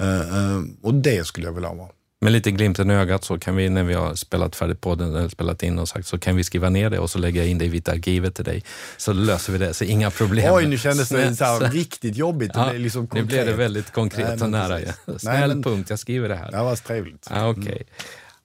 Uh, 0.00 0.62
och 0.82 0.94
det 0.94 1.26
skulle 1.26 1.46
jag 1.46 1.52
vilja 1.52 1.72
vara. 1.72 1.88
Med 2.24 2.32
lite 2.32 2.50
glimten 2.50 2.90
i 2.90 2.94
ögat 2.94 3.24
så 3.24 3.38
kan 3.38 3.56
vi, 3.56 3.70
när 3.70 3.82
vi 3.82 3.94
har 3.94 4.14
spelat 4.14 4.56
färdigt 4.56 4.80
podden, 4.80 5.14
eller 5.14 5.28
spelat 5.28 5.62
in 5.62 5.78
och 5.78 5.88
sagt, 5.88 6.06
så 6.06 6.18
kan 6.18 6.36
vi 6.36 6.44
skriva 6.44 6.70
ner 6.70 6.90
det 6.90 6.98
och 6.98 7.10
så 7.10 7.18
lägga 7.18 7.44
in 7.44 7.58
det 7.58 7.64
i 7.64 7.68
Vita 7.68 7.92
arkivet 7.92 8.34
till 8.34 8.44
dig. 8.44 8.62
Så 8.96 9.12
löser 9.12 9.52
vi 9.52 9.58
det, 9.58 9.74
så 9.74 9.84
inga 9.84 10.10
problem. 10.10 10.54
Oj, 10.54 10.66
nu 10.66 10.78
kändes 10.78 11.08
det 11.08 11.36
så 11.36 11.58
riktigt 11.58 12.16
jobbigt. 12.16 12.50
Ja, 12.54 12.72
det 12.72 12.78
liksom 12.78 13.08
nu 13.12 13.24
blev 13.24 13.46
det 13.46 13.52
väldigt 13.52 13.92
konkret 13.92 14.42
och 14.42 14.50
nära. 14.50 14.80
Ja. 14.80 15.18
Snäll 15.18 15.48
men, 15.48 15.62
punkt, 15.62 15.90
jag 15.90 15.98
skriver 15.98 16.28
det 16.28 16.34
här. 16.34 16.50
Det 16.50 16.56
var 16.56 16.76
trevligt. 16.76 17.26
Ja, 17.30 17.48
okay. 17.48 17.62
Mm. 17.62 17.84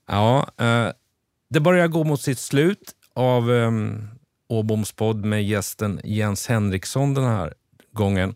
ja, 0.08 0.48
uh, 0.62 0.92
det 1.50 1.60
börjar 1.60 1.88
gå 1.88 2.04
mot 2.04 2.22
sitt 2.22 2.40
slut 2.40 2.92
av 3.16 3.50
um, 3.50 4.08
Åboms 4.50 4.92
podd 4.92 5.26
med 5.26 5.44
gästen 5.44 6.02
Jens 6.04 6.48
Henriksson 6.48 7.14
den 7.14 7.24
här 7.24 7.54
gången. 7.94 8.36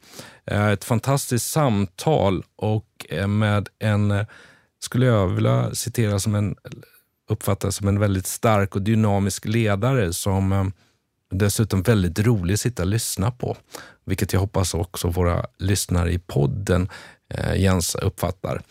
Uh, 0.51 0.69
ett 0.69 0.83
fantastiskt 0.83 1.51
samtal 1.51 2.43
och 2.55 3.05
uh, 3.13 3.27
med 3.27 3.69
en 3.79 4.25
skulle 4.83 5.05
jag 5.05 5.27
vilja 5.27 5.75
citera 5.75 6.19
som 6.19 6.35
en, 6.35 6.55
uppfattas 7.29 7.75
som 7.75 7.87
en 7.87 7.99
väldigt 7.99 8.27
stark 8.27 8.75
och 8.75 8.81
dynamisk 8.81 9.45
ledare 9.45 10.13
som 10.13 10.51
eh, 10.51 10.65
dessutom 11.31 11.81
väldigt 11.81 12.19
rolig 12.19 12.53
att 12.53 12.59
sitta 12.59 12.83
och 12.83 12.89
lyssna 12.89 13.31
på. 13.31 13.57
Vilket 14.05 14.33
jag 14.33 14.39
hoppas 14.39 14.73
också 14.73 15.07
våra 15.07 15.45
lyssnare 15.57 16.13
i 16.13 16.19
podden 16.19 16.89
eh, 17.29 17.55
Jens 17.55 17.95
uppfattar. 17.95 18.61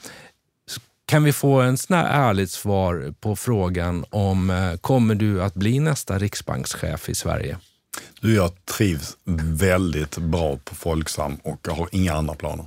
Kan 1.06 1.24
vi 1.24 1.32
få 1.32 1.60
en 1.60 1.78
sån 1.78 1.96
här 1.96 2.28
ärligt 2.28 2.50
svar 2.50 3.14
på 3.20 3.36
frågan 3.36 4.04
om 4.10 4.50
eh, 4.50 4.76
kommer 4.76 5.14
du 5.14 5.42
att 5.42 5.54
bli 5.54 5.80
nästa 5.80 6.18
riksbankschef 6.18 7.08
i 7.08 7.14
Sverige? 7.14 7.58
Du, 8.20 8.34
jag 8.34 8.64
trivs 8.64 9.16
väldigt 9.44 10.18
bra 10.18 10.56
på 10.64 10.74
Folksam 10.74 11.36
och 11.36 11.58
jag 11.66 11.72
har 11.72 11.88
inga 11.92 12.14
andra 12.14 12.34
planer. 12.34 12.66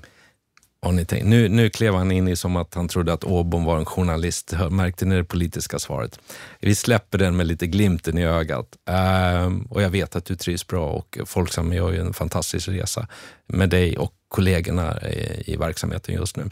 Har 0.86 0.92
ni 0.92 1.06
tänkt? 1.06 1.26
Nu, 1.26 1.50
nu 1.50 1.70
klev 1.70 1.94
han 1.94 2.12
in 2.12 2.28
i 2.28 2.36
som 2.36 2.56
att 2.56 2.74
han 2.74 2.88
trodde 2.88 3.14
att 3.14 3.24
Åbom 3.24 3.66
var 3.66 3.78
en 3.78 3.86
journalist. 3.86 4.54
Märkte 4.70 5.06
ni 5.06 5.16
det 5.16 5.24
politiska 5.24 5.80
svaret? 5.80 6.20
Vi 6.60 6.76
släpper 6.76 7.18
den 7.18 7.36
med 7.36 7.48
lite 7.48 7.68
glimten 7.68 8.18
i 8.18 8.26
ögat. 8.26 8.68
Ehm, 8.90 9.62
och 9.62 9.82
jag 9.82 9.90
vet 9.90 10.16
att 10.16 10.26
du 10.26 10.36
trivs 10.36 10.68
bra 10.68 10.90
och 10.90 11.18
Folksam 11.26 11.74
gör 11.74 11.92
ju 11.92 12.00
en 12.00 12.14
fantastisk 12.14 12.68
resa 12.68 13.08
med 13.48 13.70
dig 13.70 13.98
och 13.98 14.14
kollegorna 14.28 15.02
i, 15.02 15.44
i 15.54 15.58
verksamheten 15.58 16.16
just 16.16 16.38
nu. 16.38 16.50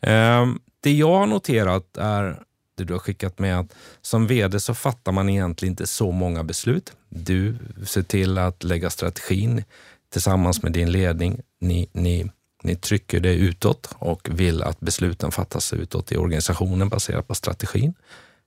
Ehm, 0.00 0.60
det 0.80 0.92
jag 0.92 1.14
har 1.14 1.26
noterat 1.26 1.96
är 1.96 2.42
det 2.76 2.84
du 2.84 2.92
har 2.94 3.00
skickat 3.00 3.38
med 3.38 3.58
att 3.58 3.74
som 4.02 4.26
vd 4.26 4.60
så 4.60 4.74
fattar 4.74 5.12
man 5.12 5.28
egentligen 5.28 5.72
inte 5.72 5.86
så 5.86 6.10
många 6.10 6.44
beslut. 6.44 6.92
Du 7.08 7.56
ser 7.86 8.02
till 8.02 8.38
att 8.38 8.64
lägga 8.64 8.90
strategin 8.90 9.64
tillsammans 10.12 10.62
med 10.62 10.72
din 10.72 10.92
ledning. 10.92 11.40
Ni, 11.60 11.88
ni 11.92 12.30
ni 12.64 12.76
trycker 12.76 13.20
det 13.20 13.34
utåt 13.34 13.94
och 13.98 14.28
vill 14.30 14.62
att 14.62 14.80
besluten 14.80 15.30
fattas 15.30 15.72
utåt 15.72 16.12
i 16.12 16.16
organisationen 16.16 16.88
baserat 16.88 17.28
på 17.28 17.34
strategin. 17.34 17.94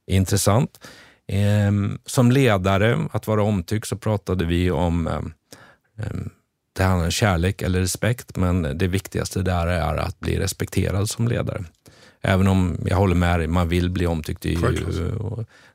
Intressant. 0.08 0.80
Ehm, 1.28 2.00
som 2.06 2.32
ledare, 2.32 3.08
att 3.12 3.28
vara 3.28 3.44
omtyckt, 3.44 3.88
så 3.88 3.98
pratade 3.98 4.46
vi 4.46 4.72
om 4.72 5.08
ehm, 5.08 5.34
ehm, 6.00 6.30
det 6.74 6.84
handlar 6.84 7.06
om 7.06 7.12
kärlek 7.12 7.62
eller 7.62 7.80
respekt, 7.80 8.38
men 8.38 8.78
det 8.78 8.88
viktigaste 8.88 9.42
där 9.42 9.68
är 9.68 9.98
att 9.98 10.20
bli 10.20 10.40
respekterad 10.40 11.10
som 11.10 11.28
ledare. 11.28 11.64
Även 12.28 12.48
om 12.48 12.78
jag 12.86 12.98
håller 12.98 13.16
med 13.16 13.40
dig, 13.40 13.48
man 13.48 13.70
vill 13.70 13.90
bli 13.90 14.08
omtyckt. 14.08 14.46
Ju, 14.46 14.58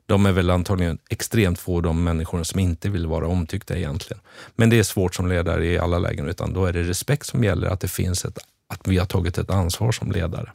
de 0.05 0.25
är 0.25 0.31
väl 0.31 0.49
antagligen 0.49 0.97
extremt 1.09 1.59
få 1.59 1.81
de 1.81 2.03
människorna 2.03 2.43
som 2.43 2.59
inte 2.59 2.89
vill 2.89 3.07
vara 3.07 3.27
omtyckta 3.27 3.77
egentligen. 3.77 4.21
Men 4.55 4.69
det 4.69 4.79
är 4.79 4.83
svårt 4.83 5.15
som 5.15 5.27
ledare 5.27 5.65
i 5.65 5.79
alla 5.79 5.99
lägen, 5.99 6.27
utan 6.29 6.53
då 6.53 6.65
är 6.65 6.73
det 6.73 6.83
respekt 6.83 7.25
som 7.25 7.43
gäller, 7.43 7.67
att 7.67 7.79
det 7.79 7.87
finns 7.87 8.25
ett, 8.25 8.37
att 8.67 8.87
vi 8.87 8.97
har 8.97 9.05
tagit 9.05 9.37
ett 9.37 9.49
ansvar 9.49 9.91
som 9.91 10.11
ledare. 10.11 10.51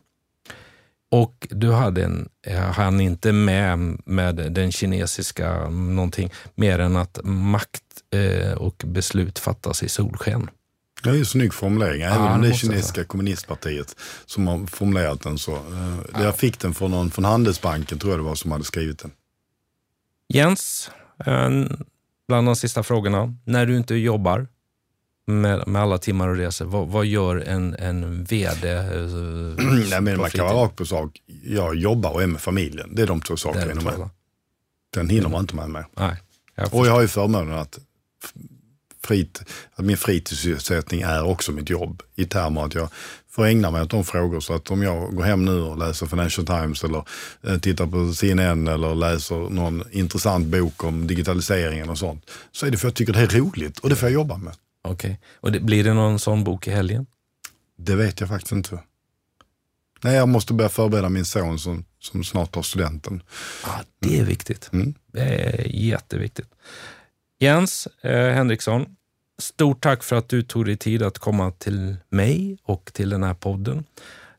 Och 1.11 1.49
du 1.51 1.72
hade 1.72 2.05
en, 2.05 2.28
han 2.74 3.01
inte 3.01 3.32
med 3.32 3.78
med 4.05 4.36
den 4.36 4.72
kinesiska 4.72 5.68
någonting 5.68 6.30
mer 6.55 6.78
än 6.78 6.97
att 6.97 7.20
makt 7.24 7.82
eh, 8.14 8.53
och 8.53 8.82
beslut 8.86 9.38
fattas 9.38 9.82
i 9.82 9.88
solsken. 9.88 10.51
Det 11.07 11.16
är 11.16 11.18
ju 11.18 11.24
snygg 11.24 11.54
formulering, 11.54 12.02
även 12.02 12.22
ja, 12.22 12.34
om 12.34 12.42
det 12.42 12.48
är 12.48 12.52
kinesiska 12.52 13.04
kommunistpartiet 13.04 13.96
som 14.26 14.46
har 14.46 14.66
formulerat 14.66 15.20
den 15.22 15.38
så. 15.38 15.54
Eh, 15.54 15.98
ja. 16.12 16.22
Jag 16.22 16.36
fick 16.36 16.61
den 16.61 16.74
från 16.74 16.90
någon 16.90 17.11
från 17.11 17.24
Handelsbanken, 17.24 17.98
tror 17.98 18.12
jag 18.12 18.20
det 18.20 18.24
var, 18.24 18.34
som 18.34 18.52
hade 18.52 18.64
skrivit 18.64 18.98
den. 18.98 19.11
Jens, 20.28 20.90
bland 22.28 22.48
de 22.48 22.57
sista 22.57 22.82
frågorna. 22.82 23.34
När 23.44 23.66
du 23.66 23.76
inte 23.76 23.94
jobbar 23.94 24.46
med, 25.26 25.68
med 25.68 25.82
alla 25.82 25.98
timmar 25.98 26.28
och 26.28 26.36
resor, 26.36 26.64
vad, 26.64 26.88
vad 26.88 27.07
gör 27.07 27.36
en, 27.36 27.74
en 27.74 28.24
VD? 28.24 28.72
Eh, 28.72 28.82
Nej, 29.90 30.00
men 30.00 30.18
man 30.18 30.30
kan 30.30 30.46
vara 30.46 30.64
rakt 30.64 30.76
på 30.76 30.86
sak. 30.86 31.22
Jag 31.44 31.76
jobbar 31.76 32.11
och 32.11 32.22
är 32.22 32.26
med 32.26 32.40
familjen. 32.40 32.94
Det 32.94 33.02
är 33.02 33.07
de 33.07 33.20
två 33.20 33.36
sakerna 33.36 33.80
med. 33.80 34.09
Den 34.94 35.09
hinner 35.09 35.28
man 35.28 35.40
inte 35.40 35.54
med 35.54 35.70
mig. 35.70 35.84
Nej, 35.96 36.16
jag 36.54 36.74
och 36.74 36.86
jag 36.86 36.92
har 36.92 37.00
ju 37.02 37.09
förmånen 37.09 37.59
att 37.59 37.78
frit, 39.07 39.42
att 39.74 39.84
min 39.84 39.96
fritidssysselsättning 39.96 41.00
är 41.00 41.24
också 41.24 41.52
mitt 41.52 41.70
jobb 41.70 42.02
i 42.14 42.24
termer 42.24 42.64
att 42.64 42.74
jag 42.74 42.88
får 43.30 43.46
ägna 43.46 43.70
mig 43.70 43.82
åt 43.82 43.90
de 43.90 44.04
frågor. 44.04 44.40
Så 44.40 44.54
att 44.54 44.70
om 44.70 44.82
jag 44.82 45.14
går 45.14 45.22
hem 45.22 45.44
nu 45.44 45.61
och 45.61 45.78
läser 45.78 46.07
Financial 46.07 46.46
Times 46.46 46.84
eller 46.84 47.04
eh, 47.42 47.59
tittar 47.59 47.86
på 47.86 48.14
CNN 48.14 48.68
eller 48.68 48.94
läser 48.94 49.50
någon 49.50 49.84
intressant 49.90 50.46
bok 50.46 50.84
om 50.84 51.07
digitaliseringen 51.07 51.90
och 51.90 51.98
sånt, 51.98 52.30
så 52.52 52.66
är 52.66 52.70
det 52.70 52.76
för 52.76 52.88
att 52.88 52.90
jag 52.90 52.96
tycker 52.96 53.12
det 53.12 53.36
är 53.36 53.40
roligt 53.40 53.78
och 53.78 53.90
det 53.90 53.96
får 53.96 54.09
jag 54.09 54.14
jobba 54.14 54.36
med. 54.36 54.54
Okej, 54.82 55.11
okay. 55.11 55.16
och 55.40 55.52
det, 55.52 55.61
blir 55.61 55.84
det 55.84 55.94
någon 55.94 56.18
sån 56.18 56.44
bok 56.44 56.68
i 56.68 56.70
helgen? 56.70 57.07
Det 57.78 57.94
vet 57.96 58.20
jag 58.20 58.28
faktiskt 58.28 58.52
inte. 58.52 58.78
Nej, 60.02 60.14
jag 60.14 60.28
måste 60.28 60.52
börja 60.52 60.68
förbereda 60.68 61.09
min 61.09 61.24
son 61.24 61.59
som, 61.59 61.84
som 61.98 62.24
snart 62.24 62.52
tar 62.52 62.62
studenten. 62.62 63.22
Ah, 63.64 63.80
det 63.98 64.18
är 64.18 64.24
viktigt. 64.24 64.70
Mm. 64.72 64.94
Det 65.12 65.20
är 65.20 65.66
jätteviktigt. 65.66 66.48
Jens 67.39 67.89
eh, 68.03 68.28
Henriksson, 68.28 68.87
stort 69.39 69.82
tack 69.82 70.03
för 70.03 70.16
att 70.16 70.28
du 70.28 70.43
tog 70.43 70.64
dig 70.64 70.76
tid 70.76 71.03
att 71.03 71.18
komma 71.18 71.51
till 71.51 71.97
mig 72.09 72.59
och 72.62 72.91
till 72.93 73.09
den 73.09 73.22
här 73.22 73.34
podden. 73.34 73.84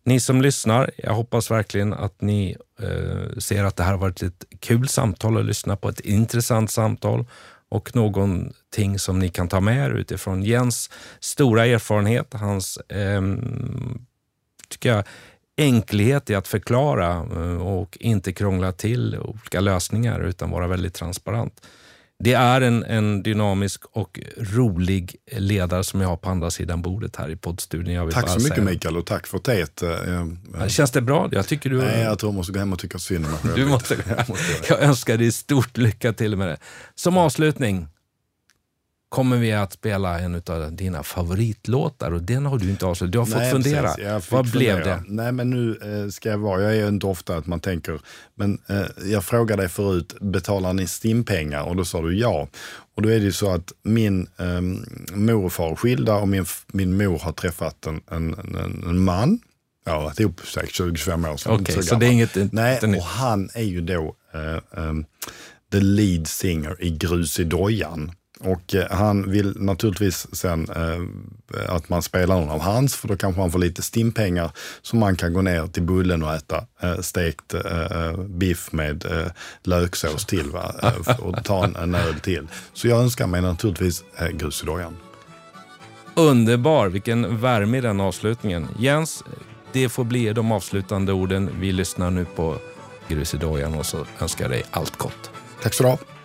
Ni 0.04 0.20
som 0.20 0.41
lyssnar, 0.41 0.91
jag 0.98 1.14
hoppas 1.14 1.52
verkligen 1.52 1.93
att 1.93 2.22
ni 2.22 2.58
eh, 2.80 3.38
ser 3.38 3.64
att 3.64 3.76
det 3.76 3.84
här 3.84 3.91
har 3.91 4.00
varit 4.00 4.24
ett 4.24 4.45
kul 4.60 4.88
samtal 4.88 5.38
att 5.38 5.45
lyssna 5.45 5.76
på, 5.76 5.89
ett 5.89 6.00
intressant 6.00 6.72
samtal 6.72 7.26
och 7.70 7.95
någonting 7.95 9.00
som 9.00 9.20
ni 9.20 9.30
kan 9.30 9.48
ta 9.48 9.60
med 9.60 9.86
er 9.86 9.91
utifrån 9.91 10.43
Jens 10.43 10.89
stora 11.20 11.66
erfarenhet, 11.66 12.34
hans 12.34 12.78
eh, 12.78 13.22
tycker 14.70 14.89
jag, 14.89 15.04
enkelhet 15.58 16.30
i 16.30 16.36
att 16.36 16.48
förklara 16.48 17.12
eh, 17.12 17.62
och 17.62 17.98
inte 18.00 18.34
krångla 18.34 18.72
till 18.72 19.18
olika 19.18 19.60
lösningar 19.60 20.20
utan 20.20 20.50
vara 20.50 20.68
väldigt 20.68 20.93
transparent. 20.93 21.62
Det 22.24 22.34
är 22.34 22.61
en, 22.61 22.84
en 22.84 23.24
dynamisk 23.24 23.82
och 23.91 24.20
rolig 24.38 25.15
ledare 25.32 25.84
som 25.84 26.01
jag 26.01 26.07
har 26.07 26.18
på 26.18 26.30
andra 26.30 26.51
sidan 26.51 26.82
bordet 26.82 27.15
här 27.15 27.30
i 27.30 27.36
poddstudion. 27.36 28.11
tack 28.11 28.30
så 28.30 28.39
mycket 28.39 28.55
säga. 28.55 28.65
Mikael 28.65 28.97
och 28.97 29.05
tack 29.05 29.28
för 29.28 29.38
teet. 29.38 29.82
Eh, 29.84 30.68
Känns 30.68 30.91
det 30.91 31.01
bra? 31.01 31.30
Jag 31.32 31.47
tycker 31.47 31.70
du... 31.70 31.78
Nej, 31.78 32.01
jag 32.01 32.20
tror 32.20 32.32
jag 32.32 32.36
måste 32.36 32.53
gå 32.53 32.59
hem 32.59 32.74
och 32.74 32.80
tycka 32.80 32.99
synd 32.99 33.26
om 33.26 33.32
mig 33.32 33.39
själv. 33.41 33.70
måste... 33.70 33.97
jag 34.70 34.82
önskar 34.82 35.18
dig 35.18 35.32
stort 35.32 35.78
lycka 35.78 36.13
till 36.13 36.36
med 36.36 36.47
det. 36.47 36.57
Som 36.95 37.18
avslutning, 37.18 37.88
kommer 39.10 39.38
vi 39.38 39.51
att 39.51 39.74
spela 39.74 40.20
en 40.20 40.41
av 40.47 40.74
dina 40.74 41.03
favoritlåtar 41.03 42.12
och 42.12 42.22
den 42.22 42.45
har 42.45 42.58
du 42.58 42.70
inte 42.70 42.86
avslöjat. 42.86 43.12
Du 43.12 43.18
har 43.18 43.26
fått 43.26 43.38
Nej, 43.38 43.51
fundera. 43.51 43.93
Vad 44.14 44.24
fundera. 44.24 44.43
blev 44.43 44.84
det? 44.84 45.03
Nej, 45.08 45.32
men 45.32 45.49
nu 45.49 45.80
eh, 45.82 46.10
ska 46.10 46.30
jag 46.30 46.38
vara, 46.38 46.62
jag 46.62 46.76
är 46.76 46.88
inte 46.88 47.05
ofta 47.05 47.38
att 47.38 47.47
man 47.47 47.60
tänker, 47.60 47.99
men 48.36 48.62
eh, 48.68 49.12
jag 49.12 49.24
frågade 49.26 49.62
dig 49.62 49.70
förut, 49.70 50.16
betalar 50.22 50.74
ni 50.74 50.88
stimpengar? 50.88 51.64
Och 51.64 51.76
då 51.76 51.86
sa 51.86 52.01
du 52.01 52.18
ja. 52.18 52.47
Och 52.95 53.01
då 53.01 53.10
är 53.10 53.20
det 53.20 53.26
ju 53.26 53.32
så 53.32 53.51
att 53.51 53.74
min 53.84 54.28
eh, 54.38 54.62
mor 55.16 55.45
och 55.45 55.53
far 55.53 55.72
är 55.72 55.76
skilda 55.76 56.16
och 56.16 56.28
min, 56.28 56.45
min 56.68 56.97
mor 56.97 57.20
har 57.20 57.32
träffat 57.32 57.86
en, 57.86 58.01
en, 58.12 58.34
en, 58.34 58.84
en 58.89 59.03
man. 59.03 59.39
Ja, 59.86 59.99
varit 59.99 60.20
ihop 60.20 60.41
säkert 60.47 60.80
20-25 60.80 61.34
år 61.34 61.38
sedan. 61.38 61.53
Okej, 61.53 61.62
okay, 61.62 61.76
så, 61.76 61.84
så 61.84 61.95
det 61.95 62.05
är 62.05 62.12
inget... 62.12 62.53
Nej, 62.53 62.80
och 62.97 63.03
han 63.03 63.49
är 63.53 63.64
ju 63.64 63.82
då 63.82 64.16
eh, 64.34 64.84
um, 64.84 65.05
the 65.72 65.80
lead 65.80 66.28
singer 66.28 66.84
i 66.84 66.89
Grus 66.89 67.39
i 67.39 67.43
dojan. 67.43 68.12
Och 68.40 68.76
eh, 68.76 68.92
han 68.92 69.32
vill 69.32 69.54
naturligtvis 69.62 70.28
sen 70.36 70.70
eh, 70.70 71.76
att 71.76 71.90
man 71.90 72.02
spelar 72.02 72.40
någon 72.40 72.50
av 72.50 72.62
hans, 72.62 72.96
för 72.96 73.08
då 73.08 73.18
kanske 73.18 73.42
man 73.42 73.52
får 73.52 73.60
lite 73.60 73.82
stimpengar 73.82 74.52
så 74.82 74.96
man 74.96 75.16
kan 75.16 75.34
gå 75.34 75.42
ner 75.42 75.68
till 75.68 75.84
Bullen 75.84 76.24
och 76.24 76.34
äta 76.34 76.66
eh, 76.82 77.00
stekt 77.00 77.54
eh, 77.54 78.18
biff 78.18 78.72
med 78.72 79.06
eh, 79.06 79.32
löksås 79.64 80.26
till 80.26 80.50
va? 80.52 80.76
Eh, 80.84 81.20
och 81.20 81.44
ta 81.44 81.64
en, 81.64 81.76
en 81.76 81.96
öl 81.96 82.20
till. 82.20 82.48
Så 82.74 82.88
jag 82.88 83.02
önskar 83.02 83.28
mig 83.28 83.42
naturligtvis 83.42 84.04
eh, 84.18 84.28
grus 84.28 84.64
i 84.64 84.66
dojan. 84.66 84.98
Underbar, 86.16 86.88
vilken 86.88 87.42
värme 87.42 87.78
i 87.78 87.82
den 87.82 88.00
avslutningen. 88.00 88.68
Jens, 88.80 89.24
det 89.74 89.90
får 89.90 90.04
bli 90.04 90.34
de 90.34 90.52
avslutande 90.52 91.14
orden. 91.14 91.50
Vi 91.60 91.72
lyssnar 91.72 92.12
nu 92.12 92.26
på 92.26 92.58
grus 93.08 93.34
i 93.34 93.38
dojan 93.38 93.74
och 93.74 93.86
så 93.86 94.06
önskar 94.20 94.44
jag 94.44 94.52
dig 94.52 94.64
allt 94.72 94.98
gott. 94.98 95.32
Tack 95.62 95.74
så 95.74 95.84
du 95.84 95.90
ha. 95.90 96.16